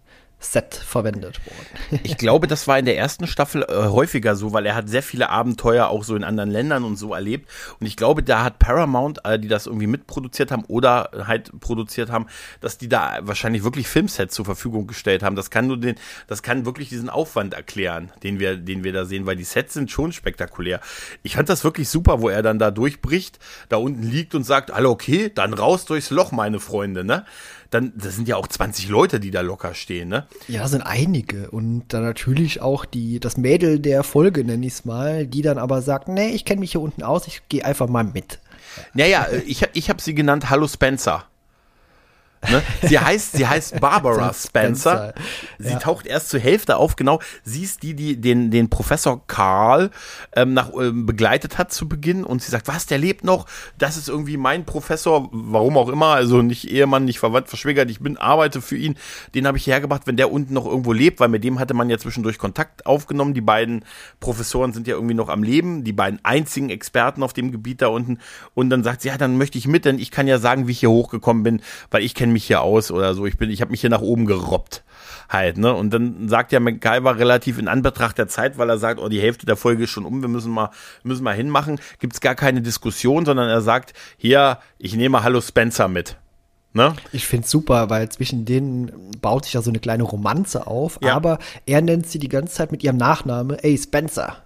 Set 0.43 0.75
verwendet 0.75 1.39
worden. 1.45 2.01
ich 2.03 2.17
glaube, 2.17 2.47
das 2.47 2.67
war 2.67 2.79
in 2.79 2.87
der 2.87 2.97
ersten 2.97 3.27
Staffel 3.27 3.63
äh, 3.63 3.89
häufiger 3.89 4.35
so, 4.37 4.55
weil 4.55 4.65
er 4.65 4.75
hat 4.75 4.89
sehr 4.89 5.03
viele 5.03 5.29
Abenteuer 5.29 5.89
auch 5.89 6.03
so 6.03 6.17
in 6.17 6.25
anderen 6.25 6.51
Ländern 6.51 6.85
und 6.85 6.97
so 6.97 7.13
erlebt. 7.13 7.49
Und 7.79 7.87
ich 7.87 7.95
glaube, 7.97 8.23
da 8.23 8.43
hat 8.43 8.59
Paramount, 8.59 9.25
äh, 9.25 9.39
die 9.39 9.49
das 9.49 9.67
irgendwie 9.67 9.87
mitproduziert 9.87 10.51
haben 10.51 10.65
oder 10.65 11.11
halt 11.27 11.53
produziert 11.61 12.11
haben, 12.11 12.27
dass 12.63 12.79
die 12.79 12.89
da 12.89 13.19
wahrscheinlich 13.21 13.65
wirklich 13.65 13.87
Filmsets 13.87 14.35
zur 14.35 14.47
Verfügung 14.47 14.87
gestellt 14.87 15.23
haben. 15.23 15.37
Das 15.37 15.51
kann 15.51 15.67
nur 15.67 15.79
den, 15.79 15.97
das 16.27 16.43
kann 16.43 16.65
wirklich 16.65 16.89
diesen 16.89 17.11
Aufwand 17.11 17.53
erklären, 17.53 18.11
den 18.23 18.41
wir, 18.41 18.57
den 18.57 18.83
wir 18.83 18.95
da 18.95 19.05
sehen, 19.05 19.27
weil 19.27 19.37
die 19.37 19.45
Sets 19.45 19.75
sind 19.75 19.91
schon 19.91 20.13
spektakulär. 20.13 20.81
Ich 21.23 21.37
fand 21.37 21.51
das 21.51 21.65
wirklich 21.65 21.91
super, 21.91 22.23
wo 22.23 22.31
er 22.31 22.43
dann 22.43 22.59
da 22.59 22.71
durchbricht, 22.71 23.39
da 23.69 23.77
unten 23.77 24.03
liegt 24.03 24.35
und 24.35 24.45
sagt, 24.45 24.71
alle 24.71 24.89
okay, 24.89 25.31
dann 25.35 25.53
raus 25.53 25.85
durchs 25.85 26.09
Loch, 26.09 26.33
meine 26.33 26.61
Freunde, 26.61 27.05
ne? 27.05 27.27
Dann, 27.71 27.93
das 27.97 28.17
sind 28.17 28.29
ja 28.29 28.37
auch 28.37 28.49
20 28.49 28.89
Leute, 28.89 29.21
die 29.21 29.31
da 29.31 29.41
locker 29.41 29.75
stehen, 29.75 30.09
ne? 30.09 30.27
Ja, 30.49 30.67
sind 30.67 30.83
einige. 30.83 31.51
Und 31.51 31.85
dann 31.89 32.03
natürlich 32.03 32.61
auch 32.61 32.85
die, 32.85 33.21
das 33.21 33.37
Mädel 33.37 33.79
der 33.79 34.03
Folge, 34.03 34.45
nenne 34.45 34.67
ich 34.67 34.75
es 34.75 34.85
mal, 34.85 35.27
die 35.27 35.43
dann 35.43 35.59
aber 35.59 35.81
sagt, 35.81 36.09
nee, 36.09 36.31
ich 36.31 36.45
kenne 36.45 36.61
mich 36.61 36.73
hier 36.73 36.81
unten 36.81 37.03
aus, 37.03 37.27
ich 37.27 37.43
gehe 37.49 37.65
einfach 37.65 37.89
mal 37.89 38.05
mit. 38.05 38.41
Naja, 38.95 39.27
ich, 39.47 39.65
ich 39.73 39.89
habe 39.89 40.03
sie 40.03 40.15
genannt 40.15 40.51
Hallo 40.51 40.67
Spencer. 40.67 41.25
Ne? 42.49 42.63
Sie 42.83 42.99
heißt, 42.99 43.33
sie 43.33 43.47
heißt 43.47 43.81
Barbara 43.81 44.33
Spencer. 44.35 45.15
Sie 45.59 45.73
ja. 45.73 45.79
taucht 45.79 46.07
erst 46.07 46.31
zur 46.31 46.41
Hälfte 46.41 46.77
auf, 46.77 46.97
genau. 46.97 47.21
Sie 47.45 47.63
ist 47.63 47.83
die, 47.83 47.95
die 47.95 48.21
den, 48.21 48.51
den 48.51 48.71
Professor 48.71 49.27
Karl 49.27 49.91
ähm, 50.35 50.55
nach, 50.55 50.71
ähm, 50.75 51.05
begleitet 51.05 51.59
hat 51.59 51.73
zu 51.73 51.89
Beginn 51.89 52.25
und 52.25 52.43
sie 52.43 52.51
sagt, 52.51 52.67
was, 52.67 52.87
der 52.87 52.99
lebt 52.99 53.25
noch? 53.25 53.47
Das 53.79 53.97
ist 53.97 54.09
irgendwie 54.09 54.39
mein 54.39 54.65
Professor, 54.65 55.29
warum 55.33 55.77
auch 55.77 55.89
immer, 55.89 56.15
also 56.15 56.41
nicht 56.41 56.71
Ehemann, 56.71 57.05
nicht 57.05 57.19
verwandt, 57.19 57.49
verschwägert, 57.49 57.91
ich 57.91 58.01
bin, 58.01 58.17
arbeite 58.17 58.63
für 58.63 58.77
ihn. 58.77 58.97
Den 59.35 59.47
habe 59.47 59.59
ich 59.59 59.67
hergebracht, 59.67 60.07
wenn 60.07 60.17
der 60.17 60.33
unten 60.33 60.55
noch 60.55 60.67
irgendwo 60.67 60.93
lebt, 60.93 61.21
weil 61.21 61.29
mit 61.29 61.45
dem 61.45 61.59
hatte 61.59 61.75
man 61.75 61.91
ja 61.91 61.99
zwischendurch 61.99 62.39
Kontakt 62.39 62.87
aufgenommen. 62.87 63.35
Die 63.35 63.41
beiden 63.43 63.85
Professoren 64.19 64.73
sind 64.73 64.87
ja 64.87 64.95
irgendwie 64.95 65.15
noch 65.15 65.29
am 65.29 65.43
Leben, 65.43 65.85
die 65.85 65.93
beiden 65.93 66.21
einzigen 66.23 66.71
Experten 66.71 67.23
auf 67.23 67.35
dem 67.35 67.53
Gebiet 67.53 67.83
da 67.83 67.89
unten. 67.89 68.19
Und 68.55 68.71
dann 68.71 68.83
sagt 68.83 69.03
sie, 69.03 69.09
ja, 69.09 69.19
dann 69.19 69.37
möchte 69.37 69.59
ich 69.59 69.67
mit, 69.67 69.85
denn 69.85 69.99
ich 69.99 70.11
kann 70.11 70.27
ja 70.27 70.39
sagen, 70.39 70.67
wie 70.67 70.73
ich 70.73 70.81
hier 70.81 70.91
hochgekommen 70.91 71.43
bin, 71.43 71.61
weil 71.91 72.03
ich 72.03 72.15
kenne 72.15 72.30
kenne 72.31 72.35
mich 72.35 72.47
hier 72.47 72.63
aus 72.63 72.91
oder 72.91 73.15
so, 73.15 73.27
ich 73.27 73.37
bin, 73.37 73.51
ich 73.51 73.61
habe 73.61 73.73
mich 73.73 73.81
hier 73.81 73.91
nach 73.91 74.01
oben 74.01 74.27
gerobbt 74.27 74.85
halt, 75.29 75.59
ne? 75.59 75.73
Und 75.75 75.91
dann 75.91 76.29
sagt 76.29 76.51
ja 76.51 76.59
MacGyver 76.59 77.19
relativ 77.19 77.59
in 77.59 77.69
Anbetracht 77.69 78.19
der 78.19 78.27
Zeit, 78.27 78.59
weil 78.59 78.69
er 78.69 78.79
sagt, 78.79 79.01
oh, 79.01 79.09
die 79.09 79.21
Hälfte 79.21 79.47
der 79.47 79.57
Folge 79.57 79.85
ist 79.85 79.91
schon 79.91 80.05
um, 80.05 80.23
wir 80.23 80.29
müssen 80.29 80.51
mal, 80.51 80.71
müssen 81.05 81.23
mal 81.23 81.35
hinmachen, 81.35 81.81
gibt's 82.01 82.21
gar 82.21 82.35
keine 82.35 82.63
Diskussion, 82.63 83.25
sondern 83.25 83.49
er 83.49 83.61
sagt, 83.61 83.95
hier, 84.17 84.59
ich 84.79 84.97
nehme 84.97 85.23
Hallo 85.23 85.41
Spencer 85.41 85.89
mit. 85.89 86.17
Ne? 86.73 86.95
Ich 87.13 87.27
find's 87.27 87.51
super, 87.51 87.91
weil 87.91 88.09
zwischen 88.09 88.45
denen 88.45 88.93
baut 89.21 89.45
sich 89.45 89.55
ja 89.55 89.63
so 89.63 89.71
eine 89.71 89.81
kleine 89.81 90.05
Romanze 90.05 90.67
auf, 90.67 90.99
ja. 91.03 91.15
aber 91.15 91.39
er 91.67 91.81
nennt 91.81 92.09
sie 92.09 92.19
die 92.19 92.29
ganze 92.29 92.55
Zeit 92.55 92.73
mit 92.73 92.83
ihrem 92.83 92.97
Nachname, 92.97 93.63
ey 93.63 93.77
Spencer. 93.77 94.37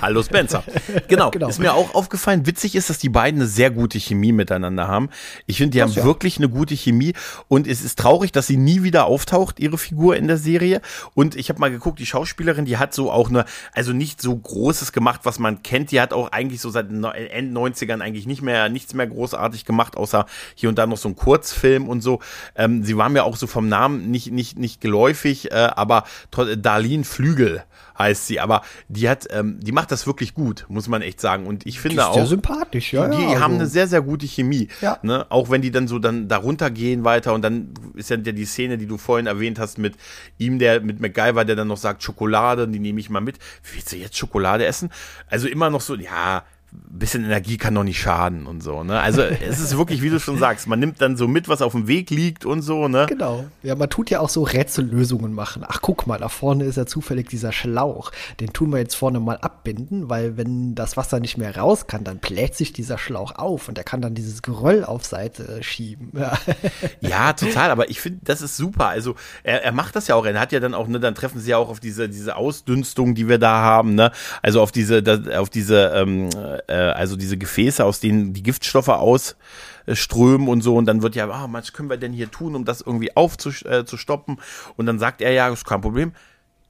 Hallo 0.00 0.22
Spencer. 0.22 0.62
Genau, 1.08 1.30
genau, 1.32 1.48
ist 1.48 1.58
mir 1.58 1.74
auch 1.74 1.94
aufgefallen. 1.94 2.46
Witzig 2.46 2.76
ist, 2.76 2.88
dass 2.88 2.98
die 2.98 3.08
beiden 3.08 3.40
eine 3.40 3.48
sehr 3.48 3.70
gute 3.72 3.98
Chemie 3.98 4.30
miteinander 4.30 4.86
haben. 4.86 5.08
Ich 5.46 5.58
finde, 5.58 5.72
die 5.72 5.78
das 5.78 5.90
haben 5.90 5.98
ja. 5.98 6.04
wirklich 6.04 6.38
eine 6.38 6.48
gute 6.48 6.76
Chemie 6.76 7.14
und 7.48 7.66
es 7.66 7.82
ist 7.82 7.98
traurig, 7.98 8.30
dass 8.30 8.46
sie 8.46 8.56
nie 8.56 8.84
wieder 8.84 9.06
auftaucht, 9.06 9.58
ihre 9.58 9.76
Figur 9.76 10.16
in 10.16 10.28
der 10.28 10.36
Serie. 10.36 10.82
Und 11.14 11.34
ich 11.34 11.48
habe 11.48 11.58
mal 11.58 11.70
geguckt, 11.70 11.98
die 11.98 12.06
Schauspielerin, 12.06 12.64
die 12.64 12.76
hat 12.76 12.94
so 12.94 13.10
auch 13.10 13.28
eine, 13.28 13.44
also 13.72 13.92
nicht 13.92 14.22
so 14.22 14.36
Großes 14.36 14.92
gemacht, 14.92 15.22
was 15.24 15.40
man 15.40 15.64
kennt. 15.64 15.90
Die 15.90 16.00
hat 16.00 16.12
auch 16.12 16.30
eigentlich 16.30 16.60
so 16.60 16.70
seit 16.70 16.90
Ende 16.90 17.60
90ern 17.60 18.00
eigentlich 18.00 18.26
nicht 18.26 18.42
mehr, 18.42 18.68
nichts 18.68 18.94
mehr 18.94 19.06
großartig 19.08 19.64
gemacht, 19.64 19.96
außer 19.96 20.26
hier 20.54 20.68
und 20.68 20.78
da 20.78 20.86
noch 20.86 20.98
so 20.98 21.08
ein 21.08 21.16
Kurzfilm 21.16 21.88
und 21.88 22.02
so. 22.02 22.20
Ähm, 22.54 22.84
sie 22.84 22.96
war 22.96 23.08
mir 23.08 23.24
auch 23.24 23.36
so 23.36 23.48
vom 23.48 23.68
Namen 23.68 24.12
nicht, 24.12 24.30
nicht, 24.30 24.58
nicht 24.58 24.80
geläufig, 24.80 25.50
äh, 25.50 25.54
aber 25.54 26.04
Darlene 26.30 27.04
Flügel 27.04 27.64
heißt 27.98 28.26
sie. 28.26 28.40
Aber 28.40 28.62
die 28.88 29.08
hat, 29.08 29.26
ähm, 29.30 29.58
die 29.60 29.72
macht 29.72 29.90
das 29.90 30.06
wirklich 30.06 30.34
gut, 30.34 30.66
muss 30.68 30.88
man 30.88 31.02
echt 31.02 31.20
sagen. 31.20 31.46
Und 31.46 31.66
ich 31.66 31.80
finde 31.80 31.96
die 31.96 32.00
ist 32.00 32.06
auch. 32.06 32.14
Sehr 32.14 32.26
sympathisch, 32.26 32.92
ja. 32.92 33.08
Die, 33.08 33.16
die 33.16 33.24
also. 33.24 33.40
haben 33.40 33.54
eine 33.54 33.66
sehr, 33.66 33.88
sehr 33.88 34.02
gute 34.02 34.26
Chemie. 34.26 34.68
Ja. 34.80 34.98
Ne? 35.02 35.26
Auch 35.30 35.50
wenn 35.50 35.62
die 35.62 35.70
dann 35.70 35.88
so 35.88 35.98
dann 35.98 36.28
darunter 36.28 36.70
gehen 36.70 37.04
weiter 37.04 37.34
und 37.34 37.42
dann 37.42 37.74
ist 37.94 38.10
ja 38.10 38.16
die 38.16 38.44
Szene, 38.44 38.78
die 38.78 38.86
du 38.86 38.98
vorhin 38.98 39.26
erwähnt 39.26 39.58
hast, 39.58 39.78
mit 39.78 39.94
ihm, 40.38 40.58
der, 40.58 40.80
mit 40.80 41.00
MacGyver, 41.00 41.44
der 41.44 41.56
dann 41.56 41.68
noch 41.68 41.76
sagt, 41.76 42.02
Schokolade, 42.02 42.68
die 42.68 42.78
nehme 42.78 43.00
ich 43.00 43.10
mal 43.10 43.20
mit. 43.20 43.38
Willst 43.72 43.92
du 43.92 43.96
jetzt 43.96 44.16
Schokolade 44.16 44.64
essen? 44.64 44.90
Also 45.28 45.48
immer 45.48 45.70
noch 45.70 45.80
so, 45.80 45.94
ja, 45.94 46.44
bisschen 46.70 47.24
Energie 47.24 47.56
kann 47.56 47.74
doch 47.74 47.84
nicht 47.84 48.00
schaden 48.00 48.46
und 48.46 48.62
so, 48.62 48.84
ne? 48.84 49.00
Also 49.00 49.22
es 49.22 49.58
ist 49.58 49.76
wirklich, 49.78 50.02
wie 50.02 50.10
du 50.10 50.20
schon 50.20 50.38
sagst, 50.38 50.66
man 50.66 50.78
nimmt 50.78 51.00
dann 51.00 51.16
so 51.16 51.26
mit, 51.26 51.48
was 51.48 51.62
auf 51.62 51.72
dem 51.72 51.88
Weg 51.88 52.10
liegt 52.10 52.44
und 52.44 52.60
so, 52.60 52.88
ne? 52.88 53.06
Genau. 53.08 53.46
Ja, 53.62 53.74
man 53.74 53.88
tut 53.88 54.10
ja 54.10 54.20
auch 54.20 54.28
so 54.28 54.42
Rätsellösungen 54.42 55.32
machen. 55.32 55.64
Ach, 55.66 55.80
guck 55.80 56.06
mal, 56.06 56.18
da 56.18 56.28
vorne 56.28 56.64
ist 56.64 56.76
ja 56.76 56.84
zufällig 56.84 57.28
dieser 57.28 57.52
Schlauch. 57.52 58.10
Den 58.40 58.52
tun 58.52 58.70
wir 58.70 58.78
jetzt 58.78 58.96
vorne 58.96 59.18
mal 59.18 59.38
abbinden, 59.38 60.10
weil 60.10 60.36
wenn 60.36 60.74
das 60.74 60.96
Wasser 60.96 61.20
nicht 61.20 61.38
mehr 61.38 61.56
raus 61.56 61.86
kann, 61.86 62.04
dann 62.04 62.18
bläht 62.18 62.54
sich 62.54 62.72
dieser 62.72 62.98
Schlauch 62.98 63.36
auf 63.36 63.68
und 63.68 63.78
er 63.78 63.84
kann 63.84 64.02
dann 64.02 64.14
dieses 64.14 64.42
Geröll 64.42 64.84
auf 64.84 65.06
Seite 65.06 65.62
schieben. 65.62 66.12
Ja, 66.14 66.38
ja 67.00 67.32
total, 67.32 67.70
aber 67.70 67.88
ich 67.88 68.00
finde, 68.00 68.20
das 68.24 68.42
ist 68.42 68.56
super. 68.56 68.88
Also 68.88 69.14
er, 69.42 69.64
er 69.64 69.72
macht 69.72 69.96
das 69.96 70.08
ja 70.08 70.16
auch, 70.16 70.26
er 70.26 70.38
hat 70.38 70.52
ja 70.52 70.60
dann 70.60 70.74
auch, 70.74 70.86
ne, 70.86 71.00
dann 71.00 71.14
treffen 71.14 71.40
sie 71.40 71.50
ja 71.50 71.56
auch 71.56 71.70
auf 71.70 71.80
diese, 71.80 72.10
diese 72.10 72.36
Ausdünstung, 72.36 73.14
die 73.14 73.28
wir 73.28 73.38
da 73.38 73.62
haben, 73.62 73.94
ne? 73.94 74.12
Also 74.42 74.60
auf 74.60 74.70
diese, 74.70 75.02
auf 75.38 75.48
diese, 75.48 75.92
ähm, 75.94 76.28
äh, 76.66 76.74
also 76.74 77.16
diese 77.16 77.36
Gefäße, 77.36 77.84
aus 77.84 78.00
denen 78.00 78.32
die 78.32 78.42
Giftstoffe 78.42 78.88
ausströmen 78.88 80.48
und 80.48 80.62
so. 80.62 80.76
Und 80.76 80.86
dann 80.86 81.02
wird 81.02 81.14
ja, 81.14 81.28
ah, 81.28 81.48
was 81.50 81.72
können 81.72 81.90
wir 81.90 81.96
denn 81.96 82.12
hier 82.12 82.30
tun, 82.30 82.54
um 82.54 82.64
das 82.64 82.80
irgendwie 82.80 83.16
aufzustoppen? 83.16 84.36
Äh, 84.36 84.72
und 84.76 84.86
dann 84.86 84.98
sagt 84.98 85.20
er 85.20 85.32
ja, 85.32 85.48
ist 85.48 85.64
kein 85.64 85.80
Problem. 85.80 86.12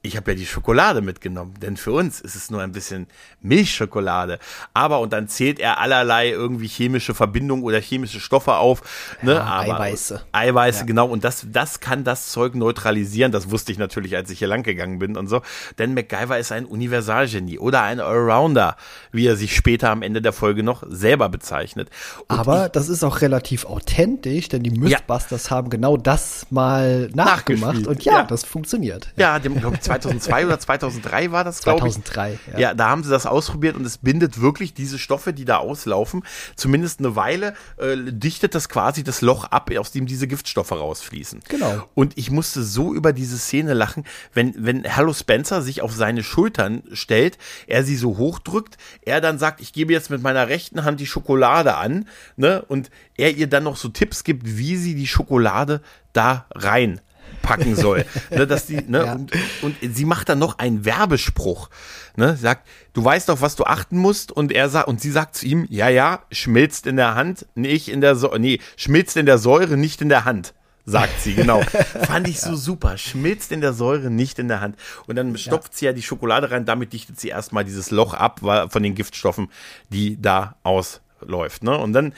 Ich 0.01 0.15
habe 0.15 0.31
ja 0.31 0.37
die 0.37 0.45
Schokolade 0.45 1.01
mitgenommen, 1.01 1.55
denn 1.61 1.75
für 1.75 1.91
uns 1.91 2.21
ist 2.21 2.35
es 2.35 2.49
nur 2.49 2.61
ein 2.61 2.71
bisschen 2.71 3.07
Milchschokolade. 3.41 4.39
Aber, 4.73 4.99
und 5.01 5.11
dann 5.11 5.27
zählt 5.27 5.59
er 5.59 5.79
allerlei 5.79 6.29
irgendwie 6.29 6.67
chemische 6.67 7.13
Verbindungen 7.13 7.65
oder 7.65 7.81
chemische 7.81 8.21
Stoffe 8.21 8.55
auf. 8.55 8.81
Ne? 9.21 9.33
Ja, 9.33 9.43
Aber, 9.43 9.75
Eiweiße. 9.75 10.21
Eiweiße, 10.31 10.79
Ja. 10.79 10.85
genau. 10.85 11.07
Und 11.07 11.25
das, 11.25 11.45
das 11.51 11.81
kann 11.81 12.05
das 12.05 12.29
Zeug 12.29 12.55
neutralisieren. 12.55 13.33
Das 13.33 13.51
wusste 13.51 13.73
ich 13.73 13.77
natürlich, 13.77 14.15
als 14.15 14.29
ich 14.29 14.39
hier 14.39 14.47
lang 14.47 14.63
gegangen 14.63 14.99
bin 14.99 15.17
und 15.17 15.27
so. 15.27 15.41
Denn 15.77 15.93
MacGyver 15.93 16.39
ist 16.39 16.53
ein 16.53 16.65
Universalgenie 16.65 17.59
oder 17.59 17.81
ein 17.81 17.99
Allrounder, 17.99 18.77
wie 19.11 19.27
er 19.27 19.35
sich 19.35 19.53
später 19.53 19.89
am 19.89 20.01
Ende 20.01 20.21
der 20.21 20.31
Folge 20.31 20.63
noch 20.63 20.83
selber 20.87 21.27
bezeichnet. 21.27 21.89
Und 22.29 22.39
Aber 22.39 22.69
das 22.69 22.87
ist 22.87 23.03
auch 23.03 23.19
relativ 23.19 23.65
authentisch, 23.65 24.47
denn 24.47 24.63
die 24.63 24.71
Mythbusters 24.71 25.51
haben 25.51 25.69
genau 25.69 25.97
das 25.97 26.47
mal 26.51 27.09
nachgemacht. 27.13 27.85
Und 27.85 28.05
ja, 28.05 28.19
ja. 28.19 28.23
das 28.23 28.45
funktioniert. 28.45 29.09
Ja, 29.17 29.39
dem, 29.39 29.57
ich, 29.57 29.88
2002 29.89 30.45
oder 30.45 30.59
2003 30.59 31.31
war 31.31 31.43
das, 31.43 31.61
glaube 31.61 31.87
ich. 31.87 31.93
2003, 31.95 32.39
ja. 32.53 32.59
Ja. 32.59 32.73
da 32.73 32.89
haben 32.89 33.03
sie 33.03 33.09
das 33.09 33.25
ausprobiert 33.25 33.75
und 33.75 33.85
es 33.85 33.97
bindet 33.97 34.39
wirklich 34.39 34.73
diese 34.73 34.99
Stoffe, 34.99 35.33
die 35.33 35.45
da 35.45 35.57
auslaufen, 35.57 36.23
zumindest 36.55 36.99
eine 36.99 37.15
Weile, 37.15 37.53
äh, 37.77 37.95
dichtet 37.97 38.55
das 38.55 38.69
quasi 38.69 39.03
das 39.03 39.21
Loch 39.21 39.45
ab, 39.45 39.71
aus 39.77 39.91
dem 39.91 40.05
diese 40.05 40.27
Giftstoffe 40.27 40.71
rausfließen. 40.71 41.41
Genau. 41.47 41.89
Und 41.95 42.17
ich 42.17 42.31
musste 42.31 42.63
so 42.63 42.93
über 42.93 43.13
diese 43.13 43.37
Szene 43.37 43.73
lachen, 43.73 44.05
wenn, 44.33 44.53
wenn 44.57 44.95
Hallo 44.95 45.13
Spencer 45.13 45.61
sich 45.61 45.81
auf 45.81 45.93
seine 45.93 46.23
Schultern 46.23 46.83
stellt, 46.93 47.37
er 47.67 47.83
sie 47.83 47.95
so 47.95 48.17
hochdrückt, 48.17 48.77
er 49.01 49.21
dann 49.21 49.39
sagt, 49.39 49.61
ich 49.61 49.73
gebe 49.73 49.93
jetzt 49.93 50.09
mit 50.09 50.21
meiner 50.21 50.47
rechten 50.47 50.83
Hand 50.83 50.99
die 50.99 51.07
Schokolade 51.07 51.75
an, 51.75 52.07
ne, 52.35 52.63
und 52.67 52.89
er 53.17 53.35
ihr 53.35 53.47
dann 53.47 53.63
noch 53.63 53.77
so 53.77 53.89
Tipps 53.89 54.23
gibt, 54.23 54.57
wie 54.57 54.77
sie 54.77 54.95
die 54.95 55.07
Schokolade 55.07 55.81
da 56.13 56.45
rein 56.51 57.01
packen 57.41 57.75
soll. 57.75 58.05
ne, 58.29 58.47
dass 58.47 58.65
die, 58.65 58.81
ne, 58.87 59.05
Ja. 59.05 59.13
und, 59.13 59.31
und 59.61 59.75
sie 59.81 60.05
macht 60.05 60.29
dann 60.29 60.39
noch 60.39 60.59
einen 60.59 60.85
Werbespruch. 60.85 61.69
Ne, 62.15 62.35
sagt, 62.35 62.67
du 62.93 63.03
weißt 63.03 63.29
doch, 63.29 63.41
was 63.41 63.55
du 63.55 63.63
achten 63.63 63.97
musst. 63.97 64.31
Und 64.31 64.51
er 64.51 64.69
sagt, 64.69 64.87
und 64.87 65.01
sie 65.01 65.11
sagt 65.11 65.35
zu 65.35 65.45
ihm, 65.45 65.65
ja, 65.69 65.89
ja, 65.89 66.23
schmilzt 66.31 66.87
in 66.87 66.95
der 66.97 67.15
Hand, 67.15 67.45
nicht 67.55 67.89
in 67.89 68.01
der 68.01 68.15
Säure, 68.15 68.39
nee, 68.39 68.59
schmilzt 68.77 69.17
in 69.17 69.25
der 69.25 69.37
Säure, 69.37 69.77
nicht 69.77 70.01
in 70.01 70.09
der 70.09 70.25
Hand. 70.25 70.53
Sagt 70.85 71.21
sie, 71.21 71.35
genau. 71.35 71.61
Fand 72.07 72.27
ich 72.27 72.41
so 72.41 72.55
super. 72.55 72.97
Schmilzt 72.97 73.51
in 73.51 73.61
der 73.61 73.73
Säure, 73.73 74.09
nicht 74.09 74.39
in 74.39 74.47
der 74.47 74.59
Hand. 74.59 74.75
Und 75.05 75.17
dann 75.17 75.37
stopft 75.37 75.77
sie 75.77 75.85
ja 75.85 75.93
die 75.93 76.01
Schokolade 76.01 76.49
rein, 76.49 76.65
damit 76.65 76.93
dichtet 76.93 77.19
sie 77.19 77.27
erstmal 77.27 77.63
dieses 77.63 77.91
Loch 77.91 78.15
ab 78.15 78.39
von 78.39 78.83
den 78.83 78.95
Giftstoffen, 78.95 79.49
die 79.89 80.19
da 80.19 80.55
ausläuft. 80.63 81.63
Ne? 81.63 81.77
Und 81.77 81.93
dann 81.93 82.13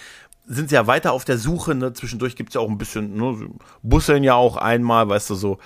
sind 0.53 0.69
sie 0.69 0.75
ja 0.75 0.87
weiter 0.87 1.13
auf 1.13 1.25
der 1.25 1.37
Suche. 1.37 1.75
Ne? 1.75 1.93
Zwischendurch 1.93 2.35
gibt's 2.35 2.55
ja 2.55 2.61
auch 2.61 2.69
ein 2.69 2.77
bisschen, 2.77 3.15
ne? 3.15 3.49
busseln 3.81 4.23
ja 4.23 4.35
auch 4.35 4.57
einmal, 4.57 5.09
weißt 5.09 5.29
du, 5.31 5.35
so, 5.35 5.57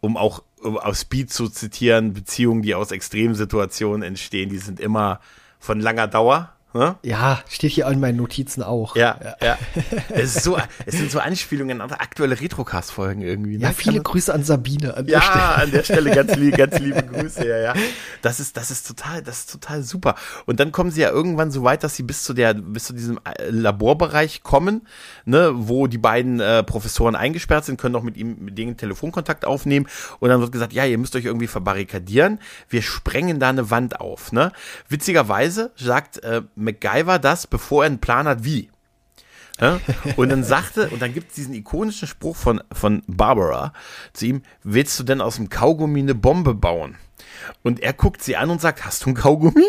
um 0.00 0.16
auch 0.16 0.42
um 0.60 0.76
aus 0.76 1.02
Speed 1.02 1.32
zu 1.32 1.48
zitieren, 1.48 2.12
Beziehungen, 2.12 2.62
die 2.62 2.74
aus 2.74 2.90
Extremsituationen 2.90 4.02
entstehen, 4.02 4.50
die 4.50 4.58
sind 4.58 4.80
immer 4.80 5.20
von 5.58 5.80
langer 5.80 6.08
Dauer. 6.08 6.52
Ne? 6.74 6.96
Ja, 7.02 7.42
steht 7.48 7.72
hier 7.72 7.86
in 7.86 7.98
meinen 7.98 8.16
Notizen 8.16 8.62
auch. 8.62 8.94
Ja, 8.94 9.18
ja. 9.42 9.56
Es, 10.10 10.36
ist 10.36 10.44
so, 10.44 10.58
es 10.84 10.96
sind 10.96 11.10
so 11.10 11.18
Anspielungen 11.18 11.80
an 11.80 11.90
aktuelle 11.92 12.38
Retrocast-Folgen 12.38 13.22
irgendwie. 13.22 13.56
Ne? 13.56 13.64
Ja, 13.64 13.72
viele 13.72 13.96
Kann- 13.96 14.04
Grüße 14.04 14.32
an 14.34 14.44
Sabine 14.44 14.94
an 14.94 15.06
der 15.06 15.14
ja, 15.18 15.22
Stelle. 15.22 15.54
an 15.54 15.70
der 15.70 15.82
Stelle 15.82 16.10
ganz, 16.10 16.36
lieb, 16.36 16.56
ganz 16.56 16.78
liebe 16.80 17.02
Grüße, 17.02 17.48
ja, 17.48 17.58
ja. 17.58 17.74
Das 18.20 18.38
ist, 18.38 18.56
das 18.58 18.70
ist 18.70 18.86
total, 18.86 19.22
das 19.22 19.40
ist 19.40 19.52
total 19.52 19.82
super. 19.82 20.14
Und 20.44 20.60
dann 20.60 20.70
kommen 20.70 20.90
sie 20.90 21.00
ja 21.00 21.10
irgendwann 21.10 21.50
so 21.50 21.64
weit, 21.64 21.84
dass 21.84 21.96
sie 21.96 22.02
bis 22.02 22.24
zu 22.24 22.34
der, 22.34 22.52
bis 22.52 22.84
zu 22.84 22.92
diesem 22.92 23.18
äh, 23.24 23.48
Laborbereich 23.48 24.42
kommen, 24.42 24.86
ne, 25.24 25.52
wo 25.54 25.86
die 25.86 25.98
beiden 25.98 26.40
äh, 26.40 26.62
Professoren 26.62 27.16
eingesperrt 27.16 27.64
sind, 27.64 27.80
können 27.80 27.96
auch 27.96 28.02
mit 28.02 28.18
ihm, 28.18 28.36
mit 28.40 28.58
denen 28.58 28.76
Telefonkontakt 28.76 29.46
aufnehmen. 29.46 29.86
Und 30.20 30.28
dann 30.28 30.40
wird 30.40 30.52
gesagt, 30.52 30.74
ja, 30.74 30.84
ihr 30.84 30.98
müsst 30.98 31.16
euch 31.16 31.24
irgendwie 31.24 31.46
verbarrikadieren. 31.46 32.40
Wir 32.68 32.82
sprengen 32.82 33.40
da 33.40 33.48
eine 33.48 33.70
Wand 33.70 34.00
auf, 34.00 34.32
ne. 34.32 34.52
Witzigerweise 34.88 35.72
sagt 35.76 36.22
äh, 36.22 36.42
MacGyver 36.58 37.18
das, 37.18 37.46
bevor 37.46 37.84
er 37.84 37.86
einen 37.86 38.00
Plan 38.00 38.28
hat, 38.28 38.44
wie. 38.44 38.70
Ja? 39.60 39.80
Und 40.16 40.28
dann 40.30 40.44
sagte, 40.44 40.88
und 40.90 41.02
dann 41.02 41.14
gibt 41.14 41.30
es 41.30 41.34
diesen 41.34 41.54
ikonischen 41.54 42.08
Spruch 42.08 42.36
von, 42.36 42.62
von 42.72 43.02
Barbara 43.06 43.72
zu 44.12 44.26
ihm, 44.26 44.42
willst 44.62 44.98
du 44.98 45.04
denn 45.04 45.20
aus 45.20 45.36
dem 45.36 45.48
Kaugummi 45.48 46.00
eine 46.00 46.14
Bombe 46.14 46.54
bauen? 46.54 46.96
Und 47.62 47.80
er 47.80 47.92
guckt 47.92 48.22
sie 48.22 48.36
an 48.36 48.50
und 48.50 48.60
sagt, 48.60 48.84
hast 48.84 49.04
du 49.04 49.10
ein 49.10 49.14
Kaugummi? 49.14 49.68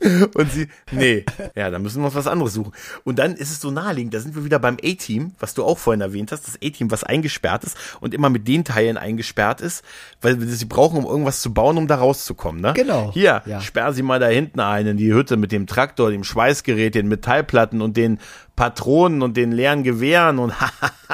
und 0.34 0.52
sie, 0.52 0.68
nee, 0.90 1.24
ja, 1.54 1.70
dann 1.70 1.82
müssen 1.82 2.00
wir 2.00 2.06
uns 2.06 2.14
was 2.14 2.26
anderes 2.26 2.54
suchen. 2.54 2.72
Und 3.04 3.18
dann 3.18 3.34
ist 3.34 3.50
es 3.50 3.60
so 3.60 3.70
naheliegend, 3.70 4.14
da 4.14 4.20
sind 4.20 4.34
wir 4.34 4.44
wieder 4.44 4.58
beim 4.58 4.76
A-Team, 4.82 5.32
was 5.38 5.54
du 5.54 5.64
auch 5.64 5.78
vorhin 5.78 6.00
erwähnt 6.00 6.32
hast, 6.32 6.46
das 6.46 6.56
A-Team, 6.56 6.90
was 6.90 7.04
eingesperrt 7.04 7.64
ist 7.64 7.76
und 8.00 8.14
immer 8.14 8.30
mit 8.30 8.48
den 8.48 8.64
Teilen 8.64 8.96
eingesperrt 8.96 9.60
ist, 9.60 9.84
weil 10.20 10.40
sie 10.40 10.64
brauchen, 10.64 10.98
um 10.98 11.04
irgendwas 11.04 11.40
zu 11.40 11.52
bauen, 11.52 11.78
um 11.78 11.86
da 11.86 11.96
rauszukommen, 11.96 12.60
ne? 12.60 12.72
Genau, 12.74 13.10
Hier, 13.12 13.42
ja. 13.46 13.60
sperr 13.60 13.92
sie 13.92 14.02
mal 14.02 14.20
da 14.20 14.28
hinten 14.28 14.60
ein 14.60 14.86
in 14.86 14.96
die 14.96 15.12
Hütte 15.12 15.36
mit 15.36 15.52
dem 15.52 15.66
Traktor, 15.66 16.10
dem 16.10 16.24
Schweißgerät, 16.24 16.94
den 16.94 17.08
Metallplatten 17.08 17.82
und 17.82 17.96
den 17.96 18.18
Patronen 18.60 19.22
und 19.22 19.38
den 19.38 19.52
leeren 19.52 19.84
Gewehren 19.84 20.38
und 20.38 20.52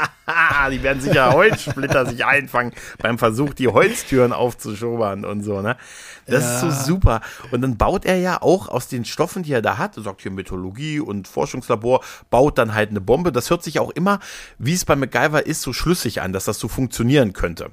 die 0.72 0.82
werden 0.82 1.00
sicher 1.00 1.32
Holzsplitter 1.32 2.04
sich 2.04 2.24
einfangen 2.24 2.72
beim 2.98 3.18
Versuch, 3.18 3.54
die 3.54 3.68
Holztüren 3.68 4.32
aufzuschobern 4.32 5.24
und 5.24 5.44
so, 5.44 5.60
ne? 5.62 5.76
Das 6.26 6.44
ist 6.44 6.60
so 6.60 6.70
super. 6.72 7.20
Und 7.52 7.60
dann 7.60 7.76
baut 7.76 8.04
er 8.04 8.16
ja 8.16 8.42
auch 8.42 8.66
aus 8.68 8.88
den 8.88 9.04
Stoffen, 9.04 9.44
die 9.44 9.52
er 9.52 9.62
da 9.62 9.78
hat, 9.78 9.94
sagt 9.94 10.22
hier 10.22 10.32
Metallurgie 10.32 10.98
und 10.98 11.28
Forschungslabor, 11.28 12.02
baut 12.30 12.58
dann 12.58 12.74
halt 12.74 12.90
eine 12.90 13.00
Bombe. 13.00 13.30
Das 13.30 13.48
hört 13.48 13.62
sich 13.62 13.78
auch 13.78 13.90
immer, 13.90 14.18
wie 14.58 14.74
es 14.74 14.84
bei 14.84 14.96
MacGyver 14.96 15.46
ist, 15.46 15.62
so 15.62 15.72
schlüssig 15.72 16.22
an, 16.22 16.32
dass 16.32 16.46
das 16.46 16.58
so 16.58 16.66
funktionieren 16.66 17.32
könnte. 17.32 17.70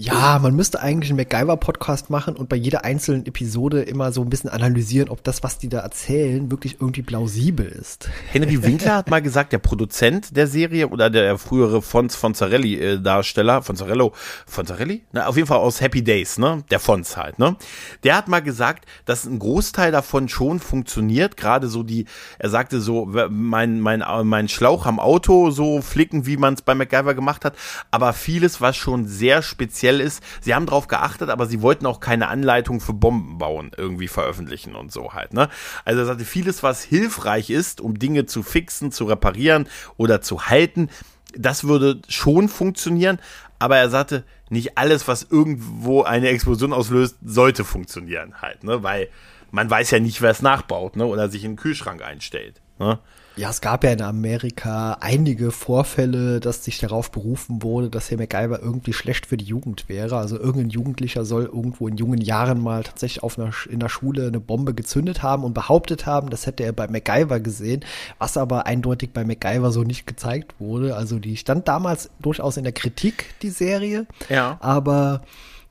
Ja, 0.00 0.38
man 0.40 0.54
müsste 0.54 0.80
eigentlich 0.80 1.10
einen 1.10 1.16
MacGyver-Podcast 1.16 2.08
machen 2.08 2.36
und 2.36 2.48
bei 2.48 2.54
jeder 2.54 2.84
einzelnen 2.84 3.26
Episode 3.26 3.82
immer 3.82 4.12
so 4.12 4.22
ein 4.22 4.30
bisschen 4.30 4.48
analysieren, 4.48 5.08
ob 5.08 5.24
das, 5.24 5.42
was 5.42 5.58
die 5.58 5.68
da 5.68 5.80
erzählen, 5.80 6.52
wirklich 6.52 6.76
irgendwie 6.80 7.02
plausibel 7.02 7.66
ist. 7.66 8.08
Henry 8.30 8.62
Winkler 8.62 8.94
hat 8.94 9.10
mal 9.10 9.20
gesagt, 9.20 9.52
der 9.52 9.58
Produzent 9.58 10.36
der 10.36 10.46
Serie 10.46 10.86
oder 10.86 11.10
der 11.10 11.36
frühere 11.36 11.82
Fons 11.82 12.14
Fonzarelli-Darsteller, 12.14 13.62
Fonzarello, 13.62 14.12
Fonzarelli? 14.46 15.02
Na, 15.10 15.26
auf 15.26 15.34
jeden 15.34 15.48
Fall 15.48 15.58
aus 15.58 15.80
Happy 15.80 16.04
Days, 16.04 16.38
ne? 16.38 16.62
Der 16.70 16.78
Fons 16.78 17.16
halt, 17.16 17.40
ne? 17.40 17.56
Der 18.04 18.16
hat 18.16 18.28
mal 18.28 18.38
gesagt, 18.38 18.88
dass 19.04 19.24
ein 19.24 19.40
Großteil 19.40 19.90
davon 19.90 20.28
schon 20.28 20.60
funktioniert, 20.60 21.36
gerade 21.36 21.66
so 21.66 21.82
die, 21.82 22.04
er 22.38 22.50
sagte 22.50 22.80
so, 22.80 23.10
mein, 23.30 23.80
mein, 23.80 24.04
mein 24.22 24.48
Schlauch 24.48 24.86
am 24.86 25.00
Auto 25.00 25.50
so 25.50 25.82
flicken, 25.82 26.24
wie 26.24 26.36
man 26.36 26.54
es 26.54 26.62
bei 26.62 26.76
MacGyver 26.76 27.16
gemacht 27.16 27.44
hat, 27.44 27.56
aber 27.90 28.12
vieles, 28.12 28.60
was 28.60 28.76
schon 28.76 29.08
sehr 29.08 29.42
speziell 29.42 29.87
ist, 29.96 30.22
sie 30.40 30.54
haben 30.54 30.66
drauf 30.66 30.86
geachtet, 30.88 31.30
aber 31.30 31.46
sie 31.46 31.62
wollten 31.62 31.86
auch 31.86 32.00
keine 32.00 32.28
Anleitung 32.28 32.80
für 32.80 32.92
Bomben 32.92 33.38
bauen 33.38 33.72
irgendwie 33.76 34.08
veröffentlichen 34.08 34.74
und 34.74 34.92
so 34.92 35.14
halt, 35.14 35.34
ne? 35.34 35.48
Also 35.84 36.00
er 36.00 36.06
sagte, 36.06 36.24
vieles, 36.24 36.62
was 36.62 36.82
hilfreich 36.82 37.50
ist, 37.50 37.80
um 37.80 37.98
Dinge 37.98 38.26
zu 38.26 38.42
fixen, 38.42 38.92
zu 38.92 39.04
reparieren 39.04 39.68
oder 39.96 40.20
zu 40.20 40.46
halten, 40.46 40.88
das 41.34 41.64
würde 41.64 42.00
schon 42.08 42.48
funktionieren, 42.48 43.18
aber 43.58 43.76
er 43.76 43.90
sagte, 43.90 44.24
nicht 44.50 44.78
alles, 44.78 45.08
was 45.08 45.26
irgendwo 45.30 46.02
eine 46.02 46.28
Explosion 46.28 46.72
auslöst, 46.72 47.16
sollte 47.24 47.64
funktionieren 47.64 48.40
halt, 48.40 48.64
ne? 48.64 48.82
Weil 48.82 49.08
man 49.50 49.70
weiß 49.70 49.90
ja 49.90 49.98
nicht, 49.98 50.20
wer 50.20 50.30
es 50.30 50.42
nachbaut, 50.42 50.96
ne? 50.96 51.06
Oder 51.06 51.28
sich 51.28 51.44
in 51.44 51.52
den 51.52 51.56
Kühlschrank 51.56 52.02
einstellt. 52.02 52.60
Ne? 52.78 52.98
Ja, 53.38 53.50
es 53.50 53.60
gab 53.60 53.84
ja 53.84 53.92
in 53.92 54.02
Amerika 54.02 54.96
einige 55.00 55.52
Vorfälle, 55.52 56.40
dass 56.40 56.64
sich 56.64 56.80
darauf 56.80 57.12
berufen 57.12 57.62
wurde, 57.62 57.88
dass 57.88 58.10
Herr 58.10 58.18
MacGyver 58.18 58.60
irgendwie 58.60 58.92
schlecht 58.92 59.26
für 59.26 59.36
die 59.36 59.44
Jugend 59.44 59.88
wäre. 59.88 60.16
Also 60.16 60.36
irgendein 60.36 60.70
Jugendlicher 60.70 61.24
soll 61.24 61.44
irgendwo 61.44 61.86
in 61.86 61.96
jungen 61.96 62.20
Jahren 62.20 62.60
mal 62.60 62.82
tatsächlich 62.82 63.22
auf 63.22 63.38
einer, 63.38 63.52
in 63.70 63.78
der 63.78 63.90
Schule 63.90 64.26
eine 64.26 64.40
Bombe 64.40 64.74
gezündet 64.74 65.22
haben 65.22 65.44
und 65.44 65.54
behauptet 65.54 66.04
haben, 66.04 66.30
das 66.30 66.46
hätte 66.46 66.64
er 66.64 66.72
bei 66.72 66.88
MacGyver 66.88 67.38
gesehen, 67.38 67.84
was 68.18 68.36
aber 68.36 68.66
eindeutig 68.66 69.12
bei 69.12 69.24
MacGyver 69.24 69.70
so 69.70 69.84
nicht 69.84 70.08
gezeigt 70.08 70.56
wurde. 70.58 70.96
Also 70.96 71.20
die 71.20 71.36
stand 71.36 71.68
damals 71.68 72.10
durchaus 72.18 72.56
in 72.56 72.64
der 72.64 72.72
Kritik, 72.72 73.36
die 73.42 73.50
Serie. 73.50 74.06
Ja. 74.28 74.58
Aber 74.58 75.22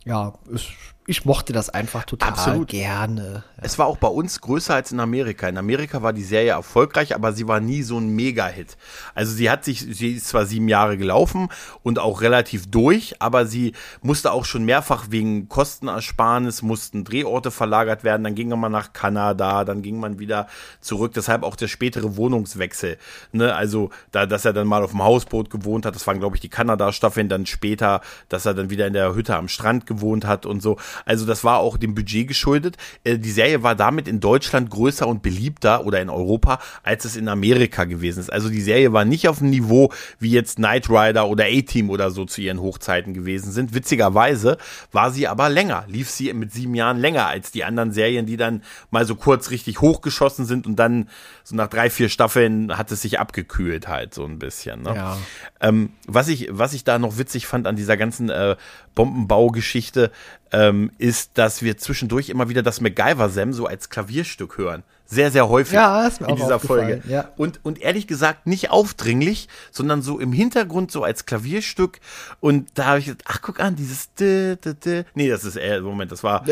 ja, 0.05 0.35
es, 0.55 0.67
ich 1.09 1.23
mochte 1.23 1.53
das 1.53 1.69
einfach 1.69 2.03
total 2.03 2.29
Absolut. 2.29 2.67
gerne. 2.67 3.43
Es 3.55 3.79
war 3.79 3.87
auch 3.87 3.95
bei 3.95 4.09
uns 4.09 4.41
größer 4.41 4.75
als 4.75 4.91
in 4.91 4.99
Amerika. 4.99 5.47
In 5.47 5.57
Amerika 5.57 6.03
war 6.03 6.11
die 6.11 6.23
Serie 6.23 6.51
erfolgreich, 6.51 7.15
aber 7.15 7.31
sie 7.31 7.47
war 7.47 7.61
nie 7.61 7.81
so 7.81 7.97
ein 7.97 8.09
Mega-Hit. 8.09 8.75
Also 9.15 9.33
sie 9.33 9.49
hat 9.49 9.63
sich, 9.63 9.79
sie 9.79 10.11
ist 10.11 10.27
zwar 10.27 10.45
sieben 10.45 10.67
Jahre 10.67 10.97
gelaufen 10.97 11.47
und 11.81 11.97
auch 11.97 12.19
relativ 12.19 12.69
durch, 12.69 13.15
aber 13.19 13.45
sie 13.45 13.71
musste 14.01 14.33
auch 14.33 14.43
schon 14.43 14.65
mehrfach 14.65 15.05
wegen 15.09 15.47
Kostenersparnis, 15.47 16.61
mussten 16.61 17.05
Drehorte 17.05 17.51
verlagert 17.51 18.03
werden, 18.03 18.25
dann 18.25 18.35
ging 18.35 18.49
man 18.49 18.71
nach 18.71 18.91
Kanada, 18.91 19.63
dann 19.63 19.81
ging 19.81 20.01
man 20.01 20.19
wieder 20.19 20.47
zurück, 20.81 21.13
deshalb 21.15 21.43
auch 21.43 21.55
der 21.55 21.69
spätere 21.69 22.17
Wohnungswechsel. 22.17 22.97
Ne? 23.31 23.55
Also, 23.55 23.91
da, 24.11 24.25
dass 24.25 24.43
er 24.43 24.51
dann 24.51 24.67
mal 24.67 24.83
auf 24.83 24.91
dem 24.91 25.03
Hausboot 25.03 25.49
gewohnt 25.49 25.85
hat, 25.85 25.95
das 25.95 26.05
waren, 26.05 26.19
glaube 26.19 26.35
ich, 26.35 26.41
die 26.41 26.49
Kanada-Staffeln, 26.49 27.29
dann 27.29 27.45
später, 27.45 28.01
dass 28.27 28.45
er 28.45 28.53
dann 28.53 28.69
wieder 28.69 28.87
in 28.87 28.93
der 28.93 29.15
Hütte 29.15 29.37
am 29.37 29.47
Strand 29.47 29.85
gewohnt 29.85 30.25
hat 30.25 30.45
und 30.45 30.61
so. 30.61 30.77
Also 31.05 31.25
das 31.25 31.43
war 31.43 31.59
auch 31.59 31.77
dem 31.77 31.95
Budget 31.95 32.27
geschuldet. 32.27 32.77
Äh, 33.03 33.17
die 33.17 33.31
Serie 33.31 33.63
war 33.63 33.75
damit 33.75 34.07
in 34.07 34.19
Deutschland 34.19 34.69
größer 34.69 35.07
und 35.07 35.21
beliebter 35.21 35.85
oder 35.85 36.01
in 36.01 36.09
Europa, 36.09 36.59
als 36.83 37.05
es 37.05 37.15
in 37.15 37.27
Amerika 37.27 37.85
gewesen 37.85 38.19
ist. 38.19 38.31
Also 38.31 38.49
die 38.49 38.61
Serie 38.61 38.93
war 38.93 39.05
nicht 39.05 39.27
auf 39.27 39.39
dem 39.39 39.49
Niveau 39.49 39.91
wie 40.19 40.31
jetzt 40.31 40.57
Knight 40.57 40.89
Rider 40.89 41.27
oder 41.27 41.45
A-Team 41.45 41.89
oder 41.89 42.11
so 42.11 42.25
zu 42.25 42.41
ihren 42.41 42.61
Hochzeiten 42.61 43.13
gewesen 43.13 43.51
sind. 43.51 43.73
Witzigerweise 43.73 44.57
war 44.91 45.11
sie 45.11 45.27
aber 45.27 45.49
länger, 45.49 45.85
lief 45.87 46.09
sie 46.09 46.33
mit 46.33 46.51
sieben 46.51 46.75
Jahren 46.75 46.97
länger 46.97 47.27
als 47.27 47.51
die 47.51 47.63
anderen 47.63 47.91
Serien, 47.91 48.25
die 48.25 48.37
dann 48.37 48.63
mal 48.91 49.05
so 49.05 49.15
kurz 49.15 49.51
richtig 49.51 49.81
hochgeschossen 49.81 50.45
sind 50.45 50.67
und 50.67 50.77
dann 50.77 51.09
so 51.43 51.55
nach 51.55 51.67
drei, 51.67 51.89
vier 51.89 52.09
Staffeln 52.09 52.77
hat 52.77 52.91
es 52.91 53.01
sich 53.01 53.19
abgekühlt 53.19 53.87
halt 53.87 54.13
so 54.13 54.25
ein 54.25 54.39
bisschen. 54.39 54.81
Ne? 54.81 54.95
Ja. 54.95 55.17
Ähm, 55.61 55.91
was 56.07 56.27
ich, 56.27 56.49
was 56.51 56.73
ich 56.73 56.83
da 56.83 56.99
noch 56.99 57.17
witzig 57.17 57.47
fand 57.47 57.67
an 57.67 57.75
dieser 57.75 57.97
ganzen 57.97 58.29
äh, 58.29 58.55
Bombenbaugeschichte, 58.95 60.11
ähm, 60.51 60.91
ist, 60.97 61.37
dass 61.37 61.61
wir 61.61 61.77
zwischendurch 61.77 62.29
immer 62.29 62.49
wieder 62.49 62.63
das 62.63 62.81
MacGyver-Sam 62.81 63.53
so 63.53 63.65
als 63.65 63.89
Klavierstück 63.89 64.57
hören. 64.57 64.83
Sehr, 65.09 65.31
sehr 65.31 65.47
häufig 65.47 65.73
ja, 65.73 66.09
in 66.27 66.35
dieser 66.35 66.59
Folge. 66.59 67.01
Ja. 67.07 67.29
Und, 67.37 67.61
und 67.63 67.81
ehrlich 67.81 68.07
gesagt 68.07 68.45
nicht 68.45 68.71
aufdringlich, 68.71 69.47
sondern 69.71 70.01
so 70.01 70.19
im 70.19 70.33
Hintergrund, 70.33 70.91
so 70.91 71.01
als 71.03 71.25
Klavierstück. 71.25 72.01
Und 72.41 72.67
da 72.73 72.87
habe 72.87 72.99
ich 72.99 73.05
gesagt, 73.05 73.23
ach, 73.25 73.41
guck 73.41 73.61
an, 73.61 73.77
dieses. 73.77 74.09
Nee, 74.19 75.29
das 75.29 75.45
ist, 75.45 75.57
Moment, 75.81 76.11
das 76.11 76.23
war. 76.23 76.45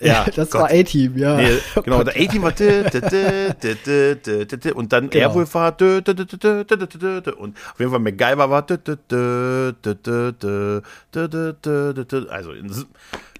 Ja, 0.00 0.24
das 0.24 0.50
Gott. 0.50 0.62
war 0.62 0.70
A-Team, 0.70 1.16
ja. 1.16 1.36
Nee, 1.36 1.58
genau, 1.84 2.02
der 2.02 2.16
A-Team 2.16 2.42
war. 2.42 2.54
Und 4.74 4.92
dann 4.92 5.08
genau. 5.08 5.28
Airwolf 5.28 5.54
war. 5.54 5.80
Und 5.80 6.08
auf 6.08 7.78
jeden 7.78 7.90
Fall 7.92 8.00
MacGyver 8.00 8.50
war. 8.50 8.66
Also, 12.30 12.52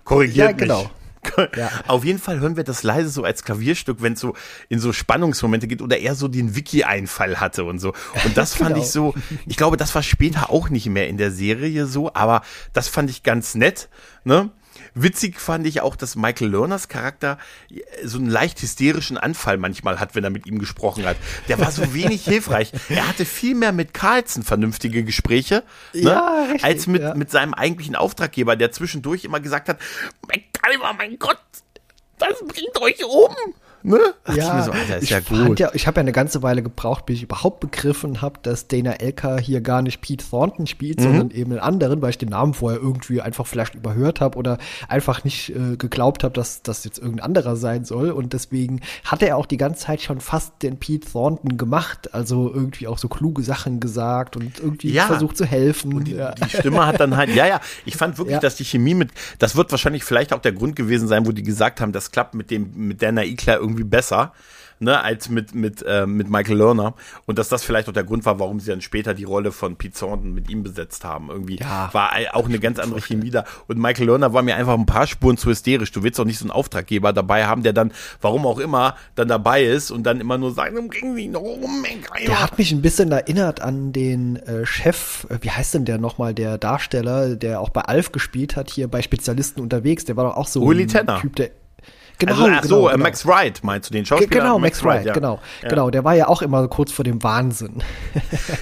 korrigiert 0.05 0.37
ja, 0.37 0.53
genau. 0.53 0.83
mich. 0.83 1.02
Ja. 1.57 1.71
Auf 1.87 2.05
jeden 2.05 2.19
Fall 2.19 2.41
hören 2.41 2.57
wir 2.57 2.65
das 2.65 2.83
leise 2.83 3.09
so 3.09 3.25
als 3.25 3.45
Klavierstück, 3.45 4.03
wenn 4.03 4.15
es 4.15 4.21
so 4.21 4.35
in 4.69 4.79
so 4.79 4.93
Spannungsmomente 4.93 5.67
geht 5.67 5.83
oder 5.83 5.99
er 5.99 6.15
so 6.15 6.29
den 6.29 6.55
Wiki-Einfall 6.57 7.41
hatte 7.41 7.65
und 7.65 7.79
so. 7.79 7.93
Und 8.25 8.37
das 8.37 8.55
fand 8.57 8.75
genau. 8.75 8.83
ich 8.83 8.91
so, 8.91 9.15
ich 9.47 9.57
glaube, 9.57 9.77
das 9.77 9.95
war 9.95 10.03
später 10.03 10.51
auch 10.51 10.69
nicht 10.69 10.87
mehr 10.87 11.09
in 11.09 11.17
der 11.17 11.31
Serie 11.31 11.87
so, 11.87 12.13
aber 12.15 12.43
das 12.73 12.89
fand 12.89 13.11
ich 13.11 13.23
ganz 13.23 13.55
nett, 13.55 13.89
ne? 14.25 14.51
Witzig 14.95 15.41
fand 15.41 15.67
ich 15.67 15.81
auch, 15.81 15.97
dass 15.97 16.17
Michael 16.17 16.51
Lerners 16.51 16.89
Charakter 16.89 17.39
äh, 17.71 17.81
so 18.05 18.19
einen 18.19 18.29
leicht 18.29 18.61
hysterischen 18.61 19.17
Anfall 19.17 19.57
manchmal 19.57 20.01
hat, 20.01 20.15
wenn 20.15 20.25
er 20.25 20.31
mit 20.31 20.47
ihm 20.47 20.59
gesprochen 20.59 21.07
hat. 21.07 21.17
Der 21.49 21.59
war 21.59 21.71
so 21.71 21.95
wenig 21.95 22.25
hilfreich. 22.25 22.73
Er 22.89 23.09
hatte 23.09 23.25
viel 23.25 23.55
mehr 23.55 23.73
mit 23.73 23.95
Carlson 23.95 24.43
vernünftige 24.43 25.05
Gespräche, 25.05 25.63
ne, 25.93 26.03
ja, 26.03 26.43
richtig, 26.45 26.65
als 26.65 26.87
mit, 26.87 27.03
ja. 27.03 27.15
mit 27.15 27.31
seinem 27.31 27.55
eigentlichen 27.55 27.97
Auftraggeber, 27.97 28.57
der 28.57 28.73
zwischendurch 28.73 29.25
immer 29.25 29.41
gesagt 29.41 29.69
hat, 29.69 29.79
mein 30.29 30.43
mein 30.97 31.19
Gott, 31.19 31.41
das 32.19 32.39
bringt 32.47 32.81
euch 32.81 33.05
um. 33.05 33.35
Ne? 33.85 33.99
Ach, 34.25 34.37
ja, 34.37 34.59
ich, 34.59 34.65
so, 34.65 34.73
Alter, 34.73 34.97
ist 34.99 35.05
ich 35.05 35.11
ja 35.11 35.21
gut. 35.21 35.59
Ja, 35.59 35.71
ich 35.75 35.87
habe 35.87 35.97
ja 35.97 36.01
eine 36.03 36.13
ganze 36.13 36.43
Weile 36.43 36.63
gebraucht, 36.63 37.07
bis 37.07 37.17
ich 37.17 37.23
überhaupt 37.25 37.61
begriffen 37.61 38.23
habe, 38.23 38.39
dass 38.43 38.69
Dana 38.69 38.93
Elka 38.93 39.39
hier 39.39 39.61
gar 39.61 39.83
nicht 39.83 40.01
Pete 40.01 40.25
Thornton 40.29 40.67
spielt, 40.67 41.01
mhm. 41.01 41.05
sondern 41.05 41.31
eben 41.31 41.53
einen 41.53 41.61
anderen, 41.61 42.03
weil 42.03 42.11
ich 42.11 42.19
den 42.19 42.29
Namen 42.29 42.55
vorher 42.55 42.81
irgendwie 42.81 43.21
einfach 43.21 43.47
vielleicht 43.47 43.75
überhört 43.75 44.21
habe 44.21 44.39
oder 44.39 44.59
einfach 44.89 45.25
nicht 45.25 45.51
äh, 45.51 45.77
geglaubt 45.77 46.23
habe, 46.23 46.35
dass 46.35 46.63
das 46.63 46.85
jetzt 46.85 46.99
irgendein 46.99 47.25
anderer 47.25 47.57
sein 47.57 47.85
soll. 47.85 48.11
Und 48.11 48.33
deswegen 48.33 48.81
hat 49.05 49.23
er 49.23 49.37
auch 49.37 49.47
die 49.47 49.57
ganze 49.57 49.87
Zeit 49.87 50.03
schon 50.03 50.21
fast 50.21 50.63
den 50.63 50.79
Pete 50.79 51.11
Thornton 51.11 51.57
gemacht, 51.57 52.15
also 52.15 52.53
irgendwie 52.53 52.87
auch 52.87 52.99
so 52.99 53.09
kluge 53.09 53.43
Sachen 53.43 53.81
gesagt 53.81 54.37
und 54.37 54.61
irgendwie 54.61 54.93
ja. 54.93 55.07
versucht 55.07 55.37
zu 55.37 55.45
helfen. 55.45 55.95
Und 55.95 56.05
die, 56.05 56.15
ja. 56.15 56.33
die 56.33 56.49
Stimme 56.49 56.87
hat 56.87 57.01
dann 57.01 57.17
halt, 57.17 57.35
ja, 57.35 57.47
ja, 57.47 57.61
ich 57.85 57.97
fand 57.97 58.19
wirklich, 58.19 58.35
ja. 58.35 58.41
dass 58.41 58.57
die 58.57 58.65
Chemie 58.65 58.95
mit, 58.95 59.11
das 59.39 59.57
wird 59.57 59.71
wahrscheinlich 59.73 60.05
vielleicht 60.05 60.33
auch 60.33 60.41
der 60.41 60.53
Grund 60.53 60.77
gewesen 60.77 61.09
sein, 61.09 61.27
wo 61.27 61.33
die 61.33 61.43
gesagt 61.43 61.81
haben, 61.81 61.93
das 61.93 62.13
klappt 62.13 62.35
mit 62.35 62.51
dem, 62.51 62.71
mit 62.77 63.03
Dana 63.03 63.25
Ikla 63.25 63.57
irgendwie 63.57 63.72
irgendwie 63.73 63.85
besser 63.85 64.33
ne, 64.83 65.03
als 65.03 65.29
mit, 65.29 65.55
mit, 65.55 65.83
äh, 65.87 66.07
mit 66.07 66.29
Michael 66.29 66.57
Lerner. 66.57 66.95
Und 67.27 67.39
dass 67.39 67.49
das 67.49 67.63
vielleicht 67.63 67.89
auch 67.89 67.93
der 67.93 68.05
Grund 68.05 68.27
war, 68.27 68.39
warum 68.39 68.61
sie 68.61 68.71
dann 68.71 68.81
später 68.81 69.15
die 69.15 69.25
Rolle 69.25 69.53
von 69.53 69.77
Pete 69.77 69.99
Thornton 69.99 70.35
mit 70.35 70.51
ihm 70.51 70.63
besetzt 70.63 71.05
haben. 71.05 71.31
Irgendwie 71.31 71.57
ja, 71.57 71.89
war 71.93 72.11
auch 72.33 72.47
eine 72.47 72.59
ganz 72.59 72.79
andere 72.79 73.01
Chemie 73.01 73.31
da. 73.31 73.45
Und 73.69 73.79
Michael 73.79 74.07
Lerner 74.07 74.33
war 74.33 74.43
mir 74.43 74.57
einfach 74.57 74.75
ein 74.75 74.87
paar 74.87 75.07
Spuren 75.07 75.37
zu 75.37 75.51
hysterisch. 75.51 75.93
Du 75.93 76.03
willst 76.03 76.19
doch 76.19 76.25
nicht 76.25 76.39
so 76.39 76.45
einen 76.45 76.51
Auftraggeber 76.51 77.13
dabei 77.13 77.47
haben, 77.47 77.63
der 77.63 77.73
dann, 77.73 77.93
warum 78.21 78.47
auch 78.47 78.59
immer, 78.59 78.97
dann 79.15 79.29
dabei 79.29 79.65
ist 79.65 79.91
und 79.91 80.03
dann 80.03 80.21
immer 80.21 80.37
nur 80.37 80.53
sagt, 80.53 80.75
bringen 80.75 81.15
Sie 81.15 81.29
noch 81.29 81.41
um, 81.41 81.85
Der 82.27 82.43
hat 82.43 82.59
mich 82.59 82.73
ein 82.73 82.83
bisschen 82.83 83.13
erinnert 83.13 83.61
an 83.61 83.93
den 83.93 84.37
äh, 84.37 84.67
Chef, 84.67 85.27
äh, 85.31 85.39
wie 85.41 85.51
heißt 85.51 85.75
denn 85.75 85.85
der 85.85 85.99
nochmal, 85.99 86.35
der 86.35 86.59
Darsteller, 86.59 87.37
der 87.37 87.61
auch 87.61 87.71
bei 87.71 87.83
Alf 87.83 88.11
gespielt 88.11 88.57
hat, 88.57 88.71
hier 88.71 88.89
bei 88.89 89.03
Spezialisten 89.03 89.61
unterwegs. 89.61 90.05
Der 90.05 90.17
war 90.17 90.25
doch 90.25 90.37
auch 90.37 90.49
so 90.49 90.63
Uli 90.63 90.83
ein 90.83 90.89
Tenner. 90.89 91.21
Typ, 91.21 91.37
der 91.37 91.51
Genau, 92.27 92.35
also, 92.35 92.47
ach 92.47 92.65
so, 92.65 92.77
genau, 92.77 92.89
äh, 92.89 92.93
genau. 92.93 93.03
Max 93.05 93.27
Wright 93.27 93.65
meinst 93.65 93.91
du 93.91 93.95
den 93.95 94.07
Schauspieler? 94.07 94.31
Genau, 94.31 94.59
Max, 94.59 94.83
Max 94.83 94.85
Wright, 94.85 95.07
ja. 95.07 95.13
genau. 95.13 95.41
Ja. 95.63 95.69
Genau, 95.69 95.91
der 95.91 96.05
war 96.05 96.15
ja 96.15 96.29
auch 96.29 96.43
immer 96.43 96.69
kurz 96.69 96.93
vor 96.93 97.05
dem 97.05 97.23
Wahnsinn. 97.23 97.83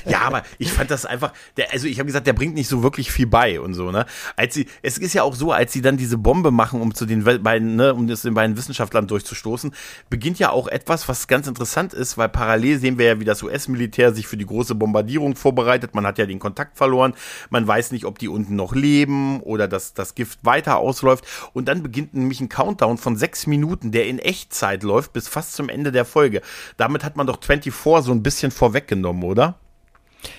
ja, 0.07 0.23
aber 0.23 0.43
ich 0.59 0.73
fand 0.73 0.91
das 0.91 1.05
einfach, 1.05 1.33
der, 1.57 1.73
also 1.73 1.87
ich 1.87 1.99
habe 1.99 2.07
gesagt, 2.07 2.27
der 2.27 2.33
bringt 2.33 2.55
nicht 2.55 2.69
so 2.69 2.83
wirklich 2.83 3.11
viel 3.13 3.27
bei 3.27 3.61
und 3.61 3.75
so, 3.75 3.91
ne? 3.91 4.07
Als 4.37 4.55
sie, 4.55 4.67
es 4.83 4.99
ist 4.99 5.15
ja 5.15 5.23
auch 5.23 5.35
so, 5.35 5.53
als 5.53 5.73
sie 5.73 5.83
dann 5.83 5.97
diese 5.97 6.19
Bombe 6.19 6.51
machen, 6.51 6.81
um 6.81 6.95
zu 6.95 7.07
den 7.07 7.25
beiden, 7.25 7.77
ne, 7.77 7.95
um 7.95 8.07
das 8.07 8.23
den 8.23 8.35
beiden 8.35 8.57
Wissenschaftlern 8.57 9.07
durchzustoßen, 9.07 9.73
beginnt 10.09 10.39
ja 10.39 10.51
auch 10.51 10.69
etwas, 10.69 11.09
was 11.09 11.29
ganz 11.29 11.47
interessant 11.47 11.93
ist, 11.93 12.19
weil 12.19 12.29
parallel 12.29 12.79
sehen 12.79 12.99
wir 12.99 13.07
ja, 13.07 13.21
wie 13.21 13.25
das 13.25 13.43
US-Militär 13.43 14.13
sich 14.13 14.27
für 14.27 14.37
die 14.37 14.47
große 14.47 14.75
Bombardierung 14.75 15.37
vorbereitet. 15.37 15.95
Man 15.95 16.07
hat 16.07 16.19
ja 16.19 16.27
den 16.27 16.39
Kontakt 16.39 16.77
verloren. 16.77 17.15
Man 17.51 17.67
weiß 17.67 17.93
nicht, 17.93 18.05
ob 18.05 18.19
die 18.19 18.29
unten 18.29 18.57
noch 18.57 18.75
leben 18.75 19.41
oder 19.41 19.69
dass 19.69 19.95
das 19.95 20.15
Gift 20.15 20.41
weiter 20.43 20.79
ausläuft. 20.79 21.25
Und 21.53 21.69
dann 21.69 21.83
beginnt 21.83 22.15
nämlich 22.15 22.41
ein 22.41 22.49
Countdown 22.49 22.99
von 22.99 23.17
sechs 23.17 23.47
Minuten, 23.51 23.93
der 23.93 24.07
in 24.07 24.19
Echtzeit 24.19 24.83
läuft, 24.83 25.13
bis 25.13 25.29
fast 25.29 25.53
zum 25.53 25.69
Ende 25.69 25.93
der 25.93 26.07
Folge. 26.07 26.41
Damit 26.79 27.05
hat 27.05 27.17
man 27.17 27.27
doch 27.27 27.39
24 27.43 27.75
so 28.03 28.13
ein 28.13 28.23
bisschen 28.23 28.51
vorweggenommen, 28.51 29.25
oder? 29.25 29.60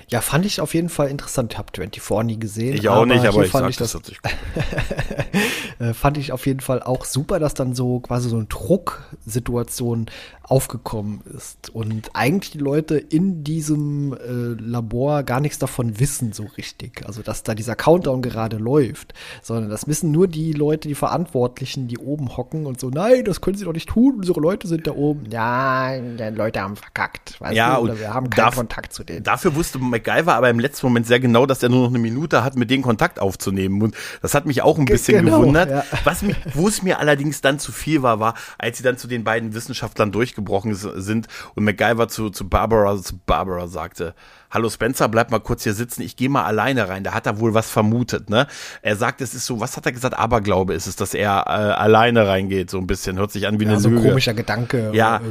Ja, 0.07 0.21
fand 0.21 0.45
ich 0.45 0.61
auf 0.61 0.73
jeden 0.73 0.89
Fall 0.89 1.07
interessant. 1.07 1.53
Ich 1.53 1.57
habe 1.57 1.69
24 1.73 2.25
nie 2.25 2.39
gesehen. 2.39 2.75
Ich 2.75 2.89
auch 2.89 3.05
nicht, 3.05 3.25
aber 3.25 3.43
ich 3.43 3.51
fand 3.51 3.69
ich 3.69 3.77
das, 3.77 3.93
das 3.93 4.03
äh, 5.79 5.93
fand 5.93 6.17
ich 6.17 6.31
auf 6.31 6.45
jeden 6.45 6.59
Fall 6.59 6.83
auch 6.83 7.05
super, 7.05 7.39
dass 7.39 7.53
dann 7.53 7.73
so 7.75 7.99
quasi 7.99 8.29
so 8.29 8.35
eine 8.35 8.45
Drucksituation 8.45 10.07
aufgekommen 10.51 11.21
ist 11.33 11.69
und 11.69 12.09
eigentlich 12.13 12.51
die 12.51 12.57
Leute 12.57 12.97
in 12.97 13.45
diesem 13.45 14.13
äh, 14.13 14.61
Labor 14.61 15.23
gar 15.23 15.39
nichts 15.39 15.59
davon 15.59 15.97
wissen 15.97 16.33
so 16.33 16.43
richtig. 16.57 17.05
Also 17.05 17.21
dass 17.21 17.43
da 17.43 17.55
dieser 17.55 17.77
Countdown 17.77 18.21
gerade 18.21 18.57
läuft, 18.57 19.13
sondern 19.41 19.69
das 19.69 19.87
wissen 19.87 20.11
nur 20.11 20.27
die 20.27 20.51
Leute, 20.51 20.89
die 20.89 20.95
Verantwortlichen, 20.95 21.87
die 21.87 21.97
oben 21.97 22.35
hocken 22.35 22.65
und 22.65 22.81
so, 22.81 22.89
nein, 22.89 23.23
das 23.23 23.39
können 23.39 23.55
sie 23.55 23.63
doch 23.63 23.71
nicht 23.71 23.87
tun, 23.87 24.15
unsere 24.17 24.41
Leute 24.41 24.67
sind 24.67 24.87
da 24.87 24.91
oben. 24.91 25.23
Ja, 25.31 25.97
die 25.97 26.35
Leute 26.35 26.61
haben 26.61 26.75
verkackt, 26.75 27.39
weißt 27.39 27.55
ja, 27.55 27.77
du, 27.77 27.83
oder 27.83 27.97
wir 27.97 28.13
haben 28.13 28.29
keinen 28.29 28.51
Kontakt 28.51 28.91
zu 28.91 29.05
denen. 29.05 29.23
Dafür 29.23 29.55
wusste 29.55 29.70
MacGyver 29.79 30.35
aber 30.35 30.49
im 30.49 30.59
letzten 30.59 30.85
Moment 30.85 31.07
sehr 31.07 31.19
genau, 31.19 31.45
dass 31.45 31.63
er 31.63 31.69
nur 31.69 31.81
noch 31.81 31.89
eine 31.89 31.99
Minute 31.99 32.43
hat, 32.43 32.55
mit 32.55 32.69
denen 32.69 32.83
Kontakt 32.83 33.19
aufzunehmen. 33.19 33.81
Und 33.81 33.95
das 34.21 34.33
hat 34.33 34.45
mich 34.45 34.61
auch 34.61 34.77
ein 34.77 34.85
bisschen 34.85 35.25
genau, 35.25 35.39
gewundert. 35.39 35.69
Ja. 35.69 35.83
Was 36.03 36.21
mich, 36.21 36.35
wo 36.53 36.67
es 36.67 36.83
mir 36.83 36.99
allerdings 36.99 37.41
dann 37.41 37.57
zu 37.57 37.71
viel 37.71 38.01
war, 38.01 38.19
war, 38.19 38.35
als 38.57 38.77
sie 38.77 38.83
dann 38.83 38.97
zu 38.97 39.07
den 39.07 39.23
beiden 39.23 39.53
Wissenschaftlern 39.53 40.11
durchgebracht 40.11 40.41
gebrochen 40.41 40.75
sind 40.75 41.27
und 41.55 41.63
MacGyver 41.63 42.07
zu, 42.07 42.29
zu 42.29 42.49
Barbara, 42.49 42.97
zu 42.97 43.17
Barbara 43.17 43.67
sagte, 43.67 44.15
hallo 44.51 44.69
Spencer, 44.69 45.07
bleib 45.07 45.31
mal 45.31 45.39
kurz 45.39 45.63
hier 45.63 45.73
sitzen, 45.73 46.01
ich 46.01 46.15
gehe 46.15 46.29
mal 46.29 46.43
alleine 46.43 46.89
rein. 46.89 47.03
Da 47.03 47.13
hat 47.13 47.25
er 47.25 47.39
wohl 47.39 47.53
was 47.53 47.69
vermutet, 47.69 48.29
ne? 48.29 48.47
Er 48.81 48.95
sagt, 48.95 49.21
es 49.21 49.33
ist 49.33 49.45
so, 49.45 49.59
was 49.59 49.77
hat 49.77 49.85
er 49.85 49.93
gesagt? 49.93 50.17
Aberglaube 50.17 50.73
ist 50.73 50.87
es, 50.87 50.95
dass 50.95 51.13
er 51.13 51.45
äh, 51.47 51.51
alleine 51.51 52.27
reingeht, 52.27 52.69
so 52.69 52.77
ein 52.77 52.87
bisschen. 52.87 53.17
Hört 53.17 53.31
sich 53.31 53.47
an 53.47 53.59
wie 53.59 53.63
ja, 53.63 53.71
eine 53.71 53.79
so 53.79 53.89
Lüge. 53.89 54.01
ein 54.01 54.07
komischer 54.09 54.33
Gedanke. 54.33 54.91
Ja, 54.93 55.21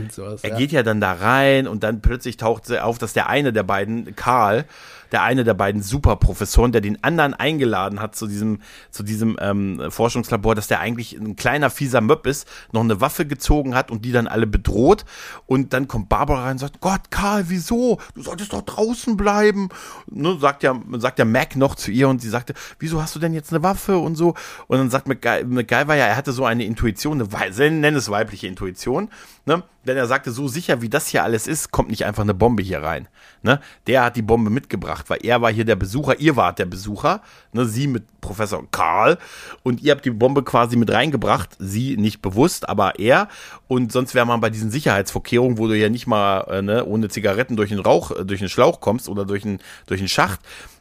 er 0.42 0.50
ja. 0.50 0.56
geht 0.56 0.72
ja 0.72 0.82
dann 0.82 1.00
da 1.00 1.12
rein 1.12 1.68
und 1.68 1.84
dann 1.84 2.00
plötzlich 2.00 2.38
taucht 2.38 2.72
auf, 2.78 2.98
dass 2.98 3.12
der 3.12 3.28
eine 3.28 3.52
der 3.52 3.62
beiden, 3.62 4.16
Karl, 4.16 4.64
der 5.12 5.22
eine 5.22 5.44
der 5.44 5.54
beiden 5.54 5.82
Superprofessoren, 5.82 6.72
der 6.72 6.80
den 6.80 7.02
anderen 7.02 7.34
eingeladen 7.34 8.00
hat 8.00 8.14
zu 8.14 8.26
diesem, 8.26 8.60
zu 8.90 9.02
diesem 9.02 9.36
ähm, 9.40 9.90
Forschungslabor, 9.90 10.54
dass 10.54 10.68
der 10.68 10.80
eigentlich 10.80 11.14
ein 11.14 11.36
kleiner 11.36 11.70
fieser 11.70 12.00
Möb 12.00 12.26
ist, 12.26 12.48
noch 12.72 12.82
eine 12.82 13.00
Waffe 13.00 13.26
gezogen 13.26 13.74
hat 13.74 13.90
und 13.90 14.04
die 14.04 14.12
dann 14.12 14.26
alle 14.26 14.46
bedroht. 14.46 15.04
Und 15.46 15.72
dann 15.72 15.88
kommt 15.88 16.08
Barbara 16.08 16.44
rein 16.44 16.52
und 16.52 16.58
sagt, 16.58 16.80
Gott, 16.80 17.10
Karl, 17.10 17.44
wieso? 17.48 17.98
Du 18.14 18.22
solltest 18.22 18.52
doch 18.52 18.62
draußen 18.62 19.16
bleiben. 19.16 19.68
Ne, 20.10 20.38
sagt 20.40 20.62
ja, 20.62 20.80
sagt 20.98 21.18
ja 21.18 21.24
Mac 21.24 21.56
noch 21.56 21.74
zu 21.74 21.90
ihr 21.90 22.08
und 22.08 22.20
sie 22.20 22.28
sagte, 22.28 22.54
wieso 22.78 23.02
hast 23.02 23.14
du 23.14 23.18
denn 23.18 23.34
jetzt 23.34 23.52
eine 23.52 23.62
Waffe 23.62 23.98
und 23.98 24.16
so? 24.16 24.34
Und 24.66 24.78
dann 24.78 24.90
sagt 24.90 25.08
MacGyver 25.08 25.94
ja, 25.94 26.06
er 26.06 26.16
hatte 26.16 26.32
so 26.32 26.44
eine 26.44 26.64
Intuition, 26.64 27.20
eine, 27.20 27.70
nenn 27.70 27.94
es 27.94 28.10
weibliche 28.10 28.46
Intuition, 28.46 29.10
ne? 29.46 29.62
Denn 29.86 29.96
er 29.96 30.06
sagte, 30.06 30.30
so 30.30 30.46
sicher 30.46 30.82
wie 30.82 30.90
das 30.90 31.08
hier 31.08 31.24
alles 31.24 31.46
ist, 31.46 31.70
kommt 31.70 31.88
nicht 31.88 32.04
einfach 32.04 32.22
eine 32.22 32.34
Bombe 32.34 32.62
hier 32.62 32.82
rein. 32.82 33.08
Ne? 33.42 33.60
Der 33.86 34.04
hat 34.04 34.16
die 34.16 34.22
Bombe 34.22 34.50
mitgebracht, 34.50 35.08
weil 35.08 35.20
er 35.22 35.40
war 35.40 35.50
hier 35.50 35.64
der 35.64 35.76
Besucher, 35.76 36.20
ihr 36.20 36.36
wart 36.36 36.58
der 36.58 36.66
Besucher, 36.66 37.22
ne? 37.52 37.64
sie 37.64 37.86
mit 37.86 38.04
Professor 38.20 38.62
Karl 38.70 39.16
und 39.62 39.80
ihr 39.80 39.92
habt 39.92 40.04
die 40.04 40.10
Bombe 40.10 40.42
quasi 40.42 40.76
mit 40.76 40.90
reingebracht, 40.90 41.56
sie 41.58 41.96
nicht 41.96 42.20
bewusst, 42.20 42.68
aber 42.68 42.98
er 42.98 43.28
und 43.68 43.92
sonst 43.92 44.14
wäre 44.14 44.26
man 44.26 44.40
bei 44.40 44.50
diesen 44.50 44.70
Sicherheitsvorkehrungen, 44.70 45.56
wo 45.56 45.66
du 45.66 45.76
ja 45.76 45.88
nicht 45.88 46.06
mal 46.06 46.40
äh, 46.50 46.60
ne, 46.60 46.84
ohne 46.84 47.08
Zigaretten 47.08 47.56
durch 47.56 47.70
den 47.70 47.80
Rauch, 47.80 48.10
äh, 48.10 48.26
durch 48.26 48.40
den 48.40 48.50
Schlauch 48.50 48.80
kommst 48.80 49.08
oder 49.08 49.24
durch 49.24 49.44
einen 49.46 49.60
durch 49.86 50.00
einen 50.00 50.08
Schacht, 50.08 50.40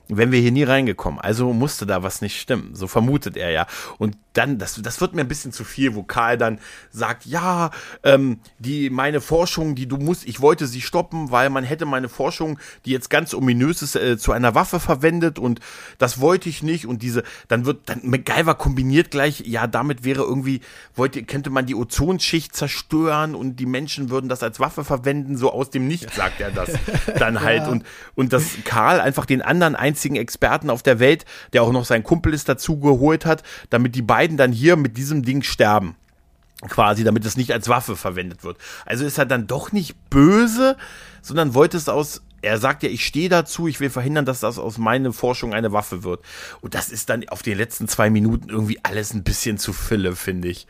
wenn 0.10 0.32
wir 0.32 0.39
hier 0.39 0.52
nie 0.52 0.64
reingekommen. 0.64 1.22
Also 1.22 1.54
musste 1.54 1.86
da 1.86 2.04
was 2.04 2.22
nicht 2.22 2.39
stimmen. 2.39 2.72
So 2.74 2.88
vermutet 2.88 3.38
er 3.38 3.52
ja. 3.52 3.68
Und 4.00 4.18
dann, 4.34 4.58
das, 4.58 4.82
das 4.82 5.02
wird 5.02 5.16
mir 5.16 5.22
ein 5.22 5.28
bisschen 5.28 5.52
zu 5.52 5.64
viel, 5.64 5.96
wo 5.96 6.04
Karl 6.04 6.38
dann 6.38 6.60
sagt, 6.92 7.26
ja, 7.26 7.72
ähm, 8.04 8.40
die, 8.60 8.90
meine 8.90 9.22
Forschung, 9.22 9.76
die 9.76 9.88
du 9.88 9.98
musst, 9.98 10.28
ich 10.28 10.40
wollte 10.40 10.68
sie 10.68 10.82
stoppen, 10.82 11.32
weil 11.32 11.50
man 11.50 11.64
hätte 11.64 11.86
meine 11.86 12.10
Forschung, 12.10 12.60
die 12.86 12.92
jetzt 12.92 13.10
ganz 13.10 13.34
ominös 13.34 13.82
ist, 13.82 13.96
äh, 13.96 14.18
zu 14.18 14.32
einer 14.32 14.56
Waffe 14.56 14.80
verwendet 14.80 15.40
und 15.40 15.60
das 15.98 16.20
wollte 16.20 16.50
ich 16.50 16.64
nicht 16.64 16.86
und 16.86 17.02
diese, 17.02 17.24
dann 17.48 17.66
wird, 17.66 17.90
dann 17.90 18.02
MacGyver 18.04 18.56
kombiniert 18.56 19.12
gleich, 19.12 19.44
ja, 19.46 19.68
damit 19.68 20.04
wäre 20.04 20.22
irgendwie, 20.22 20.62
wollte, 20.96 21.24
könnte 21.24 21.50
man 21.50 21.66
die 21.66 21.76
Ozonschicht 21.76 22.56
zerstören 22.56 23.36
und 23.36 23.58
die 23.58 23.66
Menschen 23.66 24.10
würden 24.10 24.30
das 24.30 24.44
als 24.44 24.60
Waffe 24.60 24.84
verwenden, 24.84 25.38
so 25.38 25.52
aus 25.52 25.70
dem 25.70 25.88
Nichts 25.88 26.16
sagt 26.16 26.40
er 26.40 26.52
das 26.52 26.72
dann 27.18 27.42
halt 27.42 27.64
ja. 27.64 27.70
und, 27.70 27.84
und 28.16 28.34
dass 28.34 28.44
Karl 28.64 29.02
einfach 29.02 29.26
den 29.26 29.42
anderen 29.42 29.76
einzigen 29.76 30.16
Experten 30.16 30.70
auf 30.70 30.84
der 30.84 31.00
Welt, 31.00 31.26
der 31.54 31.64
auch 31.64 31.72
noch 31.72 31.86
sein 31.86 32.04
Kumpel 32.04 32.34
ist, 32.34 32.48
dazu 32.48 32.80
geholt 32.80 33.26
hat, 33.26 33.44
damit 33.70 33.96
die 33.96 34.02
beiden 34.02 34.29
beiden 34.30 34.38
dann 34.38 34.52
hier 34.52 34.76
mit 34.76 34.98
diesem 34.98 35.24
Ding 35.24 35.42
sterben. 35.42 35.96
Quasi, 36.68 37.04
damit 37.04 37.26
es 37.26 37.38
nicht 37.38 37.54
als 37.54 37.70
Waffe 37.70 37.96
verwendet 37.96 38.44
wird. 38.44 38.58
Also 38.86 39.06
ist 39.06 39.18
er 39.18 39.26
dann 39.26 39.48
doch 39.48 39.72
nicht 39.72 39.96
böse, 40.10 40.76
sondern 41.22 41.54
wollte 41.54 41.78
es 41.78 41.90
aus 41.90 42.22
er 42.42 42.58
sagt 42.58 42.84
ja, 42.84 42.90
ich 42.90 43.06
stehe 43.06 43.28
dazu, 43.28 43.68
ich 43.68 43.82
will 43.82 43.90
verhindern, 43.90 44.24
dass 44.24 44.40
das 44.40 44.60
aus 44.60 44.78
meiner 44.78 45.12
Forschung 45.12 45.54
eine 45.54 45.74
Waffe 45.74 46.06
wird. 46.06 46.22
Und 46.62 46.74
das 46.74 46.88
ist 46.88 47.10
dann 47.10 47.28
auf 47.28 47.42
den 47.42 47.58
letzten 47.58 47.90
zwei 47.90 48.10
Minuten 48.10 48.50
irgendwie 48.50 48.80
alles 48.82 49.14
ein 49.14 49.24
bisschen 49.24 49.58
zu 49.58 49.74
Fülle, 49.74 50.16
finde 50.16 50.48
ich. 50.48 50.66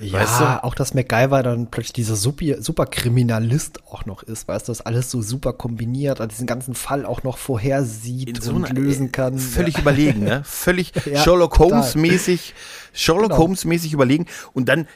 Ja, 0.00 0.20
weißt 0.20 0.40
du? 0.40 0.64
auch 0.64 0.74
dass 0.74 0.94
MacGyver 0.94 1.42
dann 1.42 1.66
plötzlich 1.66 1.92
dieser 1.92 2.16
super, 2.16 2.62
super 2.62 2.86
Kriminalist 2.86 3.86
auch 3.86 4.06
noch 4.06 4.22
ist, 4.22 4.48
weißt 4.48 4.68
du, 4.68 4.70
das 4.70 4.80
alles 4.80 5.10
so 5.10 5.20
super 5.20 5.52
kombiniert, 5.52 6.20
diesen 6.30 6.46
ganzen 6.46 6.74
Fall 6.74 7.04
auch 7.04 7.22
noch 7.22 7.36
vorhersieht 7.38 8.42
so 8.42 8.52
und 8.52 8.70
lösen 8.72 9.12
kann. 9.12 9.38
Völlig 9.38 9.74
ja. 9.74 9.80
überlegen, 9.80 10.24
ne? 10.24 10.42
Völlig 10.44 10.92
ja, 11.04 11.22
Sherlock 11.22 11.58
Holmes 11.58 11.94
mäßig, 11.94 12.54
Sherlock 12.92 13.24
genau. 13.30 13.38
Holmes 13.38 13.64
mäßig 13.64 13.92
überlegen. 13.92 14.26
Und 14.54 14.68
dann 14.68 14.88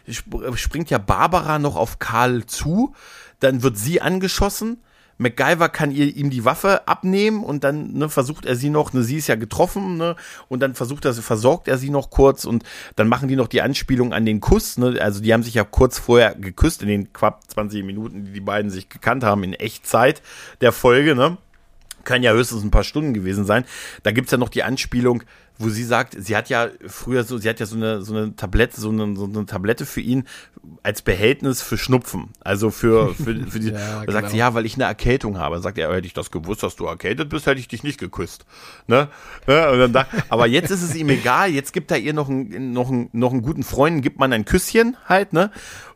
springt 0.55 0.90
ja 0.90 0.98
Barbara 0.98 1.59
noch 1.59 1.76
auf 1.76 1.98
Karl 1.98 2.46
zu, 2.46 2.94
dann 3.40 3.62
wird 3.62 3.76
sie 3.76 4.00
angeschossen 4.00 4.78
MacGyver 5.19 5.69
kann 5.69 5.91
ihr, 5.91 6.15
ihm 6.17 6.31
die 6.31 6.45
Waffe 6.45 6.87
abnehmen 6.89 7.45
und 7.45 7.65
dann 7.65 7.93
ne, 7.93 8.09
versucht 8.09 8.47
er 8.47 8.57
sie 8.57 8.71
noch, 8.71 8.93
ne, 8.93 9.03
sie 9.03 9.17
ist 9.17 9.29
ja 9.29 9.37
getroffen, 9.37 9.97
ne, 9.97 10.17
und 10.49 10.61
dann 10.61 10.75
versucht 10.75 11.05
er, 11.05 11.15
versorgt 11.15 11.69
er 11.69 11.79
sie 11.79 11.91
noch 11.91 12.11
kurz 12.11 12.45
und 12.45 12.65
dann 12.97 13.09
machen 13.09 13.29
die 13.29 13.37
noch 13.37 13.49
die 13.49 13.62
Anspielung 13.62 14.12
an 14.12 14.27
den 14.27 14.41
Kuss, 14.41 14.79
ne, 14.79 14.99
also 15.01 15.21
die 15.21 15.33
haben 15.33 15.43
sich 15.43 15.55
ja 15.55 15.65
kurz 15.65 15.99
vorher 15.99 16.35
geküsst 16.35 16.83
in 16.83 16.89
den 16.89 17.12
knapp 17.12 17.43
20 17.49 17.85
Minuten, 17.85 18.25
die 18.25 18.33
die 18.33 18.41
beiden 18.41 18.71
sich 18.71 18.89
gekannt 18.89 19.25
haben 19.25 19.45
in 19.45 19.55
Echtzeit 19.55 20.23
der 20.61 20.73
Folge, 20.73 21.15
ne. 21.15 21.39
Kann 22.05 22.23
ja 22.23 22.35
höchstens 22.35 22.62
ein 22.62 22.71
paar 22.71 22.85
Stunden 22.85 23.15
gewesen 23.15 23.47
sein. 23.47 23.65
Da 24.03 24.11
gibt's 24.11 24.31
ja 24.31 24.37
noch 24.37 24.51
die 24.51 24.62
Anspielung, 24.62 25.23
wo 25.59 25.68
sie 25.68 25.84
sagt, 25.84 26.16
sie 26.18 26.36
hat 26.36 26.48
ja 26.48 26.68
früher 26.86 27.22
so, 27.22 27.38
sie 27.38 27.48
hat 27.48 27.61
ja 27.61 27.66
so 27.66 27.76
eine, 27.76 28.02
so 28.02 28.14
eine 28.14 28.34
Tablette, 28.34 28.80
so 28.80 28.90
eine, 28.90 29.14
so 29.14 29.24
eine 29.24 29.46
Tablette 29.46 29.86
für 29.86 30.00
ihn 30.00 30.24
als 30.82 31.02
Behältnis 31.02 31.62
für 31.62 31.78
Schnupfen. 31.78 32.30
Also 32.40 32.70
für, 32.70 33.14
für, 33.14 33.34
für 33.48 33.61
die, 33.61 33.70
ja, 33.70 34.05
da 34.05 34.12
sagt 34.12 34.30
sie, 34.30 34.36
genau. 34.36 34.48
ja, 34.48 34.55
weil 34.55 34.66
ich 34.66 34.74
eine 34.74 34.84
Erkältung 34.84 35.38
habe. 35.38 35.55
Dann 35.57 35.62
sagt 35.62 35.78
er, 35.78 35.94
hätte 35.94 36.07
ich 36.07 36.14
das 36.14 36.30
gewusst, 36.30 36.62
dass 36.62 36.74
du 36.76 36.86
erkältet 36.86 37.28
bist, 37.28 37.46
hätte 37.46 37.61
ich 37.61 37.68
dich 37.68 37.84
nicht 37.84 38.00
geküsst. 38.00 38.46
Ne? 38.88 39.09
ne? 39.46 39.70
Und 39.70 39.78
dann 39.78 39.92
da, 39.92 40.07
aber 40.28 40.46
jetzt 40.46 40.70
ist 40.70 40.82
es 40.82 40.94
ihm 40.94 41.09
egal, 41.09 41.50
jetzt 41.50 41.72
gibt 41.72 41.90
er 41.90 41.98
ihr 41.98 42.14
noch 42.14 42.28
einen, 42.28 42.72
noch 42.72 42.90
einen, 42.90 43.09
noch 43.12 43.32
einen 43.32 43.42
guten 43.42 43.62
Freund, 43.62 44.02
gibt 44.02 44.18
man 44.18 44.32
ein 44.32 44.44
Küsschen 44.44 44.96
halt, 45.07 45.32
ne? 45.32 45.50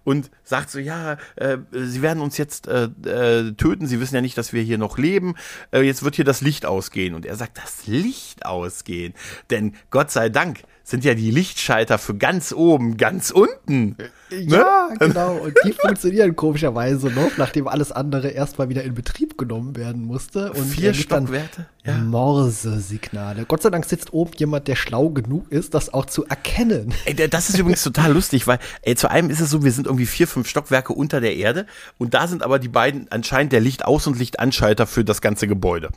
und 0.08 0.30
sagt 0.42 0.70
so, 0.70 0.78
ja, 0.78 1.18
äh, 1.36 1.58
sie 1.70 2.00
werden 2.00 2.22
uns 2.22 2.38
jetzt 2.38 2.66
äh, 2.66 2.84
äh, 3.04 3.52
töten, 3.52 3.86
sie 3.86 4.00
wissen 4.00 4.14
ja 4.14 4.22
nicht, 4.22 4.38
dass 4.38 4.54
wir 4.54 4.62
hier 4.62 4.78
noch 4.78 4.96
leben, 4.96 5.34
äh, 5.70 5.82
jetzt 5.82 6.02
wird 6.02 6.14
hier 6.14 6.24
das 6.24 6.40
Licht 6.40 6.64
ausgehen. 6.64 7.14
Und 7.14 7.26
er 7.26 7.36
sagt, 7.36 7.58
das 7.58 7.86
Licht 7.86 8.46
ausgehen. 8.46 9.12
Denn 9.50 9.74
Gott 9.90 10.10
sei 10.10 10.28
Dank 10.28 10.62
sind 10.88 11.04
ja 11.04 11.14
die 11.14 11.30
Lichtschalter 11.30 11.98
für 11.98 12.14
ganz 12.14 12.50
oben, 12.50 12.96
ganz 12.96 13.30
unten. 13.30 13.96
Ja, 14.30 14.88
ne? 14.88 14.96
genau. 14.98 15.36
Und 15.36 15.54
die 15.66 15.72
funktionieren 15.72 16.34
komischerweise 16.34 17.08
noch, 17.08 17.36
nachdem 17.36 17.68
alles 17.68 17.92
andere 17.92 18.28
erstmal 18.28 18.70
wieder 18.70 18.82
in 18.84 18.94
Betrieb 18.94 19.36
genommen 19.36 19.76
werden 19.76 20.04
musste. 20.04 20.52
Und 20.52 20.64
Vier 20.64 20.94
Stockwerte? 20.94 21.66
Ja. 21.84 21.96
Morse-Signale. 21.96 23.46
Gott 23.46 23.62
sei 23.62 23.70
Dank 23.70 23.86
sitzt 23.86 24.12
oben 24.12 24.32
jemand, 24.36 24.68
der 24.68 24.76
schlau 24.76 25.08
genug 25.08 25.50
ist, 25.50 25.72
das 25.72 25.92
auch 25.94 26.04
zu 26.04 26.26
erkennen. 26.26 26.92
Ey, 27.06 27.14
das 27.14 27.48
ist 27.48 27.58
übrigens 27.58 27.82
total 27.82 28.12
lustig, 28.12 28.46
weil 28.46 28.58
ey, 28.82 28.94
zu 28.94 29.10
einem 29.10 29.30
ist 29.30 29.40
es 29.40 29.48
so, 29.48 29.64
wir 29.64 29.72
sind 29.72 29.86
irgendwie 29.86 30.04
vier, 30.04 30.26
fünf 30.26 30.48
Stockwerke 30.48 30.92
unter 30.92 31.20
der 31.20 31.36
Erde 31.36 31.66
und 31.96 32.12
da 32.12 32.26
sind 32.26 32.42
aber 32.42 32.58
die 32.58 32.68
beiden 32.68 33.10
anscheinend 33.10 33.52
der 33.52 33.60
Licht-Aus- 33.60 34.06
und 34.06 34.18
Lichtanschalter 34.18 34.86
für 34.86 35.04
das 35.04 35.22
ganze 35.22 35.46
Gebäude. 35.46 35.88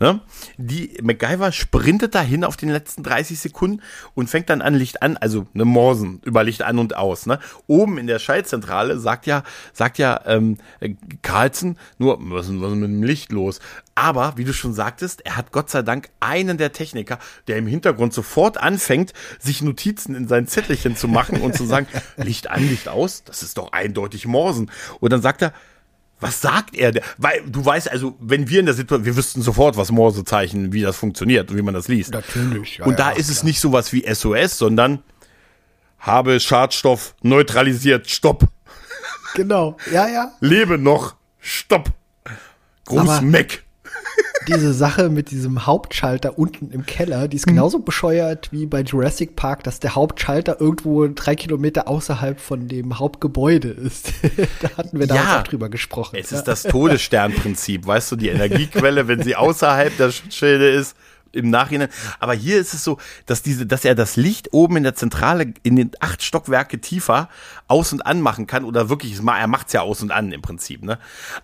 Ne? 0.00 0.20
Die 0.56 0.96
MacGyver 1.02 1.52
sprintet 1.52 2.14
dahin 2.14 2.44
auf 2.44 2.56
den 2.56 2.70
letzten 2.70 3.02
30 3.02 3.38
Sekunden 3.38 3.82
und 4.14 4.30
fängt 4.34 4.50
dann 4.50 4.62
an, 4.62 4.74
Licht 4.74 5.00
an, 5.00 5.16
also 5.16 5.46
eine 5.54 5.64
Morsen 5.64 6.20
über 6.24 6.42
Licht 6.42 6.62
an 6.62 6.80
und 6.80 6.96
aus. 6.96 7.26
Ne? 7.26 7.38
Oben 7.68 7.98
in 7.98 8.08
der 8.08 8.18
Schaltzentrale 8.18 8.98
sagt 8.98 9.26
ja, 9.26 9.44
sagt 9.72 9.96
ja 9.98 10.22
ähm, 10.26 10.56
Carlson 11.22 11.76
nur, 11.98 12.18
was 12.18 12.48
ist, 12.48 12.60
was 12.60 12.72
ist 12.72 12.78
mit 12.78 12.90
dem 12.90 13.04
Licht 13.04 13.30
los? 13.30 13.60
Aber, 13.94 14.32
wie 14.36 14.42
du 14.42 14.52
schon 14.52 14.74
sagtest, 14.74 15.24
er 15.24 15.36
hat 15.36 15.52
Gott 15.52 15.70
sei 15.70 15.82
Dank 15.82 16.08
einen 16.18 16.58
der 16.58 16.72
Techniker, 16.72 17.20
der 17.46 17.58
im 17.58 17.68
Hintergrund 17.68 18.12
sofort 18.12 18.58
anfängt, 18.58 19.12
sich 19.38 19.62
Notizen 19.62 20.16
in 20.16 20.26
sein 20.26 20.48
Zettelchen 20.48 20.96
zu 20.96 21.06
machen 21.06 21.40
und 21.40 21.54
zu 21.54 21.64
sagen, 21.64 21.86
Licht 22.16 22.50
an, 22.50 22.68
Licht 22.68 22.88
aus, 22.88 23.22
das 23.22 23.44
ist 23.44 23.56
doch 23.56 23.70
eindeutig 23.70 24.26
Morsen. 24.26 24.68
Und 24.98 25.12
dann 25.12 25.22
sagt 25.22 25.42
er, 25.42 25.52
was 26.20 26.40
sagt 26.40 26.74
er? 26.74 26.92
Weil 27.18 27.42
du 27.46 27.64
weißt 27.64 27.90
also, 27.90 28.16
wenn 28.20 28.48
wir 28.48 28.60
in 28.60 28.66
der 28.66 28.74
Situation, 28.74 29.04
wir 29.04 29.16
wüssten 29.16 29.42
sofort, 29.42 29.76
was 29.76 29.90
Morsezeichen, 29.90 30.72
wie 30.72 30.82
das 30.82 30.96
funktioniert 30.96 31.50
und 31.50 31.56
wie 31.56 31.62
man 31.62 31.74
das 31.74 31.88
liest. 31.88 32.12
Natürlich. 32.12 32.78
Ja, 32.78 32.86
und 32.86 32.98
da 32.98 33.10
ja, 33.10 33.16
ist 33.16 33.26
klar. 33.26 33.36
es 33.36 33.42
nicht 33.42 33.60
sowas 33.60 33.92
wie 33.92 34.04
SOS, 34.12 34.58
sondern 34.58 35.02
habe 35.98 36.40
Schadstoff 36.40 37.14
neutralisiert, 37.22 38.10
stopp. 38.10 38.48
Genau, 39.34 39.76
ja, 39.92 40.08
ja. 40.08 40.32
Lebe 40.40 40.78
noch, 40.78 41.16
stopp. 41.40 41.90
Gruß 42.84 43.22
Mac 43.22 43.64
diese 44.48 44.72
Sache 44.72 45.08
mit 45.08 45.30
diesem 45.30 45.66
Hauptschalter 45.66 46.38
unten 46.38 46.70
im 46.70 46.86
Keller, 46.86 47.28
die 47.28 47.36
ist 47.36 47.46
mhm. 47.46 47.52
genauso 47.52 47.78
bescheuert 47.80 48.48
wie 48.52 48.66
bei 48.66 48.80
Jurassic 48.82 49.36
Park, 49.36 49.64
dass 49.64 49.80
der 49.80 49.94
Hauptschalter 49.94 50.60
irgendwo 50.60 51.06
drei 51.08 51.34
Kilometer 51.34 51.88
außerhalb 51.88 52.40
von 52.40 52.68
dem 52.68 52.98
Hauptgebäude 52.98 53.68
ist. 53.68 54.12
da 54.60 54.70
hatten 54.76 54.98
wir 54.98 55.06
damals 55.06 55.26
ja, 55.26 55.40
auch 55.40 55.44
drüber 55.44 55.68
gesprochen. 55.68 56.16
Es 56.20 56.32
ist 56.32 56.44
das 56.44 56.62
Todessternprinzip, 56.62 57.86
weißt 57.86 58.12
du, 58.12 58.16
die 58.16 58.28
Energiequelle, 58.28 59.08
wenn 59.08 59.22
sie 59.22 59.36
außerhalb 59.36 59.96
der 59.96 60.10
Schutzschilde 60.10 60.68
ist, 60.70 60.96
im 61.34 61.50
Nachhinein. 61.50 61.88
Aber 62.18 62.34
hier 62.34 62.58
ist 62.58 62.74
es 62.74 62.84
so, 62.84 62.98
dass 63.26 63.42
diese, 63.42 63.66
dass 63.66 63.84
er 63.84 63.94
das 63.94 64.16
Licht 64.16 64.52
oben 64.52 64.76
in 64.76 64.82
der 64.82 64.94
Zentrale 64.94 65.52
in 65.62 65.76
den 65.76 65.90
acht 66.00 66.22
Stockwerke 66.22 66.80
tiefer 66.80 67.28
aus 67.68 67.92
und 67.92 68.04
an 68.04 68.20
machen 68.20 68.46
kann 68.46 68.64
oder 68.64 68.88
wirklich, 68.88 69.18
er 69.18 69.46
macht's 69.46 69.72
ja 69.72 69.82
aus 69.82 70.02
und 70.02 70.10
an 70.10 70.32
im 70.32 70.42
Prinzip, 70.42 70.82
ne? 70.82 70.98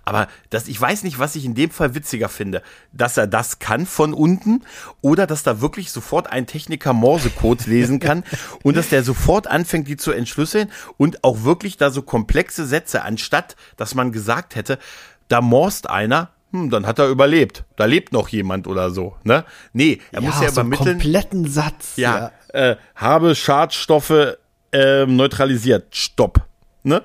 Aber 0.04 0.28
das, 0.50 0.68
ich 0.68 0.80
weiß 0.80 1.02
nicht, 1.02 1.18
was 1.18 1.36
ich 1.36 1.44
in 1.44 1.54
dem 1.54 1.70
Fall 1.70 1.94
witziger 1.94 2.28
finde, 2.28 2.62
dass 2.92 3.16
er 3.16 3.26
das 3.26 3.58
kann 3.58 3.86
von 3.86 4.14
unten 4.14 4.64
oder 5.00 5.26
dass 5.26 5.42
da 5.42 5.60
wirklich 5.60 5.90
sofort 5.90 6.30
ein 6.30 6.46
Techniker 6.46 6.92
Morsecode 6.92 7.66
lesen 7.66 8.00
kann 8.00 8.24
und 8.62 8.76
dass 8.76 8.88
der 8.88 9.02
sofort 9.02 9.46
anfängt, 9.46 9.88
die 9.88 9.96
zu 9.96 10.12
entschlüsseln 10.12 10.70
und 10.96 11.24
auch 11.24 11.44
wirklich 11.44 11.76
da 11.76 11.90
so 11.90 12.02
komplexe 12.02 12.66
Sätze, 12.66 13.02
anstatt, 13.02 13.56
dass 13.76 13.94
man 13.94 14.12
gesagt 14.12 14.56
hätte, 14.56 14.78
da 15.28 15.40
morst 15.40 15.88
einer, 15.88 16.30
hm, 16.52 16.70
dann 16.70 16.86
hat 16.86 16.98
er 16.98 17.08
überlebt. 17.08 17.64
Da 17.76 17.84
lebt 17.84 18.12
noch 18.12 18.28
jemand 18.28 18.66
oder 18.66 18.90
so, 18.90 19.16
ne? 19.24 19.44
Nee, 19.72 20.00
er 20.12 20.20
ja, 20.22 20.28
muss 20.28 20.40
ja 20.40 20.48
so 20.48 20.60
übermitteln. 20.60 20.98
kompletten 20.98 21.48
Satz. 21.48 21.96
Ja, 21.96 22.32
ja. 22.52 22.70
Äh, 22.72 22.76
habe 22.96 23.34
Schadstoffe 23.34 24.36
äh, 24.72 25.06
neutralisiert. 25.06 25.94
Stopp. 25.94 26.46
Ne? 26.82 27.02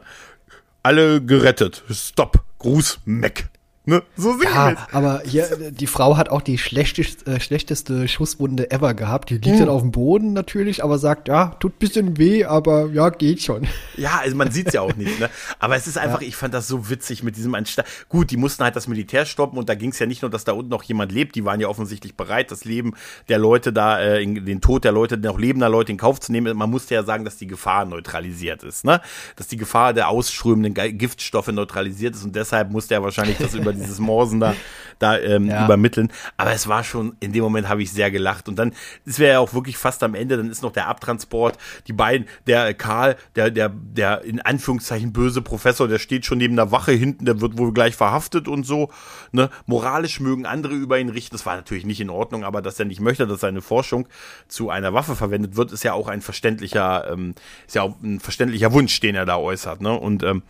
Alle 0.84 1.22
gerettet. 1.22 1.84
Stopp. 1.90 2.44
Gruß, 2.60 3.00
Mac. 3.06 3.50
Ne? 3.88 4.02
So 4.16 4.34
sehen 4.34 4.50
ja, 4.52 4.88
aber 4.92 5.22
hier, 5.26 5.72
die 5.72 5.86
Frau 5.86 6.18
hat 6.18 6.30
auch 6.30 6.42
die 6.42 6.58
schlechtest, 6.58 7.28
äh, 7.28 7.40
schlechteste 7.40 8.08
Schusswunde 8.08 8.72
ever 8.72 8.96
gehabt. 8.96 9.30
Die 9.30 9.36
liegt 9.36 9.46
hm. 9.46 9.60
dann 9.60 9.70
auf 9.70 9.82
dem 9.82 9.92
Boden 9.92 10.34
natürlich, 10.34 10.84
aber 10.84 10.98
sagt, 10.98 11.28
ja, 11.28 11.56
tut 11.60 11.78
bisschen 11.78 12.18
weh, 12.18 12.46
aber 12.46 12.90
ja, 12.92 13.10
geht 13.10 13.44
schon. 13.44 13.68
Ja, 13.96 14.20
also 14.22 14.36
man 14.36 14.52
sieht's 14.52 14.74
ja 14.74 14.82
auch 14.82 14.96
nicht, 14.96 15.20
ne? 15.20 15.30
Aber 15.60 15.76
es 15.76 15.86
ist 15.86 15.98
einfach, 15.98 16.22
ja. 16.22 16.28
ich 16.28 16.36
fand 16.36 16.54
das 16.54 16.68
so 16.68 16.90
witzig 16.90 17.22
mit 17.22 17.38
diesem 17.38 17.54
Anstalt. 17.54 17.88
Gut, 18.10 18.32
die 18.32 18.38
mussten 18.38 18.64
halt 18.64 18.76
das 18.76 18.88
Militär 18.88 19.26
stoppen 19.26 19.60
und 19.60 19.70
da 19.70 19.76
ging's 19.76 20.00
ja 20.00 20.08
nicht 20.08 20.24
nur, 20.24 20.32
dass 20.32 20.44
da 20.44 20.54
unten 20.54 20.70
noch 20.70 20.84
jemand 20.84 21.12
lebt, 21.12 21.36
die 21.36 21.46
waren 21.46 21.60
ja 21.60 21.68
offensichtlich 21.68 22.16
bereit, 22.16 22.52
das 22.52 22.66
Leben 22.66 22.94
der 23.30 23.38
Leute 23.38 23.72
da, 23.72 24.00
äh, 24.00 24.24
in, 24.24 24.46
den 24.46 24.62
Tod 24.62 24.84
der 24.84 24.92
Leute, 24.94 25.18
noch 25.18 25.38
lebender 25.38 25.70
Leute 25.70 25.92
in 25.92 26.00
Kauf 26.00 26.20
zu 26.20 26.32
nehmen. 26.32 26.58
Man 26.58 26.72
musste 26.72 26.96
ja 26.96 27.04
sagen, 27.04 27.24
dass 27.24 27.38
die 27.38 27.48
Gefahr 27.48 27.86
neutralisiert 27.86 28.64
ist, 28.64 28.84
ne? 28.84 29.00
Dass 29.36 29.48
die 29.48 29.58
Gefahr 29.58 29.94
der 29.94 30.10
ausströmenden 30.10 30.74
Giftstoffe 30.98 31.50
neutralisiert 31.50 32.16
ist 32.16 32.24
und 32.24 32.36
deshalb 32.36 32.72
musste 32.72 32.96
er 32.96 33.04
wahrscheinlich 33.04 33.38
das 33.38 33.54
über 33.54 33.75
dieses 33.76 34.00
Morsen 34.00 34.40
da 34.40 34.56
da 35.00 35.18
ähm, 35.20 35.48
ja. 35.48 35.66
übermitteln. 35.66 36.12
Aber 36.38 36.52
es 36.52 36.68
war 36.68 36.84
schon, 36.84 37.16
in 37.20 37.34
dem 37.34 37.44
Moment 37.44 37.68
habe 37.70 37.82
ich 37.82 37.92
sehr 37.92 38.12
gelacht. 38.12 38.48
Und 38.48 38.58
dann, 38.58 38.74
es 39.06 39.20
wäre 39.20 39.34
ja 39.34 39.40
auch 39.40 39.54
wirklich 39.54 39.78
fast 39.78 40.04
am 40.04 40.16
Ende, 40.16 40.38
dann 40.38 40.50
ist 40.50 40.64
noch 40.64 40.72
der 40.72 40.88
Abtransport, 40.88 41.58
die 41.88 41.94
beiden, 41.94 42.28
der 42.48 42.74
Karl, 42.74 43.16
der, 43.36 43.52
der, 43.52 43.70
der 43.70 44.24
in 44.24 44.42
Anführungszeichen 44.42 45.14
böse 45.14 45.42
Professor, 45.42 45.88
der 45.88 46.00
steht 46.00 46.26
schon 46.26 46.38
neben 46.38 46.56
der 46.56 46.72
Wache 46.72 46.92
hinten, 46.92 47.26
der 47.26 47.42
wird 47.42 47.58
wohl 47.58 47.74
gleich 47.74 47.96
verhaftet 47.96 48.48
und 48.48 48.66
so. 48.66 48.90
Ne? 49.32 49.50
Moralisch 49.66 50.20
mögen 50.20 50.46
andere 50.46 50.74
über 50.74 51.00
ihn 51.00 51.10
richten. 51.10 51.36
Das 51.36 51.46
war 51.46 51.56
natürlich 51.56 51.86
nicht 51.86 52.02
in 52.02 52.10
Ordnung, 52.10 52.44
aber 52.44 52.62
dass 52.62 52.80
er 52.80 52.86
nicht 52.86 53.02
möchte, 53.02 53.28
dass 53.28 53.40
seine 53.40 53.62
Forschung 53.62 54.08
zu 54.48 54.70
einer 54.70 54.94
Waffe 54.94 55.16
verwendet 55.16 55.56
wird, 55.56 55.72
ist 55.72 55.84
ja 55.84 55.94
auch 55.94 56.08
ein 56.08 56.22
verständlicher, 56.22 57.12
ähm, 57.12 57.36
ist 57.68 57.76
ja 57.76 57.84
auch 57.84 57.96
ein 58.02 58.20
verständlicher 58.20 58.72
Wunsch, 58.74 59.00
den 59.00 59.16
er 59.16 59.26
da 59.26 59.38
äußert. 59.38 59.82
Ne? 59.82 59.92
Und 59.98 60.24
ähm, 60.24 60.44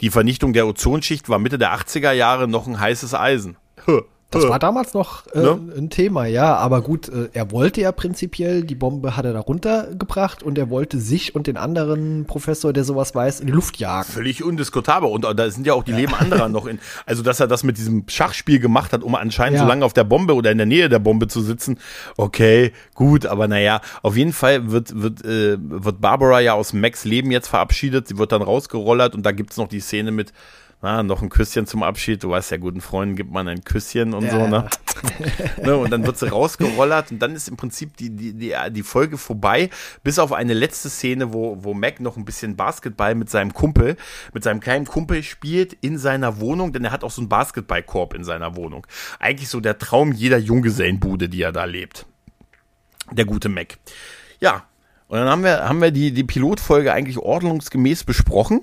die 0.00 0.10
Vernichtung 0.10 0.52
der 0.52 0.66
Ozonschicht 0.66 1.28
war 1.28 1.38
Mitte 1.38 1.58
der 1.58 1.74
80er 1.74 2.12
Jahre 2.12 2.48
noch 2.48 2.66
ein 2.66 2.78
heißes 2.78 3.14
Eisen. 3.14 3.56
Das 4.30 4.48
war 4.48 4.58
damals 4.58 4.92
noch 4.92 5.26
äh, 5.28 5.40
ne? 5.40 5.58
ein 5.76 5.88
Thema, 5.88 6.26
ja. 6.26 6.56
Aber 6.56 6.82
gut, 6.82 7.08
äh, 7.08 7.28
er 7.32 7.52
wollte 7.52 7.80
ja 7.80 7.92
prinzipiell, 7.92 8.64
die 8.64 8.74
Bombe 8.74 9.16
hat 9.16 9.24
er 9.24 9.32
da 9.32 9.40
runtergebracht 9.40 10.42
und 10.42 10.58
er 10.58 10.68
wollte 10.68 10.98
sich 10.98 11.34
und 11.34 11.46
den 11.46 11.56
anderen 11.56 12.24
Professor, 12.26 12.72
der 12.72 12.82
sowas 12.82 13.14
weiß, 13.14 13.40
in 13.40 13.46
die 13.46 13.52
Luft 13.52 13.78
jagen. 13.78 14.10
Völlig 14.10 14.42
undiskutabel. 14.42 15.08
Und 15.08 15.24
da 15.24 15.50
sind 15.50 15.66
ja 15.66 15.74
auch 15.74 15.84
die 15.84 15.92
ja. 15.92 15.98
Leben 15.98 16.14
anderer 16.14 16.48
noch 16.48 16.66
in. 16.66 16.80
Also, 17.06 17.22
dass 17.22 17.38
er 17.38 17.46
das 17.46 17.62
mit 17.62 17.78
diesem 17.78 18.04
Schachspiel 18.08 18.58
gemacht 18.58 18.92
hat, 18.92 19.04
um 19.04 19.14
anscheinend 19.14 19.58
ja. 19.58 19.62
so 19.62 19.68
lange 19.68 19.84
auf 19.84 19.92
der 19.92 20.04
Bombe 20.04 20.34
oder 20.34 20.50
in 20.50 20.58
der 20.58 20.66
Nähe 20.66 20.88
der 20.88 20.98
Bombe 20.98 21.28
zu 21.28 21.40
sitzen. 21.40 21.78
Okay, 22.16 22.72
gut, 22.94 23.26
aber 23.26 23.46
naja, 23.46 23.80
auf 24.02 24.16
jeden 24.16 24.32
Fall 24.32 24.70
wird, 24.72 25.00
wird, 25.00 25.24
äh, 25.24 25.56
wird 25.60 26.00
Barbara 26.00 26.40
ja 26.40 26.54
aus 26.54 26.72
Max 26.72 27.04
Leben 27.04 27.30
jetzt 27.30 27.48
verabschiedet. 27.48 28.08
Sie 28.08 28.18
wird 28.18 28.32
dann 28.32 28.42
rausgerollert 28.42 29.14
und 29.14 29.24
da 29.24 29.30
gibt's 29.30 29.56
noch 29.56 29.68
die 29.68 29.80
Szene 29.80 30.10
mit 30.10 30.32
na, 30.82 31.02
noch 31.02 31.22
ein 31.22 31.30
Küsschen 31.30 31.66
zum 31.66 31.82
Abschied. 31.82 32.22
Du 32.22 32.30
weißt 32.30 32.50
ja, 32.50 32.58
guten 32.58 32.80
Freunden 32.80 33.16
gibt 33.16 33.32
man 33.32 33.48
ein 33.48 33.64
Küsschen 33.64 34.12
und 34.12 34.24
ja, 34.24 34.30
so, 34.30 34.46
ne? 34.46 34.68
ne? 35.62 35.76
Und 35.76 35.90
dann 35.90 36.06
wird 36.06 36.18
sie 36.18 36.28
rausgerollert 36.28 37.10
und 37.10 37.18
dann 37.18 37.34
ist 37.34 37.48
im 37.48 37.56
Prinzip 37.56 37.96
die, 37.96 38.10
die, 38.10 38.34
die, 38.34 38.54
die 38.70 38.82
Folge 38.82 39.16
vorbei, 39.16 39.70
bis 40.02 40.18
auf 40.18 40.32
eine 40.32 40.52
letzte 40.52 40.90
Szene, 40.90 41.32
wo, 41.32 41.64
wo 41.64 41.72
Mac 41.72 42.00
noch 42.00 42.18
ein 42.18 42.26
bisschen 42.26 42.56
Basketball 42.56 43.14
mit 43.14 43.30
seinem 43.30 43.54
Kumpel, 43.54 43.96
mit 44.34 44.44
seinem 44.44 44.60
kleinen 44.60 44.84
Kumpel 44.84 45.22
spielt 45.22 45.72
in 45.72 45.98
seiner 45.98 46.40
Wohnung, 46.40 46.72
denn 46.72 46.84
er 46.84 46.92
hat 46.92 47.04
auch 47.04 47.10
so 47.10 47.22
einen 47.22 47.30
Basketballkorb 47.30 48.12
in 48.12 48.24
seiner 48.24 48.54
Wohnung. 48.54 48.86
Eigentlich 49.18 49.48
so 49.48 49.60
der 49.60 49.78
Traum 49.78 50.12
jeder 50.12 50.38
Junggesellenbude, 50.38 51.30
die 51.30 51.40
er 51.40 51.52
da 51.52 51.64
lebt. 51.64 52.04
Der 53.12 53.24
gute 53.24 53.48
Mac. 53.48 53.78
Ja, 54.40 54.64
und 55.08 55.18
dann 55.18 55.28
haben 55.28 55.42
wir, 55.42 55.66
haben 55.66 55.80
wir 55.80 55.90
die, 55.90 56.12
die 56.12 56.24
Pilotfolge 56.24 56.92
eigentlich 56.92 57.18
ordnungsgemäß 57.18 58.04
besprochen. 58.04 58.62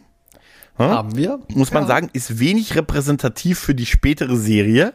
Hm? 0.75 0.89
Haben 0.89 1.15
wir. 1.15 1.39
Muss 1.49 1.71
man 1.71 1.83
ja. 1.83 1.87
sagen, 1.87 2.09
ist 2.13 2.39
wenig 2.39 2.75
repräsentativ 2.75 3.59
für 3.59 3.75
die 3.75 3.85
spätere 3.85 4.35
Serie. 4.35 4.93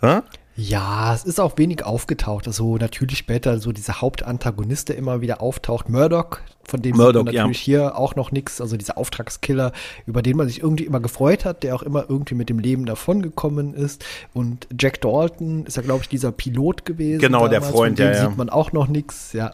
Hm? 0.00 0.22
Ja, 0.56 1.14
es 1.14 1.24
ist 1.24 1.40
auch 1.40 1.56
wenig 1.58 1.84
aufgetaucht. 1.84 2.46
Also 2.46 2.76
natürlich 2.76 3.18
später 3.18 3.58
so 3.58 3.72
dieser 3.72 4.00
Hauptantagonist, 4.00 4.88
der 4.88 4.96
immer 4.96 5.20
wieder 5.20 5.40
auftaucht, 5.40 5.88
Murdoch, 5.88 6.38
von 6.70 6.82
dem 6.82 6.96
Murdoch, 6.96 7.24
man 7.24 7.34
natürlich 7.34 7.66
ja. 7.66 7.80
hier 7.80 7.98
auch 7.98 8.16
noch 8.16 8.30
nichts, 8.32 8.60
also 8.60 8.76
dieser 8.76 8.96
Auftragskiller, 8.96 9.72
über 10.06 10.22
den 10.22 10.36
man 10.36 10.48
sich 10.48 10.62
irgendwie 10.62 10.84
immer 10.84 11.00
gefreut 11.00 11.44
hat, 11.44 11.62
der 11.62 11.74
auch 11.74 11.82
immer 11.82 12.06
irgendwie 12.08 12.34
mit 12.34 12.48
dem 12.48 12.58
Leben 12.58 12.86
davongekommen 12.86 13.74
ist. 13.74 14.04
Und 14.32 14.66
Jack 14.78 15.00
Dalton 15.00 15.66
ist 15.66 15.76
ja, 15.76 15.82
glaube 15.82 16.02
ich, 16.02 16.08
dieser 16.08 16.32
Pilot 16.32 16.84
gewesen. 16.84 17.20
Genau, 17.20 17.48
damals. 17.48 17.50
der 17.50 17.62
Freund, 17.62 17.98
von 17.98 18.06
dem 18.06 18.14
ja, 18.14 18.28
sieht 18.28 18.36
man 18.36 18.48
auch 18.48 18.72
noch 18.72 18.88
nichts, 18.88 19.32
ja. 19.32 19.52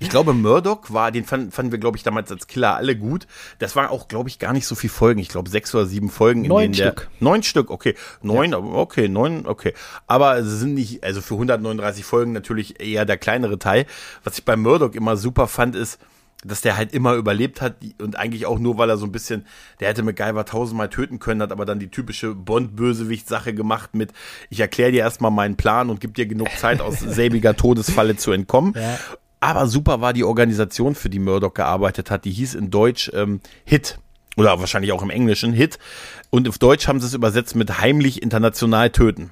ich 0.00 0.10
glaube, 0.10 0.34
Murdoch 0.34 0.92
war, 0.92 1.10
den 1.12 1.24
fanden, 1.24 1.52
fanden 1.52 1.72
wir, 1.72 1.78
glaube 1.78 1.96
ich, 1.96 2.02
damals 2.02 2.30
als 2.30 2.46
Killer 2.46 2.76
alle 2.76 2.96
gut. 2.96 3.26
Das 3.58 3.76
war 3.76 3.90
auch, 3.90 4.08
glaube 4.08 4.28
ich, 4.28 4.38
gar 4.38 4.52
nicht 4.52 4.66
so 4.66 4.74
viel 4.74 4.90
Folgen. 4.90 5.20
Ich 5.20 5.28
glaube, 5.28 5.48
sechs 5.48 5.74
oder 5.74 5.86
sieben 5.86 6.10
Folgen. 6.10 6.42
Neun 6.42 6.66
in 6.66 6.74
Stück. 6.74 6.96
Der, 6.96 7.08
neun 7.20 7.42
Stück, 7.42 7.70
okay. 7.70 7.94
Neun, 8.22 8.50
ja. 8.50 8.58
okay, 8.58 9.08
neun, 9.08 9.46
okay. 9.46 9.74
Aber 10.06 10.38
es 10.38 10.48
sind 10.58 10.74
nicht, 10.74 11.04
also 11.04 11.20
für 11.20 11.34
139 11.34 12.04
Folgen 12.04 12.32
natürlich 12.32 12.80
eher 12.80 13.04
der 13.04 13.16
kleinere 13.16 13.58
Teil. 13.58 13.86
Was 14.24 14.38
ich 14.38 14.44
bei 14.44 14.56
Murdoch 14.56 14.94
immer 14.94 15.16
super 15.16 15.46
fand, 15.46 15.76
ist, 15.76 15.98
dass 16.44 16.60
der 16.60 16.76
halt 16.76 16.92
immer 16.92 17.14
überlebt 17.14 17.60
hat 17.60 17.76
und 18.00 18.16
eigentlich 18.16 18.46
auch 18.46 18.58
nur, 18.58 18.78
weil 18.78 18.90
er 18.90 18.96
so 18.96 19.06
ein 19.06 19.12
bisschen, 19.12 19.46
der 19.80 19.88
hätte 19.88 20.02
MacGyver 20.02 20.44
tausendmal 20.44 20.88
töten 20.88 21.18
können, 21.18 21.40
hat 21.40 21.52
aber 21.52 21.64
dann 21.64 21.78
die 21.78 21.88
typische 21.88 22.34
Bond-Bösewicht-Sache 22.34 23.54
gemacht 23.54 23.94
mit, 23.94 24.12
ich 24.50 24.60
erkläre 24.60 24.92
dir 24.92 25.00
erstmal 25.00 25.30
meinen 25.30 25.56
Plan 25.56 25.90
und 25.90 26.00
gib 26.00 26.14
dir 26.14 26.26
genug 26.26 26.48
Zeit, 26.58 26.80
aus 26.80 26.98
selbiger 27.00 27.56
Todesfalle 27.56 28.16
zu 28.16 28.32
entkommen. 28.32 28.74
Ja. 28.76 28.98
Aber 29.40 29.66
super 29.66 30.00
war 30.00 30.12
die 30.12 30.24
Organisation, 30.24 30.94
für 30.94 31.10
die 31.10 31.18
Murdoch 31.18 31.54
gearbeitet 31.54 32.10
hat. 32.12 32.24
Die 32.24 32.30
hieß 32.30 32.54
in 32.54 32.70
Deutsch 32.70 33.10
ähm, 33.12 33.40
HIT. 33.64 33.98
Oder 34.36 34.60
wahrscheinlich 34.60 34.92
auch 34.92 35.02
im 35.02 35.10
Englischen 35.10 35.52
HIT. 35.52 35.78
Und 36.30 36.48
auf 36.48 36.58
Deutsch 36.58 36.86
haben 36.86 37.00
sie 37.00 37.06
es 37.06 37.14
übersetzt 37.14 37.56
mit 37.56 37.80
heimlich 37.80 38.22
international 38.22 38.90
töten. 38.90 39.30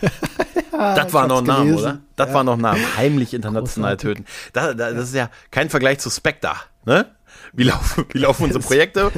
das 0.76 1.12
war 1.12 1.26
noch 1.26 1.38
ein 1.38 1.44
Name, 1.44 1.76
oder? 1.76 2.00
Das 2.16 2.28
ja. 2.28 2.34
war 2.34 2.44
noch 2.44 2.54
ein 2.54 2.60
Name. 2.60 2.80
Heimlich 2.96 3.34
international 3.34 3.96
Großartig. 3.96 4.24
töten. 4.24 4.50
Da, 4.52 4.74
da, 4.74 4.92
das 4.92 5.08
ist 5.08 5.14
ja 5.14 5.30
kein 5.50 5.70
Vergleich 5.70 5.98
zu 5.98 6.10
Spectre, 6.10 6.54
ne? 6.84 7.06
Wie 7.52 7.64
laufen, 7.64 8.06
wie 8.12 8.18
laufen 8.18 8.44
unsere 8.44 8.62
Projekte? 8.64 9.12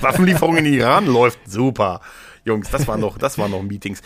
Waffenlieferung 0.00 0.56
in 0.56 0.66
Iran 0.66 1.06
läuft 1.06 1.38
super. 1.46 2.00
Jungs, 2.44 2.70
das 2.70 2.86
waren 2.88 3.00
noch, 3.00 3.18
das 3.18 3.38
waren 3.38 3.50
noch 3.50 3.62
Meetings. 3.62 4.00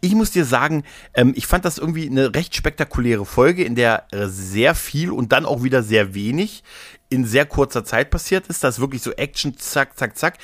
Ich 0.00 0.14
muss 0.14 0.30
dir 0.30 0.44
sagen, 0.44 0.84
ähm, 1.14 1.32
ich 1.34 1.46
fand 1.46 1.64
das 1.64 1.78
irgendwie 1.78 2.08
eine 2.08 2.34
recht 2.34 2.54
spektakuläre 2.54 3.24
Folge, 3.24 3.64
in 3.64 3.74
der 3.74 4.04
sehr 4.12 4.74
viel 4.74 5.10
und 5.10 5.32
dann 5.32 5.46
auch 5.46 5.62
wieder 5.62 5.82
sehr 5.82 6.14
wenig 6.14 6.62
in 7.08 7.24
sehr 7.24 7.46
kurzer 7.46 7.84
Zeit 7.84 8.10
passiert 8.10 8.46
ist. 8.48 8.64
Das 8.64 8.76
ist 8.76 8.80
wirklich 8.80 9.02
so 9.02 9.12
Action, 9.12 9.56
zack, 9.56 9.96
zack, 9.96 10.18
zack 10.18 10.38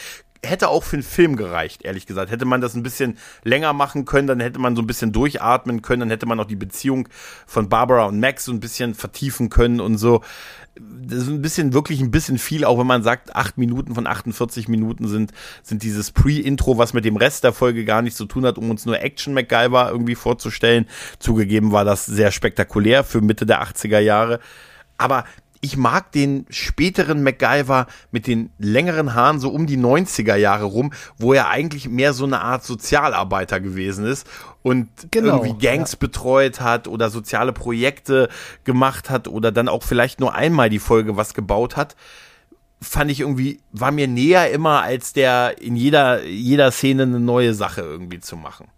hätte 0.45 0.69
auch 0.69 0.83
für 0.83 0.97
einen 0.97 1.03
Film 1.03 1.37
gereicht, 1.37 1.83
ehrlich 1.83 2.07
gesagt. 2.07 2.31
Hätte 2.31 2.45
man 2.45 2.61
das 2.61 2.75
ein 2.75 2.83
bisschen 2.83 3.19
länger 3.45 3.73
machen 3.73 4.05
können, 4.05 4.27
dann 4.27 4.41
hätte 4.41 4.59
man 4.59 4.75
so 4.75 4.83
ein 4.83 4.87
bisschen 4.87 5.13
durchatmen 5.13 5.83
können, 5.83 6.01
dann 6.01 6.11
hätte 6.11 6.27
man 6.27 6.41
auch 6.41 6.47
die 6.47 6.57
Beziehung 6.57 7.09
von 7.47 7.69
Barbara 7.69 8.07
und 8.07 8.21
Max 8.21 8.45
so 8.45 8.53
ein 8.53 8.61
bisschen 8.61 8.95
vertiefen 8.95 9.51
können 9.51 9.81
und 9.81 9.99
so. 9.99 10.23
Das 10.77 11.23
ist 11.23 11.29
ein 11.29 11.43
bisschen, 11.43 11.75
wirklich 11.75 12.01
ein 12.01 12.11
bisschen 12.11 12.39
viel, 12.39 12.65
auch 12.65 12.79
wenn 12.79 12.87
man 12.87 13.03
sagt, 13.03 13.37
acht 13.37 13.59
Minuten 13.59 13.95
von 13.95 14.07
48 14.07 14.69
Minuten 14.69 15.09
sind, 15.09 15.33
sind 15.63 15.83
dieses 15.83 16.11
Pre-Intro, 16.11 16.79
was 16.79 16.95
mit 16.95 17.05
dem 17.05 17.17
Rest 17.17 17.45
der 17.45 17.53
Folge 17.53 17.85
gar 17.85 18.01
nichts 18.01 18.17
zu 18.17 18.25
tun 18.25 18.47
hat, 18.47 18.57
um 18.57 18.71
uns 18.71 18.87
nur 18.87 19.01
Action 19.01 19.35
MacGyver 19.35 19.91
irgendwie 19.91 20.15
vorzustellen. 20.15 20.87
Zugegeben 21.19 21.73
war 21.73 21.85
das 21.85 22.07
sehr 22.07 22.31
spektakulär 22.31 23.05
für 23.05 23.21
Mitte 23.21 23.45
der 23.45 23.63
80er 23.63 23.99
Jahre. 23.99 24.41
Aber 24.97 25.25
ich 25.61 25.77
mag 25.77 26.11
den 26.13 26.47
späteren 26.49 27.23
MacGyver 27.23 27.87
mit 28.11 28.27
den 28.27 28.51
längeren 28.59 29.15
Haaren 29.15 29.41
so 29.41 29.51
um 29.51 29.67
die 29.67 29.77
90er 29.77 30.37
Jahre 30.37 30.65
rum, 30.65 30.93
wo 31.19 31.35
er 31.35 31.49
eigentlich 31.49 31.89
mehr 31.89 32.15
so 32.15 32.25
eine 32.25 32.41
Art 32.41 32.65
Sozialarbeiter 32.65 33.61
gewesen 33.61 34.07
ist 34.07 34.27
und 34.63 34.89
genau, 35.11 35.43
irgendwie 35.43 35.67
Gangs 35.67 35.93
ja. 35.93 35.99
betreut 36.01 36.61
hat 36.61 36.89
oder 36.89 37.11
soziale 37.11 37.53
Projekte 37.53 38.29
gemacht 38.65 39.11
hat 39.11 39.29
oder 39.29 39.53
dann 39.53 39.69
auch 39.69 39.83
vielleicht 39.83 40.21
nur 40.21 40.35
einmal 40.35 40.71
die 40.71 40.79
Folge 40.79 41.17
was 41.17 41.35
gebaut 41.35 41.77
hat 41.77 41.97
fand 42.83 43.11
ich 43.11 43.21
irgendwie, 43.21 43.61
war 43.73 43.91
mir 43.91 44.09
näher 44.09 44.51
immer 44.51 44.83
als 44.83 45.13
der 45.13 45.61
in 45.61 45.77
jeder, 45.77 46.25
jeder 46.25 46.71
Szene 46.71 47.03
eine 47.03 47.21
neue 47.21 47.55
Sache 47.55 47.83
irgendwie 47.83 48.21
zu 48.21 48.37
machen. 48.37 48.69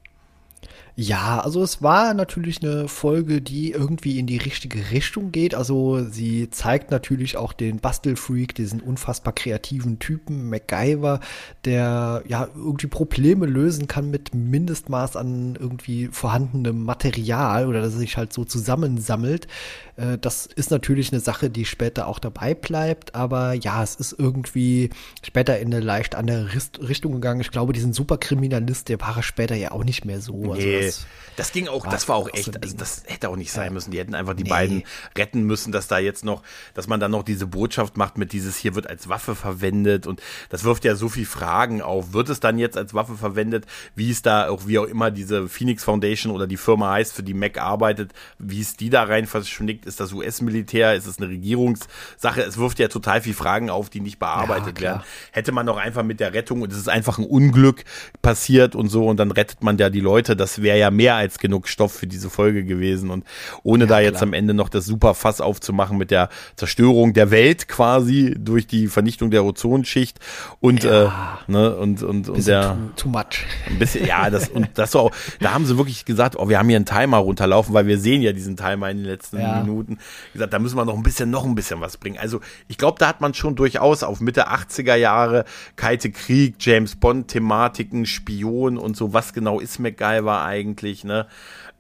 Ja, 0.95 1.41
also 1.41 1.63
es 1.63 1.83
war 1.83 2.13
natürlich 2.13 2.63
eine 2.63 2.87
Folge, 2.87 3.41
die 3.41 3.71
irgendwie 3.71 4.19
in 4.19 4.27
die 4.27 4.37
richtige 4.37 4.91
Richtung 4.91 5.33
geht. 5.33 5.55
Also 5.55 6.05
sie 6.05 6.51
zeigt 6.51 6.91
natürlich 6.91 7.39
auch 7.39 7.55
den 7.55 7.79
Bastelfreak, 7.79 8.55
diesen 8.55 8.83
unfassbar 8.83 9.33
kreativen 9.33 10.01
Typen 10.01 10.51
MacGyver, 10.51 11.21
der 11.65 12.23
ja 12.29 12.47
irgendwie 12.55 12.89
Probleme 12.89 13.47
lösen 13.47 13.87
kann 13.87 14.11
mit 14.11 14.35
Mindestmaß 14.35 15.17
an 15.17 15.57
irgendwie 15.59 16.09
vorhandenem 16.13 16.85
Material 16.85 17.69
oder 17.69 17.81
dass 17.81 17.95
er 17.95 18.01
sich 18.01 18.19
halt 18.19 18.35
so 18.35 18.45
zusammensammelt. 18.45 19.49
Äh, 19.97 20.19
das 20.19 20.45
ist 20.45 20.71
natürlich 20.71 21.11
eine 21.11 21.21
Sache, 21.21 21.49
die 21.49 21.65
später 21.65 22.07
auch 22.07 22.19
dabei 22.19 22.55
bleibt, 22.55 23.15
aber 23.15 23.55
ja, 23.55 23.83
es 23.83 23.95
ist 23.95 24.15
irgendwie 24.19 24.91
später 25.23 25.59
in 25.59 25.73
eine 25.73 25.83
leicht 25.83 26.15
andere 26.15 26.51
Richtung 26.87 27.13
gegangen. 27.13 27.41
Ich 27.41 27.51
glaube, 27.51 27.73
diesen 27.73 27.95
Superkriminalist, 27.95 28.91
der 28.91 29.01
war 29.01 29.23
später 29.23 29.55
ja 29.55 29.73
auch 29.73 29.85
nicht 29.85 30.05
mehr 30.05 30.21
so. 30.21 30.53
Also 30.53 30.67
nee, 30.67 30.82
das, 30.87 31.07
das, 31.37 31.53
ging 31.53 31.69
auch, 31.69 31.87
das 31.87 32.09
war 32.09 32.17
auch 32.17 32.29
echt, 32.33 32.63
also 32.63 32.77
das 32.77 33.05
hätte 33.07 33.29
auch 33.29 33.37
nicht 33.37 33.53
sein 33.53 33.67
ja. 33.67 33.71
müssen. 33.71 33.91
Die 33.91 33.99
hätten 33.99 34.15
einfach 34.15 34.35
die 34.35 34.45
nee. 34.45 34.51
beiden 34.51 34.83
retten 35.17 35.43
müssen, 35.45 35.73
dass 35.73 35.89
da 35.89 35.99
jetzt 35.99 36.25
noch, 36.25 36.43
dass 36.75 36.89
man 36.89 37.01
dann 37.01 37.11
noch 37.11 37.23
diese 37.23 37.47
Botschaft 37.47 37.97
macht 37.97 38.19
mit 38.19 38.33
dieses 38.33 38.57
hier 38.57 38.75
wird 38.75 38.87
als 38.87 39.09
Waffe 39.09 39.35
verwendet 39.35 40.07
und 40.07 40.21
das 40.51 40.65
wirft 40.65 40.85
ja 40.85 40.95
so 40.95 41.09
viel 41.09 41.27
Fragen 41.27 41.83
auf. 41.83 42.13
Wird 42.13 42.29
es 42.29 42.41
dann 42.41 42.59
jetzt 42.59 42.77
als 42.77 42.95
Waffe 42.95 43.17
verwendet? 43.17 43.67
Wie 43.95 44.11
ist 44.11 44.27
da 44.27 44.49
auch, 44.49 44.67
wie 44.67 44.79
auch 44.79 44.87
immer 44.87 45.11
diese 45.11 45.49
Phoenix 45.49 45.85
Foundation 45.85 46.33
oder 46.33 46.47
die 46.47 46.57
Firma 46.57 46.93
heißt, 46.93 47.13
für 47.13 47.23
die 47.23 47.35
Mac 47.35 47.59
arbeitet, 47.59 48.13
wie 48.39 48.61
ist 48.61 48.81
die 48.81 48.91
da 48.91 49.05
rein 49.05 49.27
verschnickt? 49.27 49.87
Ist 49.87 50.01
das 50.01 50.13
US-Militär? 50.13 50.95
Ist 50.95 51.07
es 51.07 51.19
eine 51.19 51.29
Regierungssache? 51.29 52.43
Es 52.43 52.59
wirft 52.59 52.79
ja 52.79 52.89
total 52.89 53.23
viel 53.23 53.35
Fragen 53.35 53.71
auf, 53.71 53.91
die 53.91 54.01
nicht 54.01 54.19
bearbeitet 54.19 54.79
ja, 54.79 54.83
werden. 54.83 55.03
Hätte 55.33 55.53
man 55.53 55.67
doch 55.67 55.79
einfach 55.79 56.03
mit 56.03 56.21
der 56.21 56.35
Rettung 56.35 56.63
und 56.63 56.73
es 56.73 56.79
ist 56.79 56.89
einfach 56.89 57.19
ein 57.19 57.25
Unglück 57.25 57.85
passiert 58.21 58.75
und 58.75 58.89
so 58.89 59.07
und 59.07 59.17
dann 59.17 59.31
rettet 59.31 59.63
man 59.63 59.79
ja 59.79 59.91
die 59.91 60.01
Leute. 60.01 60.37
Das 60.37 60.63
wäre 60.63 60.72
wäre 60.73 60.81
ja 60.81 60.91
mehr 60.91 61.17
als 61.17 61.39
genug 61.39 61.69
Stoff 61.69 61.93
für 61.93 62.07
diese 62.07 62.31
Folge 62.31 62.65
gewesen. 62.65 63.11
Und 63.11 63.25
ohne 63.63 63.85
ja, 63.85 63.89
da 63.89 64.01
jetzt 64.01 64.19
klar. 64.19 64.29
am 64.29 64.33
Ende 64.33 64.55
noch 64.55 64.69
das 64.69 64.87
super 64.87 65.15
Fass 65.15 65.41
aufzumachen 65.41 65.99
mit 65.99 66.11
der 66.11 66.31
Zerstörung 66.57 67.13
der 67.13 67.31
Welt 67.31 67.69
quasi 67.69 68.35
durch 68.39 68.67
die 68.67 68.89
Vernichtung 68.89 69.31
der 69.31 69.45
Ozonschicht 69.45 70.19
und, 70.61 70.85
ja. 70.85 71.41
äh, 71.47 71.53
ne, 71.53 71.77
und, 71.77 72.03
und, 72.03 72.29
und 72.29 72.47
der. 72.47 72.79
Too, 72.97 73.03
too, 73.05 73.09
much. 73.09 73.45
Ein 73.67 73.79
bisschen, 73.79 74.07
ja, 74.07 74.31
das, 74.31 74.49
und 74.49 74.71
das 74.75 74.93
so 74.93 75.01
auch, 75.01 75.11
da 75.41 75.53
haben 75.53 75.67
sie 75.67 75.77
wirklich 75.77 76.05
gesagt, 76.05 76.37
oh, 76.37 76.49
wir 76.49 76.59
haben 76.59 76.69
hier 76.69 76.77
einen 76.77 76.87
Timer 76.87 77.19
runterlaufen, 77.19 77.75
weil 77.75 77.87
wir 77.87 77.99
sehen 77.99 78.23
ja 78.23 78.33
diesen 78.33 78.57
Timer 78.57 78.91
in 78.91 78.99
den 78.99 79.07
letzten 79.07 79.41
ja. 79.41 79.61
Minuten. 79.61 79.99
Gesagt, 80.33 80.53
da 80.53 80.59
müssen 80.59 80.77
wir 80.77 80.85
noch 80.85 80.97
ein 80.97 81.03
bisschen, 81.03 81.31
noch 81.31 81.45
ein 81.45 81.55
bisschen 81.55 81.81
was 81.81 81.99
bringen. 81.99 82.19
Also, 82.19 82.41
ich 82.69 82.79
glaube, 82.79 82.99
da 82.99 83.09
hat 83.09 83.21
man 83.21 83.35
schon 83.35 83.57
durchaus 83.57 84.03
auf 84.03 84.21
Mitte 84.21 84.49
80er 84.49 84.95
Jahre 84.95 85.45
Kalte 85.77 86.11
Krieg, 86.11 86.57
James 86.59 86.97
Bond 86.97 87.29
Thematiken, 87.29 88.07
Spion 88.07 88.79
und 88.79 88.97
so, 88.97 89.13
was 89.13 89.33
genau 89.33 89.61
ist 89.61 89.79
MacGyver 89.79 90.43
eigentlich, 90.43 90.62
ne? 91.05 91.27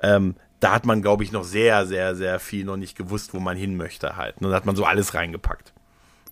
Ähm, 0.00 0.34
da 0.60 0.72
hat 0.72 0.86
man, 0.86 1.02
glaube 1.02 1.24
ich, 1.24 1.32
noch 1.32 1.44
sehr, 1.44 1.86
sehr, 1.86 2.14
sehr 2.14 2.38
viel 2.38 2.64
noch 2.64 2.76
nicht 2.76 2.96
gewusst, 2.96 3.34
wo 3.34 3.40
man 3.40 3.56
hin 3.56 3.76
möchte 3.76 4.16
halt. 4.16 4.36
Und 4.40 4.50
da 4.50 4.56
hat 4.56 4.66
man 4.66 4.76
so 4.76 4.84
alles 4.84 5.14
reingepackt. 5.14 5.72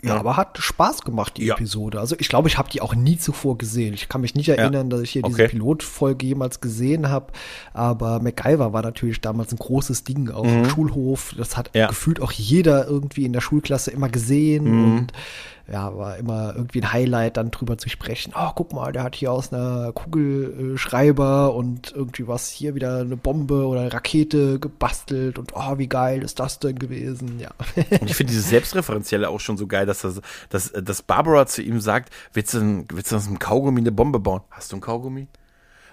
Ja, 0.02 0.16
aber 0.16 0.36
hat 0.36 0.58
Spaß 0.58 1.02
gemacht, 1.02 1.36
die 1.36 1.46
ja. 1.46 1.54
Episode. 1.54 2.00
Also 2.00 2.16
ich 2.18 2.28
glaube, 2.28 2.48
ich 2.48 2.56
habe 2.56 2.70
die 2.70 2.80
auch 2.80 2.94
nie 2.94 3.18
zuvor 3.18 3.58
gesehen. 3.58 3.92
Ich 3.92 4.08
kann 4.08 4.22
mich 4.22 4.34
nicht 4.34 4.48
erinnern, 4.48 4.90
ja. 4.90 4.96
dass 4.96 5.00
ich 5.02 5.10
hier 5.10 5.24
okay. 5.24 5.34
diese 5.36 5.48
Pilotfolge 5.48 6.26
jemals 6.26 6.60
gesehen 6.60 7.10
habe. 7.10 7.32
Aber 7.74 8.20
MacGyver 8.20 8.72
war 8.72 8.82
natürlich 8.82 9.20
damals 9.20 9.52
ein 9.52 9.58
großes 9.58 10.04
Ding 10.04 10.30
auf 10.30 10.46
mhm. 10.46 10.62
dem 10.62 10.70
Schulhof. 10.70 11.34
Das 11.36 11.56
hat 11.56 11.70
ja. 11.74 11.88
gefühlt 11.88 12.22
auch 12.22 12.32
jeder 12.32 12.86
irgendwie 12.86 13.24
in 13.24 13.32
der 13.32 13.40
Schulklasse 13.40 13.90
immer 13.90 14.08
gesehen. 14.08 14.64
Mhm. 14.64 14.98
Und 14.98 15.12
ja, 15.70 15.96
war 15.96 16.16
immer 16.16 16.54
irgendwie 16.56 16.82
ein 16.82 16.92
Highlight, 16.92 17.36
dann 17.36 17.50
drüber 17.50 17.78
zu 17.78 17.88
sprechen. 17.88 18.32
Oh, 18.36 18.50
guck 18.54 18.72
mal, 18.72 18.92
der 18.92 19.04
hat 19.04 19.14
hier 19.14 19.30
aus 19.30 19.52
einer 19.52 19.92
Kugelschreiber 19.92 21.54
und 21.54 21.92
irgendwie 21.92 22.26
was 22.26 22.50
hier 22.50 22.74
wieder 22.74 22.98
eine 22.98 23.16
Bombe 23.16 23.66
oder 23.66 23.82
eine 23.82 23.92
Rakete 23.92 24.58
gebastelt 24.58 25.38
und 25.38 25.52
oh, 25.54 25.78
wie 25.78 25.86
geil 25.86 26.22
ist 26.22 26.40
das 26.40 26.58
denn 26.58 26.78
gewesen? 26.78 27.38
Ja. 27.38 27.50
Und 27.76 28.10
ich 28.10 28.16
finde 28.16 28.32
dieses 28.32 28.48
Selbstreferenzielle 28.48 29.28
auch 29.28 29.40
schon 29.40 29.56
so 29.56 29.68
geil, 29.68 29.86
dass, 29.86 30.00
das, 30.00 30.20
dass, 30.48 30.72
dass 30.72 31.02
Barbara 31.02 31.46
zu 31.46 31.62
ihm 31.62 31.80
sagt, 31.80 32.12
willst 32.32 32.52
du, 32.54 32.84
willst 32.92 33.12
du 33.12 33.16
aus 33.16 33.28
einem 33.28 33.38
Kaugummi 33.38 33.80
eine 33.80 33.92
Bombe 33.92 34.18
bauen? 34.18 34.42
Hast 34.50 34.72
du 34.72 34.76
ein 34.76 34.80
Kaugummi? 34.80 35.28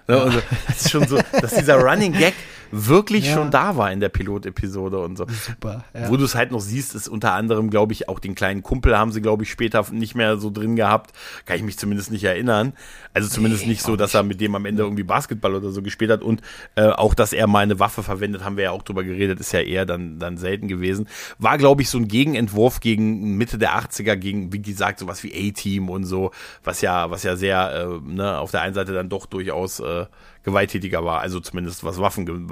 Ne, 0.07 0.21
also, 0.21 0.39
das 0.67 0.82
ist 0.82 0.89
schon 0.89 1.07
so, 1.07 1.19
dass 1.41 1.53
dieser 1.53 1.80
Running 1.80 2.13
Gag 2.13 2.34
wirklich 2.72 3.28
ja. 3.28 3.34
schon 3.34 3.51
da 3.51 3.78
war 3.78 3.91
in 3.91 3.99
der 3.99 4.09
Pilotepisode 4.09 4.99
und 4.99 5.18
so. 5.18 5.26
Super. 5.28 5.86
Ja. 5.93 6.09
Wo 6.09 6.18
du 6.18 6.26
es 6.26 6.36
halt 6.36 6.51
noch 6.51 6.59
siehst, 6.59 6.95
ist 6.95 7.07
unter 7.07 7.34
anderem, 7.34 7.70
glaube 7.70 7.93
ich, 7.93 8.09
auch 8.09 8.20
den 8.20 8.36
kleinen 8.36 8.63
Kumpel 8.63 8.97
haben 8.97 9.11
sie, 9.11 9.22
glaube 9.22 9.43
ich, 9.43 9.51
später 9.51 9.86
nicht 9.91 10.15
mehr 10.15 10.38
so 10.38 10.49
drin 10.49 10.76
gehabt. 10.76 11.11
Kann 11.45 11.57
ich 11.57 11.63
mich 11.63 11.78
zumindest 11.78 12.11
nicht 12.11 12.24
erinnern. 12.24 12.74
Also 13.13 13.30
zumindest 13.30 13.63
nee, 13.63 13.70
nicht 13.70 13.82
so, 13.82 13.95
dass 13.95 14.13
er 14.13 14.24
mit 14.24 14.39
dem 14.41 14.55
am 14.55 14.65
Ende 14.65 14.84
irgendwie 14.84 15.03
Basketball 15.03 15.55
oder 15.55 15.72
so 15.72 15.82
gespielt 15.82 16.11
hat. 16.11 16.22
Und 16.22 16.41
äh, 16.76 16.88
auch, 16.88 17.13
dass 17.13 17.34
er 17.34 17.47
mal 17.47 17.63
eine 17.63 17.80
Waffe 17.80 18.03
verwendet, 18.03 18.43
haben 18.43 18.57
wir 18.57 18.65
ja 18.65 18.72
auch 18.72 18.84
drüber 18.84 19.03
geredet, 19.03 19.39
ist 19.39 19.51
ja 19.53 19.61
eher 19.61 19.86
dann, 19.86 20.20
dann 20.20 20.38
selten 20.38 20.68
gewesen. 20.68 21.07
War, 21.39 21.57
glaube 21.57 21.82
ich, 21.82 21.89
so 21.89 21.97
ein 21.97 22.07
Gegenentwurf 22.07 22.80
gegen 22.80 23.38
Mitte 23.38 23.57
der 23.57 23.78
80er, 23.80 24.15
gegen, 24.15 24.53
wie 24.53 24.61
gesagt, 24.61 24.99
sowas 24.99 25.24
wie 25.24 25.49
A-Team 25.49 25.89
und 25.89 26.03
so, 26.03 26.32
was 26.63 26.82
ja, 26.82 27.09
was 27.09 27.24
ja 27.24 27.36
sehr, 27.36 27.99
äh, 28.05 28.07
ne, 28.07 28.38
auf 28.38 28.51
der 28.51 28.61
einen 28.61 28.74
Seite 28.74 28.93
dann 28.93 29.09
doch 29.09 29.26
durchaus 29.26 29.80
äh, 29.80 30.05
gewalttätiger 30.47 31.03
war, 31.03 31.19
also 31.19 31.41
zumindest 31.41 31.83
was 31.83 31.99
Waffen, 31.99 32.49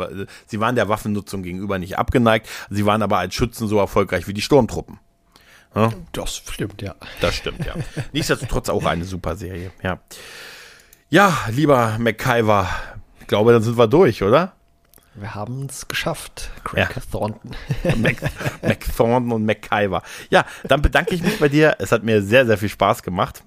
sie 0.48 0.60
waren 0.60 0.76
der 0.76 0.90
Waffennutzung 0.90 1.44
gegenüber 1.44 1.80
nicht 1.80 1.98
abgeneigt, 1.98 2.50
sie 2.70 2.86
waren 2.86 3.02
aber 3.02 3.20
als 3.20 3.34
Schützen 3.34 3.70
so 3.70 3.80
erfolgreich 3.80 4.28
wie 4.28 4.34
die 4.34 4.42
Sturmtruppen. 4.42 5.00
Ja? 5.74 5.92
Das 6.12 6.36
stimmt, 6.36 6.82
ja. 6.82 6.96
Das 7.22 7.36
stimmt, 7.36 7.66
ja. 7.66 7.74
Nichtsdestotrotz 8.12 8.68
auch 8.68 8.84
eine 8.84 9.06
super 9.06 9.38
Serie, 9.38 9.72
ja. 9.82 10.00
Ja, 11.10 11.38
lieber 11.50 11.98
McKyver, 11.98 12.68
ich 13.22 13.28
glaube, 13.28 13.54
dann 13.54 13.64
sind 13.64 13.78
wir 13.78 13.88
durch, 13.88 14.22
oder? 14.22 14.52
Wir 15.14 15.34
haben 15.34 15.68
es 15.70 15.88
geschafft, 15.88 16.52
Craig 16.66 16.90
ja. 16.94 17.02
Thornton. 17.10 17.52
Mac, 17.98 18.18
Mac 18.62 18.86
Thornton 18.98 19.32
und 19.32 19.46
McKyver. 19.46 20.04
Ja, 20.30 20.46
dann 20.66 20.82
bedanke 20.82 21.16
ich 21.16 21.24
mich 21.24 21.40
bei 21.40 21.48
dir. 21.48 21.78
Es 21.80 21.94
hat 21.94 22.04
mir 22.04 22.22
sehr, 22.22 22.46
sehr 22.46 22.58
viel 22.58 22.68
Spaß 22.68 23.04
gemacht. 23.04 23.42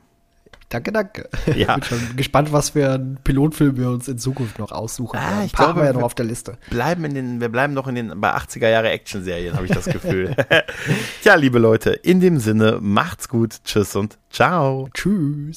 Danke, 0.68 0.92
danke. 0.92 1.28
Ja. 1.56 1.74
Bin 1.76 1.84
schon 1.84 2.16
gespannt, 2.16 2.52
was 2.52 2.70
für 2.70 2.92
ein 2.92 3.18
Pilotfilm 3.24 3.76
wir 3.76 3.88
uns 3.88 4.08
in 4.08 4.18
Zukunft 4.18 4.58
noch 4.58 4.70
aussuchen. 4.70 5.18
Ah, 5.18 5.44
ich 5.44 5.52
glaube, 5.52 5.80
wir 5.80 5.86
ja 5.86 5.92
noch 5.92 6.02
auf 6.02 6.14
der 6.14 6.26
Liste. 6.26 6.58
Bleiben 6.70 7.04
in 7.04 7.14
den, 7.14 7.40
wir 7.40 7.48
bleiben 7.48 7.72
noch 7.72 7.88
in 7.88 7.94
den 7.94 8.20
bei 8.20 8.34
80er 8.34 8.68
Jahre 8.68 8.90
Action-Serien, 8.90 9.54
habe 9.54 9.66
ich 9.66 9.72
das 9.72 9.86
Gefühl. 9.86 10.36
Tja, 11.22 11.34
liebe 11.34 11.58
Leute, 11.58 11.90
in 11.90 12.20
dem 12.20 12.38
Sinne, 12.38 12.78
macht's 12.80 13.28
gut, 13.28 13.56
tschüss 13.64 13.96
und 13.96 14.18
ciao. 14.30 14.88
Tschüss. 14.92 15.56